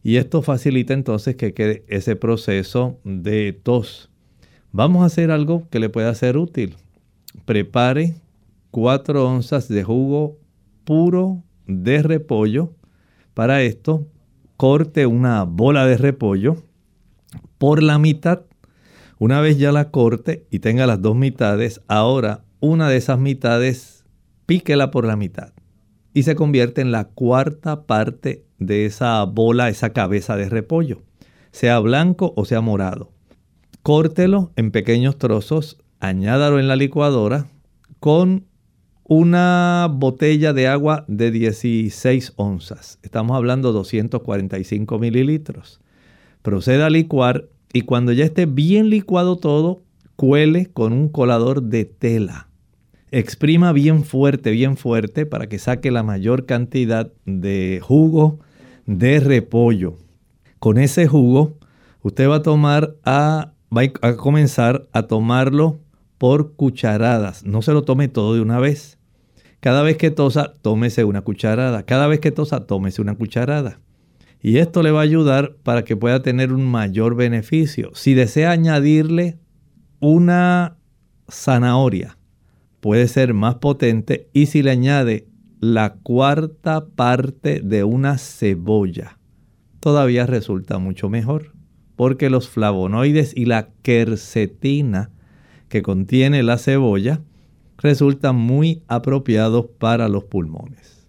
Y 0.03 0.17
esto 0.17 0.41
facilita 0.41 0.93
entonces 0.93 1.35
que 1.35 1.53
quede 1.53 1.85
ese 1.87 2.15
proceso 2.15 2.99
de 3.05 3.53
tos. 3.53 4.09
Vamos 4.71 5.03
a 5.03 5.05
hacer 5.05 5.31
algo 5.31 5.67
que 5.69 5.79
le 5.79 5.89
pueda 5.89 6.13
ser 6.15 6.37
útil. 6.37 6.75
Prepare 7.45 8.15
4 8.71 9.27
onzas 9.27 9.67
de 9.67 9.83
jugo 9.83 10.37
puro 10.83 11.43
de 11.67 12.01
repollo. 12.01 12.73
Para 13.33 13.61
esto, 13.61 14.07
corte 14.57 15.05
una 15.05 15.43
bola 15.43 15.85
de 15.85 15.97
repollo 15.97 16.57
por 17.57 17.83
la 17.83 17.99
mitad. 17.99 18.41
Una 19.19 19.41
vez 19.41 19.57
ya 19.57 19.71
la 19.71 19.91
corte 19.91 20.45
y 20.49 20.59
tenga 20.59 20.87
las 20.87 21.01
dos 21.01 21.15
mitades, 21.15 21.81
ahora 21.87 22.43
una 22.59 22.89
de 22.89 22.97
esas 22.97 23.19
mitades 23.19 24.05
píquela 24.45 24.91
por 24.91 25.05
la 25.05 25.15
mitad 25.15 25.53
y 26.13 26.23
se 26.23 26.35
convierte 26.35 26.81
en 26.81 26.91
la 26.91 27.05
cuarta 27.05 27.83
parte 27.83 28.45
de 28.59 28.85
esa 28.85 29.23
bola, 29.23 29.69
esa 29.69 29.91
cabeza 29.91 30.37
de 30.37 30.49
repollo, 30.49 31.01
sea 31.51 31.79
blanco 31.79 32.33
o 32.35 32.45
sea 32.45 32.61
morado. 32.61 33.11
Córtelo 33.81 34.51
en 34.55 34.71
pequeños 34.71 35.17
trozos, 35.17 35.77
añádalo 36.03 36.59
en 36.59 36.67
la 36.67 36.75
licuadora 36.75 37.47
con 38.01 38.43
una 39.05 39.87
botella 39.89 40.51
de 40.51 40.67
agua 40.67 41.05
de 41.07 41.31
16 41.31 42.33
onzas. 42.35 42.99
Estamos 43.03 43.37
hablando 43.37 43.69
de 43.69 43.75
245 43.75 44.99
mililitros. 44.99 45.79
Proceda 46.41 46.87
a 46.87 46.89
licuar 46.89 47.47
y 47.71 47.81
cuando 47.81 48.11
ya 48.11 48.25
esté 48.25 48.45
bien 48.45 48.89
licuado 48.89 49.37
todo, 49.37 49.83
cuele 50.17 50.65
con 50.73 50.91
un 50.91 51.07
colador 51.07 51.63
de 51.63 51.85
tela. 51.85 52.49
Exprima 53.11 53.71
bien 53.71 54.03
fuerte, 54.03 54.51
bien 54.51 54.75
fuerte 54.75 55.25
para 55.25 55.47
que 55.47 55.57
saque 55.57 55.89
la 55.89 56.03
mayor 56.03 56.45
cantidad 56.45 57.13
de 57.25 57.79
jugo 57.81 58.39
de 58.85 59.21
repollo. 59.21 59.95
Con 60.59 60.79
ese 60.79 61.07
jugo, 61.07 61.57
usted 62.01 62.27
va 62.27 62.37
a 62.37 62.41
tomar 62.41 62.97
a, 63.05 63.53
va 63.75 63.83
a 64.01 64.17
comenzar 64.17 64.89
a 64.91 65.03
tomarlo 65.03 65.79
por 66.23 66.53
cucharadas. 66.53 67.43
No 67.43 67.61
se 67.61 67.73
lo 67.73 67.83
tome 67.83 68.07
todo 68.07 68.35
de 68.35 68.39
una 68.39 68.57
vez. 68.57 68.97
Cada 69.59 69.83
vez 69.83 69.97
que 69.97 70.09
tosa, 70.09 70.53
tómese 70.61 71.03
una 71.03 71.19
cucharada. 71.19 71.83
Cada 71.83 72.07
vez 72.07 72.21
que 72.21 72.31
tosa, 72.31 72.65
tómese 72.65 73.01
una 73.01 73.15
cucharada. 73.15 73.81
Y 74.41 74.59
esto 74.59 74.83
le 74.83 74.91
va 74.91 75.01
a 75.01 75.03
ayudar 75.03 75.57
para 75.63 75.83
que 75.83 75.97
pueda 75.97 76.21
tener 76.21 76.53
un 76.53 76.63
mayor 76.63 77.15
beneficio. 77.15 77.91
Si 77.93 78.13
desea 78.13 78.51
añadirle 78.51 79.37
una 79.99 80.77
zanahoria, 81.29 82.17
puede 82.79 83.09
ser 83.09 83.33
más 83.33 83.55
potente. 83.55 84.29
Y 84.31 84.45
si 84.45 84.63
le 84.63 84.71
añade 84.71 85.27
la 85.59 85.95
cuarta 85.95 86.85
parte 86.85 87.59
de 87.59 87.83
una 87.83 88.17
cebolla, 88.17 89.19
todavía 89.81 90.25
resulta 90.25 90.77
mucho 90.77 91.09
mejor. 91.09 91.51
Porque 91.97 92.29
los 92.29 92.47
flavonoides 92.47 93.35
y 93.35 93.43
la 93.43 93.71
quercetina 93.81 95.11
que 95.73 95.81
contiene 95.81 96.43
la 96.43 96.59
cebolla 96.59 97.21
resultan 97.79 98.35
muy 98.35 98.83
apropiados 98.87 99.65
para 99.79 100.07
los 100.07 100.23
pulmones. 100.23 101.03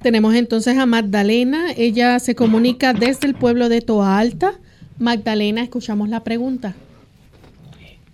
Tenemos 0.00 0.34
entonces 0.34 0.78
a 0.78 0.86
Magdalena, 0.86 1.66
ella 1.76 2.18
se 2.18 2.34
comunica 2.34 2.94
desde 2.94 3.26
el 3.26 3.34
pueblo 3.34 3.68
de 3.68 3.82
Toa 3.82 4.18
Alta. 4.18 4.54
Magdalena, 4.98 5.62
escuchamos 5.62 6.08
la 6.08 6.24
pregunta. 6.24 6.74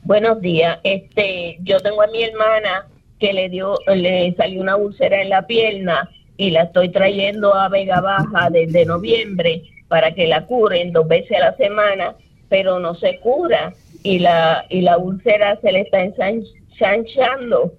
Buenos 0.03 0.41
días, 0.41 0.81
este, 0.83 1.59
yo 1.63 1.79
tengo 1.79 2.03
a 2.03 2.09
mi 2.09 2.25
hermana 2.25 2.89
que 3.21 3.33
le 3.33 3.49
dio, 3.49 3.77
le 3.87 4.35
salió 4.35 4.61
una 4.61 4.75
úlcera 4.75 5.23
en 5.23 5.29
la 5.29 5.47
pierna 5.47 6.11
y 6.37 6.51
la 6.51 6.65
estoy 6.65 6.89
trayendo 6.89 7.55
a 7.55 7.69
Vega 7.69 8.01
Baja 8.01 8.51
desde 8.51 8.85
noviembre 8.87 9.63
para 9.87 10.13
que 10.13 10.27
la 10.27 10.47
curen 10.47 10.91
dos 10.91 11.07
veces 11.07 11.37
a 11.37 11.51
la 11.51 11.57
semana, 11.57 12.17
pero 12.49 12.81
no 12.81 12.97
se 12.97 13.21
cura 13.21 13.73
y 14.03 14.19
la, 14.19 14.65
y 14.69 14.81
la 14.83 14.99
úlcera 14.99 15.61
se 15.61 15.73
le 15.73 15.83
está 15.83 16.03
ensanchando. 16.03 17.75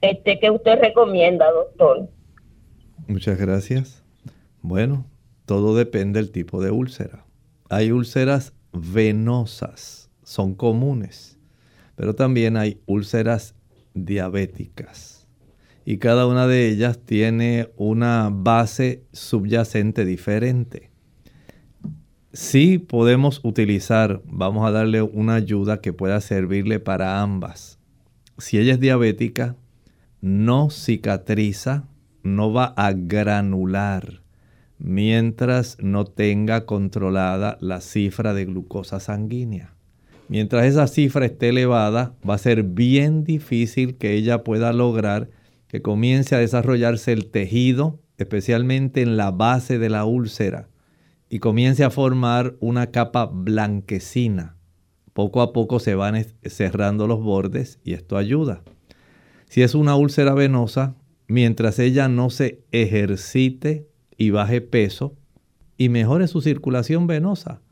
Este, 0.00 0.38
¿Qué 0.38 0.50
usted 0.50 0.80
recomienda, 0.80 1.50
doctor? 1.50 2.08
Muchas 3.06 3.38
gracias. 3.38 4.04
Bueno, 4.60 5.06
todo 5.46 5.76
depende 5.76 6.20
del 6.20 6.30
tipo 6.30 6.62
de 6.62 6.70
úlcera. 6.70 7.24
Hay 7.68 7.90
úlceras 7.90 8.54
venosas, 8.72 10.10
son 10.22 10.54
comunes, 10.54 11.38
pero 11.96 12.14
también 12.14 12.56
hay 12.56 12.80
úlceras 12.86 13.54
diabéticas. 13.94 15.26
Y 15.84 15.98
cada 15.98 16.26
una 16.26 16.46
de 16.46 16.68
ellas 16.68 17.00
tiene 17.04 17.70
una 17.76 18.30
base 18.32 19.02
subyacente 19.12 20.04
diferente 20.04 20.91
sí 22.32 22.78
podemos 22.78 23.40
utilizar, 23.42 24.22
vamos 24.24 24.66
a 24.66 24.70
darle 24.70 25.02
una 25.02 25.34
ayuda 25.34 25.80
que 25.80 25.92
pueda 25.92 26.20
servirle 26.20 26.80
para 26.80 27.20
ambas. 27.20 27.78
Si 28.38 28.58
ella 28.58 28.74
es 28.74 28.80
diabética, 28.80 29.56
no 30.20 30.70
cicatriza, 30.70 31.88
no 32.22 32.52
va 32.52 32.66
a 32.76 32.92
granular 32.92 34.22
mientras 34.78 35.76
no 35.80 36.04
tenga 36.06 36.66
controlada 36.66 37.56
la 37.60 37.80
cifra 37.80 38.34
de 38.34 38.46
glucosa 38.46 38.98
sanguínea. 38.98 39.74
Mientras 40.28 40.64
esa 40.64 40.86
cifra 40.86 41.26
esté 41.26 41.50
elevada, 41.50 42.14
va 42.28 42.34
a 42.34 42.38
ser 42.38 42.62
bien 42.62 43.22
difícil 43.22 43.96
que 43.96 44.14
ella 44.14 44.42
pueda 44.42 44.72
lograr 44.72 45.28
que 45.68 45.82
comience 45.82 46.34
a 46.34 46.38
desarrollarse 46.38 47.12
el 47.12 47.30
tejido, 47.30 48.00
especialmente 48.18 49.02
en 49.02 49.16
la 49.16 49.30
base 49.30 49.78
de 49.78 49.90
la 49.90 50.04
úlcera 50.04 50.68
y 51.32 51.38
comience 51.38 51.82
a 51.82 51.88
formar 51.88 52.56
una 52.60 52.90
capa 52.90 53.24
blanquecina. 53.24 54.54
Poco 55.14 55.40
a 55.40 55.54
poco 55.54 55.80
se 55.80 55.94
van 55.94 56.26
cerrando 56.44 57.06
los 57.06 57.22
bordes 57.22 57.78
y 57.82 57.94
esto 57.94 58.18
ayuda. 58.18 58.62
Si 59.48 59.62
es 59.62 59.74
una 59.74 59.96
úlcera 59.96 60.34
venosa, 60.34 60.94
mientras 61.28 61.78
ella 61.78 62.06
no 62.08 62.28
se 62.28 62.60
ejercite 62.70 63.88
y 64.18 64.28
baje 64.28 64.60
peso 64.60 65.16
y 65.78 65.88
mejore 65.88 66.28
su 66.28 66.42
circulación 66.42 67.06
venosa, 67.06 67.62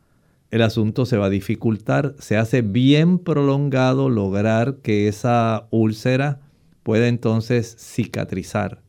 el 0.51 0.63
asunto 0.63 1.05
se 1.05 1.19
va 1.19 1.27
a 1.27 1.31
dificultar. 1.31 2.15
Se 2.19 2.39
hace 2.39 2.63
bien 2.63 3.19
prolongado 3.19 4.09
lograr 4.09 4.77
que 4.77 5.07
esa 5.07 5.69
úlcera 5.71 6.41
pueda 6.83 7.09
entonces 7.09 7.77
cicatrizar 7.79 8.81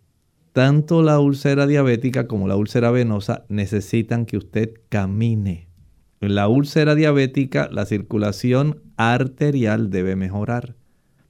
tanto 0.54 1.02
la 1.02 1.20
úlcera 1.20 1.66
diabética 1.68 2.28
como 2.28 2.48
la 2.48 2.56
úlcera 2.56 2.92
venosa 2.92 3.46
necesitan 3.48 4.26
que 4.26 4.38
usted 4.38 4.74
camine. 4.90 5.68
En 6.20 6.36
la 6.36 6.48
úlcera 6.48 6.96
diabética 6.96 7.70
la 7.72 7.86
circulación 7.86 8.82
arterial 8.98 9.90
debe 9.90 10.16
mejorar 10.16 10.76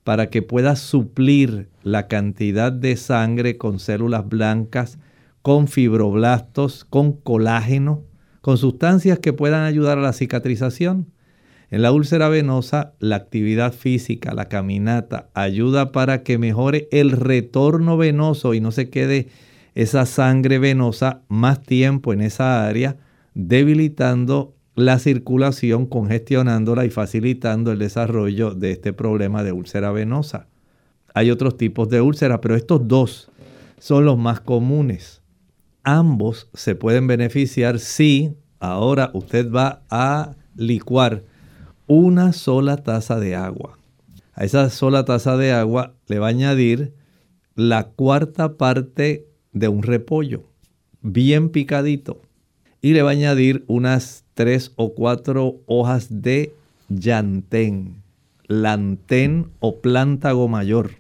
para 0.03 0.29
que 0.29 0.41
pueda 0.41 0.75
suplir 0.75 1.69
la 1.83 2.07
cantidad 2.07 2.71
de 2.71 2.95
sangre 2.95 3.57
con 3.57 3.79
células 3.79 4.27
blancas, 4.27 4.97
con 5.41 5.67
fibroblastos, 5.67 6.85
con 6.85 7.13
colágeno, 7.13 8.03
con 8.41 8.57
sustancias 8.57 9.19
que 9.19 9.33
puedan 9.33 9.63
ayudar 9.63 9.99
a 9.99 10.01
la 10.01 10.13
cicatrización. 10.13 11.07
En 11.71 11.81
la 11.83 11.93
úlcera 11.93 12.27
venosa, 12.27 12.95
la 12.99 13.15
actividad 13.15 13.71
física, 13.71 14.33
la 14.33 14.49
caminata, 14.49 15.29
ayuda 15.33 15.93
para 15.93 16.21
que 16.21 16.37
mejore 16.37 16.89
el 16.91 17.11
retorno 17.11 17.95
venoso 17.95 18.53
y 18.53 18.59
no 18.59 18.71
se 18.71 18.89
quede 18.89 19.29
esa 19.73 20.05
sangre 20.05 20.59
venosa 20.59 21.21
más 21.29 21.63
tiempo 21.63 22.11
en 22.11 22.19
esa 22.19 22.67
área, 22.67 22.97
debilitando 23.35 24.53
la 24.75 24.99
circulación, 24.99 25.85
congestionándola 25.85 26.83
y 26.83 26.89
facilitando 26.89 27.71
el 27.71 27.79
desarrollo 27.79 28.53
de 28.53 28.71
este 28.71 28.91
problema 28.91 29.41
de 29.41 29.53
úlcera 29.53 29.93
venosa. 29.93 30.47
Hay 31.13 31.31
otros 31.31 31.55
tipos 31.55 31.87
de 31.87 32.01
úlcera, 32.01 32.41
pero 32.41 32.57
estos 32.57 32.85
dos 32.85 33.31
son 33.79 34.03
los 34.03 34.17
más 34.17 34.41
comunes. 34.41 35.21
Ambos 35.83 36.49
se 36.53 36.75
pueden 36.75 37.07
beneficiar 37.07 37.79
si 37.79 38.35
ahora 38.59 39.09
usted 39.13 39.49
va 39.49 39.83
a 39.89 40.35
licuar 40.57 41.30
una 41.93 42.31
sola 42.31 42.77
taza 42.77 43.19
de 43.19 43.35
agua. 43.35 43.77
A 44.33 44.45
esa 44.45 44.69
sola 44.69 45.03
taza 45.03 45.35
de 45.35 45.51
agua 45.51 45.93
le 46.07 46.19
va 46.19 46.27
a 46.27 46.29
añadir 46.29 46.93
la 47.53 47.83
cuarta 47.83 48.55
parte 48.55 49.27
de 49.51 49.67
un 49.67 49.83
repollo, 49.83 50.45
bien 51.01 51.49
picadito. 51.49 52.21
Y 52.81 52.93
le 52.93 53.01
va 53.01 53.09
a 53.09 53.11
añadir 53.11 53.65
unas 53.67 54.23
tres 54.35 54.71
o 54.77 54.93
cuatro 54.93 55.59
hojas 55.65 56.21
de 56.21 56.55
llantén, 56.87 58.01
lantén 58.47 59.51
o 59.59 59.81
plántago 59.81 60.47
mayor. 60.47 60.91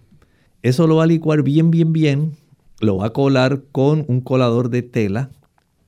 Eso 0.61 0.87
lo 0.87 0.97
va 0.97 1.03
a 1.05 1.07
licuar 1.07 1.41
bien, 1.41 1.71
bien, 1.71 1.93
bien. 1.93 2.35
Lo 2.81 2.97
va 2.97 3.05
a 3.05 3.13
colar 3.13 3.61
con 3.71 4.03
un 4.09 4.19
colador 4.19 4.69
de 4.69 4.81
tela. 4.81 5.29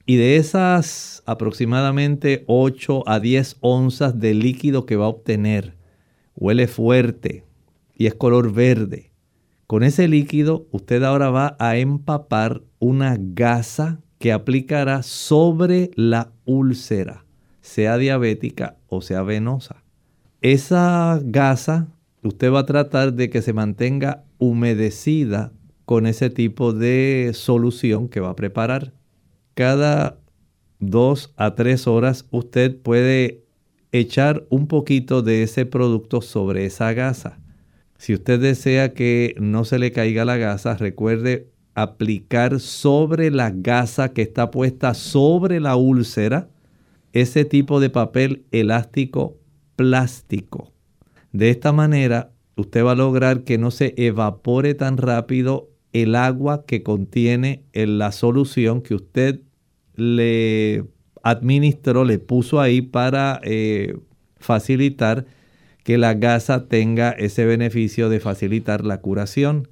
Y 0.05 0.17
de 0.17 0.35
esas 0.35 1.23
aproximadamente 1.25 2.43
8 2.47 3.07
a 3.07 3.19
10 3.19 3.57
onzas 3.61 4.19
de 4.19 4.33
líquido 4.33 4.85
que 4.85 4.97
va 4.97 5.05
a 5.05 5.09
obtener, 5.09 5.77
huele 6.35 6.67
fuerte 6.67 7.45
y 7.95 8.07
es 8.07 8.13
color 8.13 8.51
verde. 8.51 9.11
Con 9.65 9.81
ese 9.83 10.07
líquido 10.09 10.67
usted 10.71 11.03
ahora 11.03 11.29
va 11.29 11.55
a 11.57 11.77
empapar 11.77 12.61
una 12.79 13.15
gasa 13.17 14.01
que 14.19 14.33
aplicará 14.33 15.03
sobre 15.03 15.91
la 15.95 16.31
úlcera, 16.45 17.25
sea 17.61 17.97
diabética 17.97 18.77
o 18.87 19.01
sea 19.01 19.21
venosa. 19.21 19.83
Esa 20.41 21.21
gasa 21.23 21.87
usted 22.23 22.51
va 22.51 22.59
a 22.59 22.65
tratar 22.65 23.13
de 23.13 23.29
que 23.29 23.41
se 23.41 23.53
mantenga 23.53 24.25
humedecida 24.37 25.53
con 25.85 26.07
ese 26.07 26.29
tipo 26.29 26.73
de 26.73 27.31
solución 27.33 28.09
que 28.09 28.19
va 28.19 28.31
a 28.31 28.35
preparar. 28.35 28.93
Cada 29.53 30.19
dos 30.79 31.33
a 31.37 31.55
tres 31.55 31.87
horas 31.87 32.25
usted 32.31 32.75
puede 32.77 33.43
echar 33.91 34.45
un 34.49 34.67
poquito 34.67 35.21
de 35.21 35.43
ese 35.43 35.65
producto 35.65 36.21
sobre 36.21 36.65
esa 36.65 36.93
gasa. 36.93 37.39
Si 37.97 38.13
usted 38.13 38.39
desea 38.39 38.93
que 38.93 39.35
no 39.39 39.65
se 39.65 39.79
le 39.79 39.91
caiga 39.91 40.25
la 40.25 40.37
gasa, 40.37 40.75
recuerde 40.75 41.47
aplicar 41.75 42.59
sobre 42.59 43.31
la 43.31 43.51
gasa 43.51 44.13
que 44.13 44.23
está 44.23 44.51
puesta 44.51 44.93
sobre 44.93 45.59
la 45.59 45.75
úlcera 45.75 46.49
ese 47.13 47.45
tipo 47.45 47.79
de 47.79 47.89
papel 47.89 48.45
elástico 48.51 49.37
plástico. 49.75 50.73
De 51.31 51.49
esta 51.49 51.71
manera, 51.71 52.31
usted 52.55 52.83
va 52.83 52.91
a 52.91 52.95
lograr 52.95 53.43
que 53.43 53.57
no 53.57 53.71
se 53.71 53.93
evapore 53.97 54.73
tan 54.73 54.97
rápido 54.97 55.69
el 55.93 56.15
agua 56.15 56.65
que 56.65 56.83
contiene 56.83 57.63
en 57.71 57.99
la 57.99 58.11
solución 58.11 58.81
que 58.81 58.95
usted 58.95 59.41
le 59.95 60.85
administró, 61.21 62.03
le 62.03 62.19
puso 62.19 62.59
ahí 62.59 62.81
para 62.81 63.39
eh, 63.43 63.95
facilitar 64.37 65.25
que 65.83 65.97
la 65.97 66.15
gasa 66.15 66.67
tenga 66.67 67.11
ese 67.11 67.45
beneficio 67.45 68.09
de 68.09 68.19
facilitar 68.19 68.83
la 68.83 69.01
curación. 69.01 69.67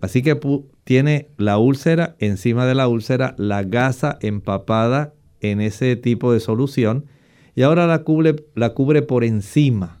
Así 0.00 0.22
que 0.22 0.38
tiene 0.84 1.28
la 1.38 1.56
úlcera, 1.56 2.14
encima 2.18 2.66
de 2.66 2.74
la 2.74 2.86
úlcera, 2.86 3.34
la 3.38 3.62
gasa 3.62 4.18
empapada 4.20 5.14
en 5.40 5.62
ese 5.62 5.96
tipo 5.96 6.32
de 6.32 6.40
solución 6.40 7.06
y 7.54 7.62
ahora 7.62 7.86
la 7.86 8.02
cubre, 8.02 8.36
la 8.54 8.74
cubre 8.74 9.00
por 9.00 9.24
encima 9.24 10.00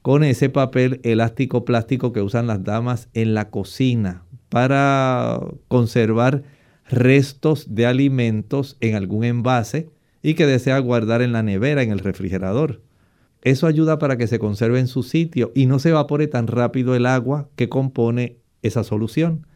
con 0.00 0.24
ese 0.24 0.48
papel 0.48 1.00
elástico 1.04 1.64
plástico 1.64 2.12
que 2.12 2.22
usan 2.22 2.46
las 2.46 2.64
damas 2.64 3.08
en 3.12 3.34
la 3.34 3.50
cocina 3.50 4.24
para 4.52 5.40
conservar 5.68 6.42
restos 6.86 7.74
de 7.74 7.86
alimentos 7.86 8.76
en 8.80 8.96
algún 8.96 9.24
envase 9.24 9.88
y 10.22 10.34
que 10.34 10.44
desea 10.44 10.78
guardar 10.78 11.22
en 11.22 11.32
la 11.32 11.42
nevera, 11.42 11.82
en 11.82 11.90
el 11.90 12.00
refrigerador. 12.00 12.82
Eso 13.40 13.66
ayuda 13.66 13.98
para 13.98 14.18
que 14.18 14.26
se 14.26 14.38
conserve 14.38 14.78
en 14.78 14.88
su 14.88 15.04
sitio 15.04 15.52
y 15.54 15.64
no 15.64 15.78
se 15.78 15.88
evapore 15.88 16.26
tan 16.26 16.48
rápido 16.48 16.94
el 16.94 17.06
agua 17.06 17.48
que 17.56 17.70
compone 17.70 18.36
esa 18.60 18.84
solución. 18.84 19.46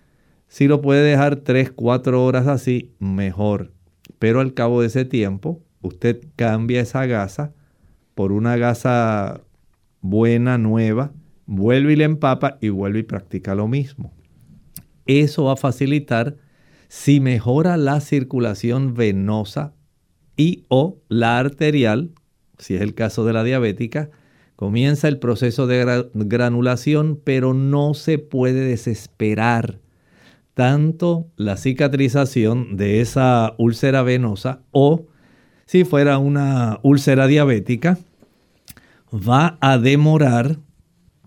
Si 0.48 0.66
lo 0.66 0.80
puede 0.80 1.02
dejar 1.02 1.36
3, 1.36 1.72
4 1.72 2.24
horas 2.24 2.46
así, 2.46 2.94
mejor. 2.98 3.72
Pero 4.18 4.40
al 4.40 4.54
cabo 4.54 4.80
de 4.80 4.86
ese 4.86 5.04
tiempo, 5.04 5.60
usted 5.82 6.22
cambia 6.36 6.80
esa 6.80 7.04
gasa 7.04 7.52
por 8.14 8.32
una 8.32 8.56
gasa 8.56 9.42
buena, 10.00 10.56
nueva, 10.56 11.12
vuelve 11.44 11.92
y 11.92 11.96
le 11.96 12.04
empapa 12.04 12.56
y 12.62 12.70
vuelve 12.70 13.00
y 13.00 13.02
practica 13.02 13.54
lo 13.54 13.68
mismo. 13.68 14.15
Eso 15.06 15.44
va 15.44 15.54
a 15.54 15.56
facilitar 15.56 16.36
si 16.88 17.20
mejora 17.20 17.76
la 17.76 18.00
circulación 18.00 18.94
venosa 18.94 19.74
y 20.36 20.64
o 20.68 20.98
la 21.08 21.38
arterial, 21.38 22.10
si 22.58 22.74
es 22.74 22.80
el 22.80 22.94
caso 22.94 23.24
de 23.24 23.32
la 23.32 23.44
diabética, 23.44 24.10
comienza 24.54 25.08
el 25.08 25.18
proceso 25.18 25.66
de 25.66 26.08
granulación, 26.14 27.20
pero 27.22 27.54
no 27.54 27.94
se 27.94 28.18
puede 28.18 28.60
desesperar. 28.60 29.80
Tanto 30.54 31.28
la 31.36 31.56
cicatrización 31.56 32.76
de 32.76 33.02
esa 33.02 33.54
úlcera 33.58 34.02
venosa 34.02 34.62
o 34.70 35.06
si 35.66 35.84
fuera 35.84 36.18
una 36.18 36.78
úlcera 36.82 37.26
diabética, 37.26 37.98
va 39.12 39.58
a 39.60 39.78
demorar, 39.78 40.58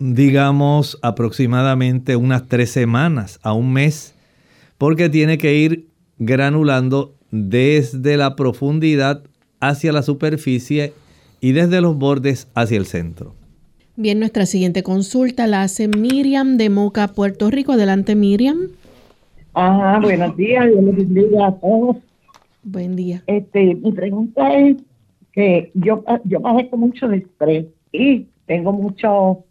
digamos, 0.00 0.98
aproximadamente 1.02 2.16
unas 2.16 2.48
tres 2.48 2.70
semanas 2.70 3.38
a 3.42 3.52
un 3.52 3.72
mes, 3.72 4.16
porque 4.78 5.08
tiene 5.08 5.38
que 5.38 5.54
ir 5.54 5.86
granulando 6.18 7.14
desde 7.30 8.16
la 8.16 8.34
profundidad 8.34 9.22
hacia 9.60 9.92
la 9.92 10.02
superficie 10.02 10.92
y 11.40 11.52
desde 11.52 11.80
los 11.80 11.96
bordes 11.96 12.48
hacia 12.54 12.78
el 12.78 12.86
centro. 12.86 13.34
Bien, 13.96 14.18
nuestra 14.18 14.46
siguiente 14.46 14.82
consulta 14.82 15.46
la 15.46 15.62
hace 15.62 15.86
Miriam 15.86 16.56
de 16.56 16.70
Moca, 16.70 17.08
Puerto 17.08 17.50
Rico. 17.50 17.72
Adelante, 17.72 18.14
Miriam. 18.14 18.68
Ajá, 19.52 20.00
buenos 20.00 20.36
días, 20.36 20.66
Dios 20.66 20.82
les 20.82 20.96
bendiga 20.96 21.48
a 21.48 21.52
todos. 21.52 21.96
Buen 22.62 22.96
día. 22.96 23.22
Este, 23.26 23.74
mi 23.74 23.92
pregunta 23.92 24.54
es 24.54 24.76
que 25.32 25.70
yo, 25.74 26.02
yo 26.24 26.40
con 26.42 26.80
mucho 26.80 27.10
estrés 27.10 27.66
y 27.92 28.26
tengo 28.46 28.72
mucho, 28.72 29.44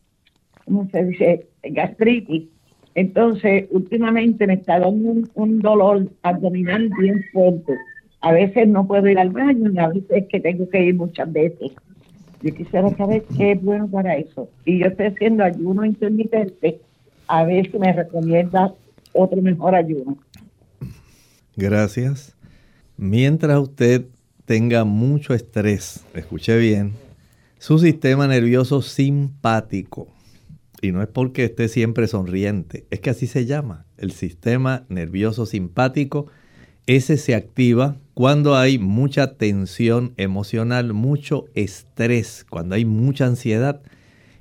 ¿cómo 0.69 0.87
se 0.91 1.03
dice? 1.03 1.47
Gastritis. 1.63 2.47
Entonces, 2.95 3.65
últimamente 3.71 4.45
me 4.47 4.53
está 4.53 4.79
dando 4.79 5.23
un, 5.33 5.59
dolor 5.59 6.07
abdominal 6.23 6.89
bien 6.99 7.23
fuerte. 7.31 7.73
A 8.21 8.31
veces 8.33 8.67
no 8.67 8.87
puedo 8.87 9.07
ir 9.07 9.17
al 9.17 9.29
baño 9.29 9.71
y 9.71 9.79
a 9.79 9.87
veces 9.87 10.25
que 10.29 10.39
tengo 10.39 10.69
que 10.69 10.83
ir 10.83 10.95
muchas 10.95 11.31
veces. 11.31 11.71
Yo 12.41 12.53
quisiera 12.53 12.89
saber 12.95 13.23
qué 13.37 13.53
es 13.53 13.61
bueno 13.61 13.87
para 13.89 14.15
eso. 14.15 14.49
Y 14.65 14.79
yo 14.79 14.87
estoy 14.87 15.07
haciendo 15.07 15.43
ayuno 15.43 15.85
intermitente. 15.85 16.79
A 17.27 17.43
ver 17.43 17.69
si 17.71 17.77
me 17.79 17.91
recomienda 17.93 18.73
otro 19.13 19.41
mejor 19.41 19.75
ayuno. 19.75 20.17
Gracias. 21.55 22.35
Mientras 22.97 23.57
usted 23.59 24.05
tenga 24.45 24.83
mucho 24.83 25.33
estrés, 25.33 26.05
escuche 26.13 26.57
bien, 26.57 26.93
su 27.59 27.77
sistema 27.77 28.27
nervioso 28.27 28.81
simpático, 28.81 30.07
y 30.81 30.91
no 30.91 31.01
es 31.01 31.07
porque 31.07 31.45
esté 31.45 31.67
siempre 31.67 32.07
sonriente, 32.07 32.85
es 32.89 32.99
que 32.99 33.09
así 33.09 33.27
se 33.27 33.45
llama, 33.45 33.85
el 33.97 34.11
sistema 34.11 34.85
nervioso 34.89 35.45
simpático, 35.45 36.27
ese 36.87 37.17
se 37.17 37.35
activa 37.35 37.97
cuando 38.13 38.55
hay 38.55 38.79
mucha 38.79 39.35
tensión 39.35 40.13
emocional, 40.17 40.93
mucho 40.93 41.45
estrés, 41.53 42.45
cuando 42.49 42.75
hay 42.75 42.85
mucha 42.85 43.25
ansiedad, 43.25 43.81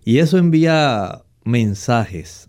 y 0.05 0.19
eso 0.19 0.39
envía 0.39 1.23
mensajes 1.45 2.49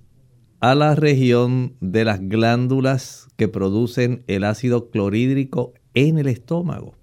a 0.59 0.75
la 0.75 0.95
región 0.95 1.75
de 1.79 2.05
las 2.05 2.19
glándulas 2.21 3.27
que 3.37 3.47
producen 3.47 4.23
el 4.27 4.43
ácido 4.43 4.89
clorhídrico 4.89 5.73
en 5.93 6.17
el 6.17 6.27
estómago. 6.27 6.95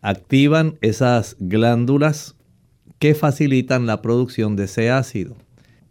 Activan 0.00 0.78
esas 0.80 1.36
glándulas 1.38 2.36
que 2.98 3.14
facilitan 3.14 3.86
la 3.86 4.02
producción 4.02 4.56
de 4.56 4.64
ese 4.64 4.90
ácido. 4.90 5.36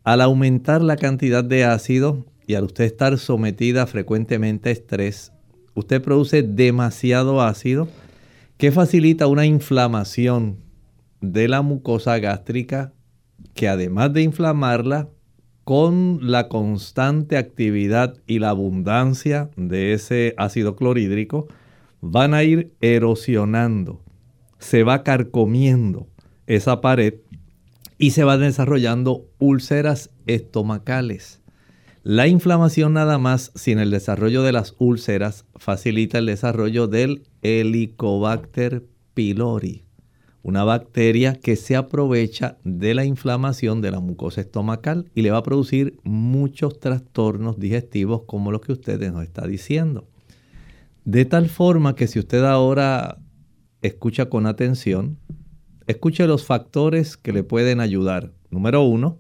Al 0.08 0.22
aumentar 0.22 0.82
la 0.82 0.96
cantidad 0.96 1.44
de 1.44 1.66
ácido 1.66 2.26
y 2.48 2.54
al 2.54 2.64
usted 2.64 2.86
estar 2.86 3.18
sometida 3.18 3.86
frecuentemente 3.88 4.70
a 4.70 4.72
estrés, 4.72 5.34
usted 5.74 6.02
produce 6.02 6.44
demasiado 6.44 7.42
ácido 7.42 7.90
que 8.56 8.72
facilita 8.72 9.28
una 9.28 9.46
inflamación 9.46 10.60
de 11.20 11.50
la 11.50 11.62
mucosa 11.62 12.20
gástrica 12.20 12.94
que 13.54 13.68
además 13.68 14.14
de 14.14 14.22
inflamarla, 14.22 15.10
con 15.66 16.20
la 16.22 16.48
constante 16.48 17.36
actividad 17.36 18.16
y 18.26 18.40
la 18.40 18.52
abundancia 18.52 19.50
de 19.58 19.92
ese 19.92 20.36
ácido 20.38 20.78
clorhídrico, 20.78 21.48
van 22.00 22.34
a 22.34 22.44
ir 22.44 22.72
erosionando, 22.80 24.02
se 24.58 24.84
va 24.84 25.04
carcomiendo 25.04 26.08
esa 26.46 26.80
pared 26.80 27.16
y 27.98 28.12
se 28.12 28.24
van 28.24 28.40
desarrollando 28.40 29.27
úlceras 29.40 30.10
estomacales. 30.26 31.42
La 32.04 32.28
inflamación 32.28 32.94
nada 32.94 33.18
más 33.18 33.52
sin 33.56 33.80
el 33.80 33.92
desarrollo 33.92 34.42
de 34.42 34.54
las 34.54 34.76
úlceras 34.80 35.46
facilita 35.56 36.20
el 36.20 36.26
desarrollo 36.28 36.88
del 36.88 37.24
Helicobacter 37.42 38.86
pylori, 39.14 39.84
una 40.42 40.64
bacteria 40.64 41.34
que 41.34 41.58
se 41.58 41.76
aprovecha 41.76 42.60
de 42.64 42.94
la 42.94 43.04
inflamación 43.04 43.82
de 43.82 43.92
la 43.92 44.00
mucosa 44.00 44.40
estomacal 44.40 45.12
y 45.16 45.22
le 45.22 45.32
va 45.32 45.40
a 45.40 45.44
producir 45.44 45.98
muchos 46.04 46.80
trastornos 46.80 47.60
digestivos 47.60 48.22
como 48.26 48.52
los 48.52 48.62
que 48.62 48.72
usted 48.72 49.12
nos 49.12 49.24
está 49.24 49.46
diciendo. 49.46 50.08
De 51.04 51.26
tal 51.26 51.50
forma 51.50 51.96
que 51.96 52.08
si 52.08 52.20
usted 52.20 52.46
ahora 52.46 53.18
escucha 53.82 54.30
con 54.30 54.46
atención, 54.46 55.18
escuche 55.88 56.26
los 56.28 56.46
factores 56.46 57.18
que 57.18 57.34
le 57.34 57.44
pueden 57.44 57.80
ayudar. 57.80 58.32
Número 58.50 58.84
uno, 58.84 59.20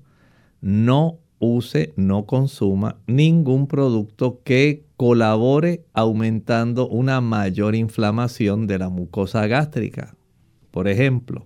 no 0.61 1.19
use, 1.39 1.93
no 1.95 2.25
consuma 2.25 2.99
ningún 3.07 3.67
producto 3.67 4.41
que 4.43 4.85
colabore 4.97 5.85
aumentando 5.93 6.87
una 6.87 7.21
mayor 7.21 7.75
inflamación 7.75 8.67
de 8.67 8.79
la 8.79 8.89
mucosa 8.89 9.45
gástrica. 9.47 10.15
Por 10.71 10.87
ejemplo, 10.87 11.45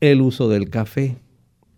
el 0.00 0.20
uso 0.20 0.48
del 0.48 0.68
café. 0.68 1.16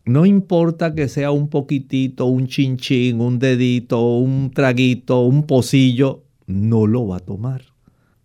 No 0.05 0.27
importa 0.27 0.95
que 0.95 1.09
sea 1.09 1.31
un 1.31 1.49
poquitito, 1.49 2.27
un 2.27 2.47
chinchín, 2.47 3.21
un 3.21 3.39
dedito, 3.39 4.17
un 4.17 4.51
traguito, 4.51 5.21
un 5.23 5.43
pocillo, 5.43 6.25
no 6.47 6.87
lo 6.87 7.07
va 7.07 7.19
a 7.19 7.21
tomar 7.21 7.63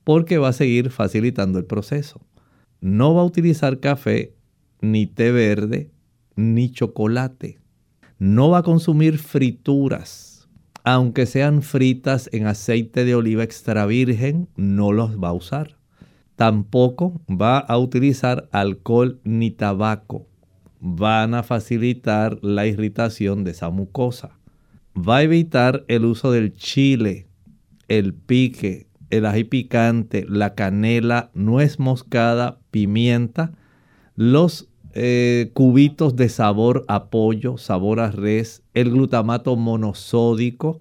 porque 0.03 0.37
va 0.37 0.49
a 0.49 0.53
seguir 0.53 0.89
facilitando 0.89 1.59
el 1.59 1.65
proceso. 1.65 2.21
No 2.81 3.13
va 3.13 3.21
a 3.21 3.25
utilizar 3.25 3.79
café, 3.79 4.35
ni 4.81 5.05
té 5.07 5.31
verde, 5.31 5.91
ni 6.35 6.69
chocolate 6.69 7.59
no 8.23 8.51
va 8.51 8.59
a 8.59 8.63
consumir 8.63 9.17
frituras. 9.17 10.47
Aunque 10.85 11.25
sean 11.25 11.61
fritas 11.61 12.29
en 12.31 12.47
aceite 12.47 13.03
de 13.03 13.15
oliva 13.15 13.43
extra 13.43 13.85
virgen, 13.85 14.47
no 14.55 14.93
los 14.93 15.21
va 15.21 15.27
a 15.27 15.33
usar. 15.33 15.75
Tampoco 16.37 17.21
va 17.29 17.57
a 17.57 17.77
utilizar 17.77 18.47
alcohol 18.53 19.19
ni 19.25 19.51
tabaco. 19.51 20.25
Van 20.79 21.33
a 21.33 21.43
facilitar 21.43 22.39
la 22.41 22.65
irritación 22.65 23.43
de 23.43 23.51
esa 23.51 23.69
mucosa. 23.71 24.39
Va 24.95 25.17
a 25.17 25.23
evitar 25.23 25.83
el 25.89 26.05
uso 26.05 26.31
del 26.31 26.53
chile, 26.53 27.27
el 27.89 28.13
pique, 28.13 28.87
el 29.09 29.25
ají 29.25 29.43
picante, 29.43 30.25
la 30.29 30.55
canela, 30.55 31.29
nuez 31.33 31.77
moscada, 31.77 32.61
pimienta, 32.71 33.51
los 34.15 34.69
eh, 34.93 35.51
cubitos 35.53 36.15
de 36.15 36.29
sabor 36.29 36.85
a 36.87 37.09
pollo, 37.09 37.57
sabor 37.57 37.99
a 37.99 38.11
res, 38.11 38.61
el 38.73 38.91
glutamato 38.91 39.55
monosódico, 39.55 40.79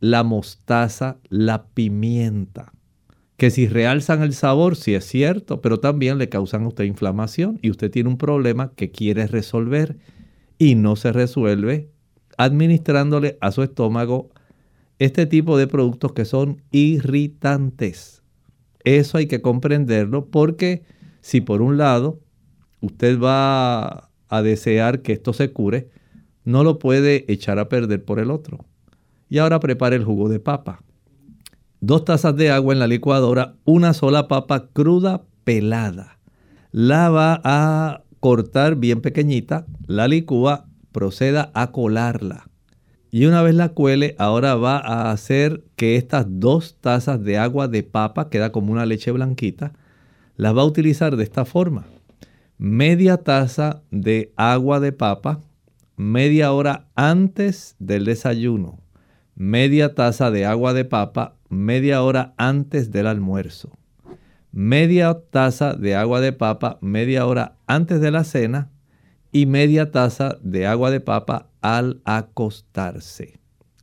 la 0.00 0.22
mostaza, 0.22 1.18
la 1.28 1.66
pimienta. 1.66 2.72
Que 3.36 3.50
si 3.50 3.68
realzan 3.68 4.22
el 4.22 4.34
sabor, 4.34 4.76
sí 4.76 4.94
es 4.94 5.04
cierto, 5.04 5.60
pero 5.60 5.80
también 5.80 6.18
le 6.18 6.28
causan 6.28 6.64
a 6.64 6.68
usted 6.68 6.84
inflamación 6.84 7.58
y 7.60 7.70
usted 7.70 7.90
tiene 7.90 8.08
un 8.08 8.18
problema 8.18 8.72
que 8.74 8.90
quiere 8.90 9.26
resolver 9.26 9.98
y 10.58 10.74
no 10.74 10.96
se 10.96 11.12
resuelve 11.12 11.90
administrándole 12.38 13.36
a 13.40 13.52
su 13.52 13.62
estómago 13.62 14.30
este 14.98 15.26
tipo 15.26 15.58
de 15.58 15.66
productos 15.66 16.12
que 16.12 16.24
son 16.24 16.62
irritantes. 16.70 18.22
Eso 18.84 19.18
hay 19.18 19.26
que 19.26 19.42
comprenderlo 19.42 20.26
porque 20.26 20.82
si 21.20 21.40
por 21.40 21.62
un 21.62 21.76
lado 21.76 22.21
usted 22.82 23.18
va 23.18 24.10
a 24.28 24.42
desear 24.42 25.00
que 25.00 25.12
esto 25.12 25.32
se 25.32 25.52
cure, 25.52 25.88
no 26.44 26.64
lo 26.64 26.78
puede 26.78 27.30
echar 27.32 27.58
a 27.58 27.68
perder 27.68 28.04
por 28.04 28.18
el 28.18 28.30
otro. 28.30 28.64
Y 29.30 29.38
ahora 29.38 29.60
prepare 29.60 29.96
el 29.96 30.04
jugo 30.04 30.28
de 30.28 30.40
papa. 30.40 30.82
Dos 31.80 32.04
tazas 32.04 32.36
de 32.36 32.50
agua 32.50 32.74
en 32.74 32.80
la 32.80 32.86
licuadora, 32.86 33.54
una 33.64 33.94
sola 33.94 34.28
papa 34.28 34.68
cruda 34.72 35.22
pelada. 35.44 36.18
La 36.70 37.08
va 37.08 37.40
a 37.44 38.02
cortar 38.20 38.76
bien 38.76 39.00
pequeñita, 39.00 39.66
la 39.86 40.08
licúa, 40.08 40.66
proceda 40.92 41.50
a 41.54 41.70
colarla. 41.70 42.48
Y 43.10 43.26
una 43.26 43.42
vez 43.42 43.54
la 43.54 43.70
cuele, 43.70 44.14
ahora 44.18 44.54
va 44.54 44.78
a 44.78 45.10
hacer 45.10 45.64
que 45.76 45.96
estas 45.96 46.26
dos 46.28 46.76
tazas 46.80 47.22
de 47.22 47.38
agua 47.38 47.68
de 47.68 47.82
papa, 47.82 48.30
queda 48.30 48.52
como 48.52 48.72
una 48.72 48.86
leche 48.86 49.10
blanquita, 49.10 49.72
las 50.36 50.56
va 50.56 50.62
a 50.62 50.66
utilizar 50.66 51.16
de 51.16 51.24
esta 51.24 51.44
forma 51.44 51.84
media 52.62 53.16
taza 53.16 53.82
de 53.90 54.32
agua 54.36 54.78
de 54.78 54.92
papa 54.92 55.40
media 55.96 56.52
hora 56.52 56.86
antes 56.94 57.74
del 57.80 58.04
desayuno, 58.04 58.78
media 59.34 59.96
taza 59.96 60.30
de 60.30 60.46
agua 60.46 60.72
de 60.72 60.84
papa 60.84 61.34
media 61.48 62.04
hora 62.04 62.34
antes 62.36 62.92
del 62.92 63.08
almuerzo, 63.08 63.76
media 64.52 65.12
taza 65.32 65.74
de 65.74 65.96
agua 65.96 66.20
de 66.20 66.32
papa 66.32 66.78
media 66.80 67.26
hora 67.26 67.56
antes 67.66 68.00
de 68.00 68.12
la 68.12 68.22
cena 68.22 68.70
y 69.32 69.46
media 69.46 69.90
taza 69.90 70.38
de 70.40 70.68
agua 70.68 70.92
de 70.92 71.00
papa 71.00 71.48
al 71.62 72.00
acostarse. 72.04 73.40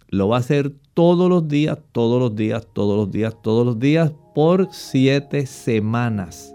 Lo 0.08 0.30
va 0.30 0.38
a 0.38 0.40
hacer 0.40 0.74
todos 0.94 1.28
los 1.28 1.50
días, 1.50 1.80
todos 1.92 2.18
los 2.18 2.34
días, 2.34 2.66
todos 2.72 2.96
los 2.96 3.12
días, 3.12 3.36
todos 3.44 3.66
los 3.66 3.78
días 3.78 4.14
por 4.34 4.70
siete 4.72 5.48
semanas. 5.48 6.54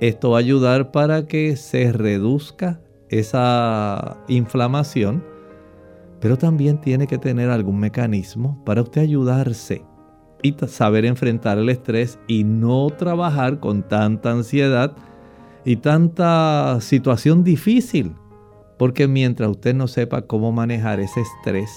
Esto 0.00 0.30
va 0.30 0.36
a 0.36 0.40
ayudar 0.40 0.92
para 0.92 1.26
que 1.26 1.56
se 1.56 1.92
reduzca 1.92 2.80
esa 3.08 4.16
inflamación, 4.28 5.24
pero 6.20 6.36
también 6.36 6.80
tiene 6.80 7.06
que 7.06 7.18
tener 7.18 7.50
algún 7.50 7.80
mecanismo 7.80 8.62
para 8.64 8.82
usted 8.82 9.02
ayudarse 9.02 9.84
y 10.42 10.54
saber 10.68 11.04
enfrentar 11.04 11.58
el 11.58 11.68
estrés 11.68 12.18
y 12.28 12.44
no 12.44 12.90
trabajar 12.90 13.58
con 13.58 13.82
tanta 13.82 14.30
ansiedad 14.30 14.94
y 15.64 15.76
tanta 15.76 16.78
situación 16.80 17.42
difícil. 17.42 18.14
Porque 18.78 19.08
mientras 19.08 19.50
usted 19.50 19.74
no 19.74 19.88
sepa 19.88 20.22
cómo 20.22 20.52
manejar 20.52 21.00
ese 21.00 21.20
estrés, 21.22 21.76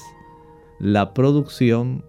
la 0.80 1.16
producción 1.16 2.06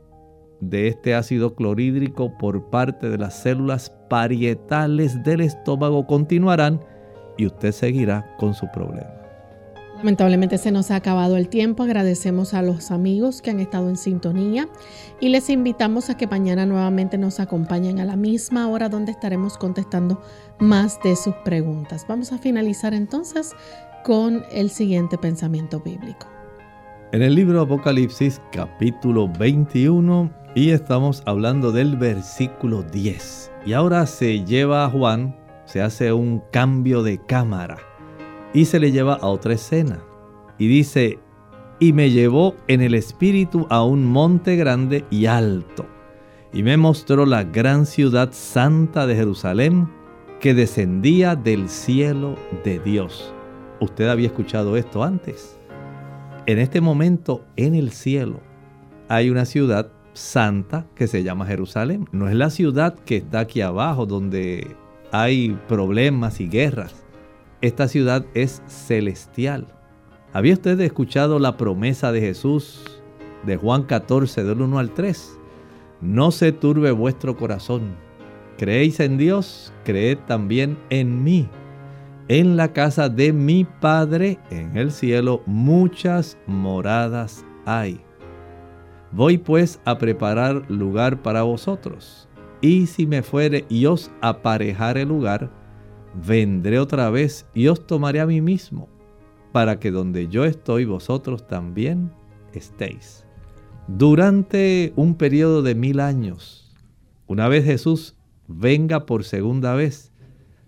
de 0.63 0.87
este 0.87 1.15
ácido 1.15 1.55
clorhídrico 1.55 2.33
por 2.39 2.71
parte 2.71 3.11
de 3.11 3.19
las 3.19 3.43
células 3.43 3.93
parietales 4.09 5.23
del 5.25 5.41
estómago 5.41 6.07
continuarán 6.07 6.81
y 7.37 7.47
usted 7.47 7.73
seguirá 7.73 8.37
con 8.39 8.55
su 8.55 8.69
problema. 8.73 9.11
Lamentablemente 9.97 10.59
se 10.59 10.73
nos 10.73 10.91
ha 10.91 10.97
acabado 10.97 11.37
el 11.37 11.49
tiempo. 11.49 11.83
Agradecemos 11.83 12.55
a 12.55 12.63
los 12.63 12.91
amigos 12.91 13.43
que 13.43 13.51
han 13.51 13.61
estado 13.61 13.89
en 13.89 13.97
sintonía 13.97 14.69
y 15.21 15.29
les 15.29 15.51
invitamos 15.51 16.11
a 16.11 16.17
que 16.17 16.27
mañana 16.27 16.65
nuevamente 16.65 17.19
nos 17.19 17.41
acompañen 17.41 18.01
a 18.01 18.05
la 18.05 18.17
misma 18.17 18.69
hora 18.69 18.89
donde 18.89 19.13
estaremos 19.13 19.59
contestando 19.59 20.21
más 20.59 20.99
de 21.03 21.15
sus 21.17 21.35
preguntas. 21.45 22.05
Vamos 22.09 22.33
a 22.33 22.39
finalizar 22.39 22.95
entonces 22.95 23.53
con 24.05 24.45
el 24.53 24.71
siguiente 24.71 25.19
pensamiento 25.19 25.81
bíblico. 25.81 26.27
En 27.13 27.23
el 27.23 27.35
libro 27.35 27.61
Apocalipsis 27.61 28.41
capítulo 28.53 29.29
21 29.29 30.42
y 30.55 30.71
estamos 30.71 31.23
hablando 31.25 31.73
del 31.73 31.97
versículo 31.97 32.83
10. 32.83 33.51
Y 33.65 33.73
ahora 33.73 34.07
se 34.07 34.45
lleva 34.45 34.85
a 34.85 34.91
Juan, 34.91 35.35
se 35.65 35.81
hace 35.81 36.13
un 36.13 36.43
cambio 36.53 37.03
de 37.03 37.19
cámara 37.25 37.79
y 38.53 38.67
se 38.67 38.79
le 38.79 38.93
lleva 38.93 39.15
a 39.15 39.29
otra 39.29 39.55
escena. 39.55 40.01
Y 40.59 40.69
dice, 40.69 41.19
y 41.81 41.93
me 41.93 42.11
llevó 42.11 42.55
en 42.69 42.83
el 42.83 42.95
espíritu 42.95 43.67
a 43.71 43.83
un 43.83 44.05
monte 44.05 44.57
grande 44.57 45.05
y 45.11 45.27
alto. 45.27 45.87
Y 46.53 46.63
me 46.63 46.77
mostró 46.77 47.25
la 47.25 47.45
gran 47.45 47.87
ciudad 47.87 48.29
santa 48.33 49.07
de 49.07 49.17
Jerusalén 49.17 49.89
que 50.39 50.53
descendía 50.53 51.35
del 51.35 51.69
cielo 51.71 52.37
de 52.63 52.79
Dios. 52.79 53.33
Usted 53.81 54.09
había 54.09 54.27
escuchado 54.27 54.77
esto 54.77 55.03
antes. 55.03 55.59
En 56.45 56.59
este 56.59 56.81
momento, 56.81 57.45
en 57.57 57.75
el 57.75 57.91
cielo, 57.91 58.41
hay 59.09 59.31
una 59.31 59.47
ciudad 59.47 59.91
santa 60.13 60.87
que 60.95 61.07
se 61.07 61.23
llama 61.23 61.47
Jerusalén. 61.47 62.09
No 62.13 62.29
es 62.29 62.35
la 62.35 62.51
ciudad 62.51 62.95
que 62.95 63.19
está 63.19 63.41
aquí 63.41 63.61
abajo 63.61 64.07
donde 64.07 64.77
hay 65.11 65.59
problemas 65.69 66.41
y 66.41 66.49
guerras. 66.49 67.05
Esta 67.61 67.89
ciudad 67.89 68.25
es 68.35 68.63
celestial. 68.67 69.67
¿Había 70.33 70.55
usted 70.55 70.81
escuchado 70.81 71.39
la 71.39 71.57
promesa 71.57 72.11
de 72.11 72.21
Jesús 72.21 73.03
de 73.45 73.57
Juan 73.57 73.85
14 73.85 74.45
del 74.45 74.63
1 74.63 74.79
al 74.79 74.95
3? 74.95 75.39
No 76.01 76.31
se 76.31 76.53
turbe 76.53 76.91
vuestro 76.91 77.37
corazón. 77.37 77.95
Creéis 78.59 79.01
en 79.01 79.19
Dios, 79.19 79.73
creed 79.85 80.19
también 80.27 80.79
en 80.91 81.23
mí. 81.23 81.49
en 82.29 82.57
la 82.57 82.73
casa 82.73 83.09
de 83.09 83.33
mi 83.33 83.65
Padre 83.65 84.39
en 84.51 84.77
el 84.77 84.91
cielo 84.93 85.43
muchas 85.47 86.39
moradas 86.47 87.45
hay. 87.67 88.01
Voy 89.13 89.37
pues 89.37 89.79
a 89.85 89.99
preparar 89.99 90.71
lugar 90.71 91.23
para 91.23 91.43
vosotros. 91.43 92.29
Y 92.63 92.87
si 92.87 93.07
me 93.07 93.23
fuere 93.23 93.67
y 93.69 93.87
os 93.87 94.11
aparejare 94.23 95.05
lugar, 95.05 95.51
vendré 96.27 96.79
otra 96.79 97.11
vez 97.11 97.47
y 97.55 97.69
os 97.69 97.87
tomaré 97.87 98.21
a 98.21 98.27
mí 98.27 98.41
mismo, 98.41 98.89
para 99.53 99.79
que 99.79 99.91
donde 99.91 100.29
yo 100.29 100.45
estoy 100.45 100.85
vosotros 100.85 101.47
también 101.47 102.11
estéis. 102.55 103.27
Durante 103.89 104.93
un 104.97 105.15
periodo 105.17 105.63
de 105.63 105.75
mil 105.75 106.01
años, 106.01 106.75
una 107.27 107.49
vez 107.49 107.65
Jesús 107.65 108.17
venga 108.47 109.05
por 109.07 109.25
segunda 109.25 109.75
vez, 109.75 110.13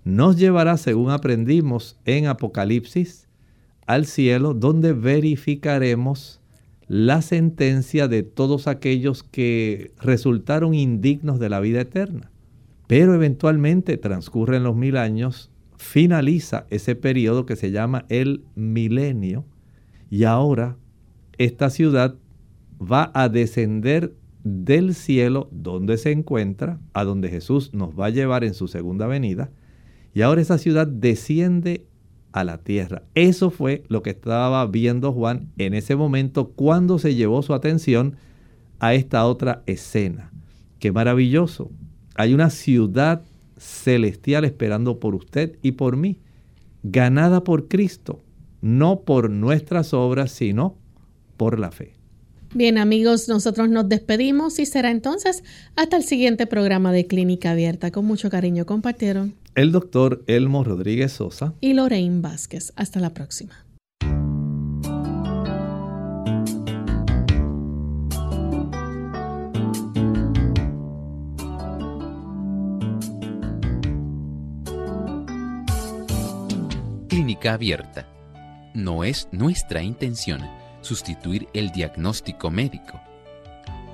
nos 0.04 0.36
llevará, 0.36 0.76
según 0.76 1.10
aprendimos 1.10 1.98
en 2.04 2.26
Apocalipsis, 2.26 3.26
al 3.86 4.04
cielo 4.04 4.52
donde 4.52 4.92
verificaremos 4.92 6.40
la 6.86 7.22
sentencia 7.22 8.08
de 8.08 8.22
todos 8.22 8.66
aquellos 8.66 9.22
que 9.22 9.92
resultaron 10.00 10.74
indignos 10.74 11.38
de 11.38 11.48
la 11.48 11.60
vida 11.60 11.80
eterna. 11.80 12.30
Pero 12.86 13.14
eventualmente 13.14 13.96
transcurren 13.96 14.62
los 14.62 14.76
mil 14.76 14.96
años, 14.96 15.50
finaliza 15.76 16.66
ese 16.70 16.94
periodo 16.94 17.46
que 17.46 17.56
se 17.56 17.70
llama 17.70 18.04
el 18.08 18.44
milenio 18.54 19.44
y 20.10 20.24
ahora 20.24 20.76
esta 21.38 21.70
ciudad 21.70 22.14
va 22.80 23.10
a 23.14 23.28
descender 23.28 24.14
del 24.44 24.94
cielo 24.94 25.48
donde 25.50 25.96
se 25.96 26.12
encuentra, 26.12 26.78
a 26.92 27.04
donde 27.04 27.30
Jesús 27.30 27.72
nos 27.72 27.98
va 27.98 28.06
a 28.06 28.10
llevar 28.10 28.44
en 28.44 28.54
su 28.54 28.68
segunda 28.68 29.06
venida, 29.06 29.50
y 30.12 30.22
ahora 30.22 30.42
esa 30.42 30.58
ciudad 30.58 30.86
desciende 30.86 31.86
a 32.34 32.42
la 32.42 32.58
tierra. 32.58 33.04
Eso 33.14 33.50
fue 33.50 33.84
lo 33.88 34.02
que 34.02 34.10
estaba 34.10 34.66
viendo 34.66 35.12
Juan 35.12 35.52
en 35.56 35.72
ese 35.72 35.94
momento 35.94 36.50
cuando 36.50 36.98
se 36.98 37.14
llevó 37.14 37.42
su 37.42 37.54
atención 37.54 38.16
a 38.80 38.94
esta 38.94 39.24
otra 39.24 39.62
escena. 39.66 40.32
Qué 40.80 40.90
maravilloso. 40.90 41.70
Hay 42.16 42.34
una 42.34 42.50
ciudad 42.50 43.22
celestial 43.56 44.44
esperando 44.44 44.98
por 44.98 45.14
usted 45.14 45.56
y 45.62 45.72
por 45.72 45.96
mí, 45.96 46.18
ganada 46.82 47.44
por 47.44 47.68
Cristo, 47.68 48.20
no 48.60 49.02
por 49.02 49.30
nuestras 49.30 49.94
obras, 49.94 50.32
sino 50.32 50.76
por 51.36 51.60
la 51.60 51.70
fe. 51.70 51.94
Bien 52.52 52.78
amigos, 52.78 53.28
nosotros 53.28 53.68
nos 53.68 53.88
despedimos 53.88 54.58
y 54.58 54.66
será 54.66 54.90
entonces 54.90 55.44
hasta 55.76 55.96
el 55.96 56.02
siguiente 56.02 56.48
programa 56.48 56.90
de 56.90 57.06
Clínica 57.06 57.52
Abierta. 57.52 57.92
Con 57.92 58.06
mucho 58.06 58.28
cariño 58.28 58.66
compartieron 58.66 59.34
el 59.54 59.70
doctor 59.70 60.24
Elmo 60.26 60.64
Rodríguez 60.64 61.12
Sosa 61.12 61.54
y 61.60 61.74
Lorraine 61.74 62.20
Vázquez. 62.20 62.72
Hasta 62.76 63.00
la 63.00 63.14
próxima. 63.14 63.66
Clínica 77.08 77.54
Abierta. 77.54 78.08
No 78.74 79.04
es 79.04 79.28
nuestra 79.30 79.82
intención 79.82 80.40
sustituir 80.80 81.48
el 81.54 81.70
diagnóstico 81.70 82.50
médico. 82.50 83.00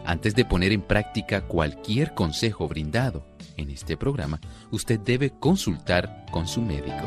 Antes 0.06 0.34
de 0.34 0.46
poner 0.46 0.72
en 0.72 0.80
práctica 0.80 1.42
cualquier 1.42 2.14
consejo 2.14 2.66
brindado 2.66 3.29
en 3.60 3.70
este 3.70 3.96
programa, 3.96 4.40
usted 4.70 4.98
debe 4.98 5.30
consultar 5.30 6.26
con 6.30 6.46
su 6.46 6.62
médico. 6.62 7.06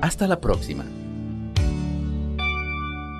Hasta 0.00 0.26
la 0.26 0.40
próxima. 0.40 0.84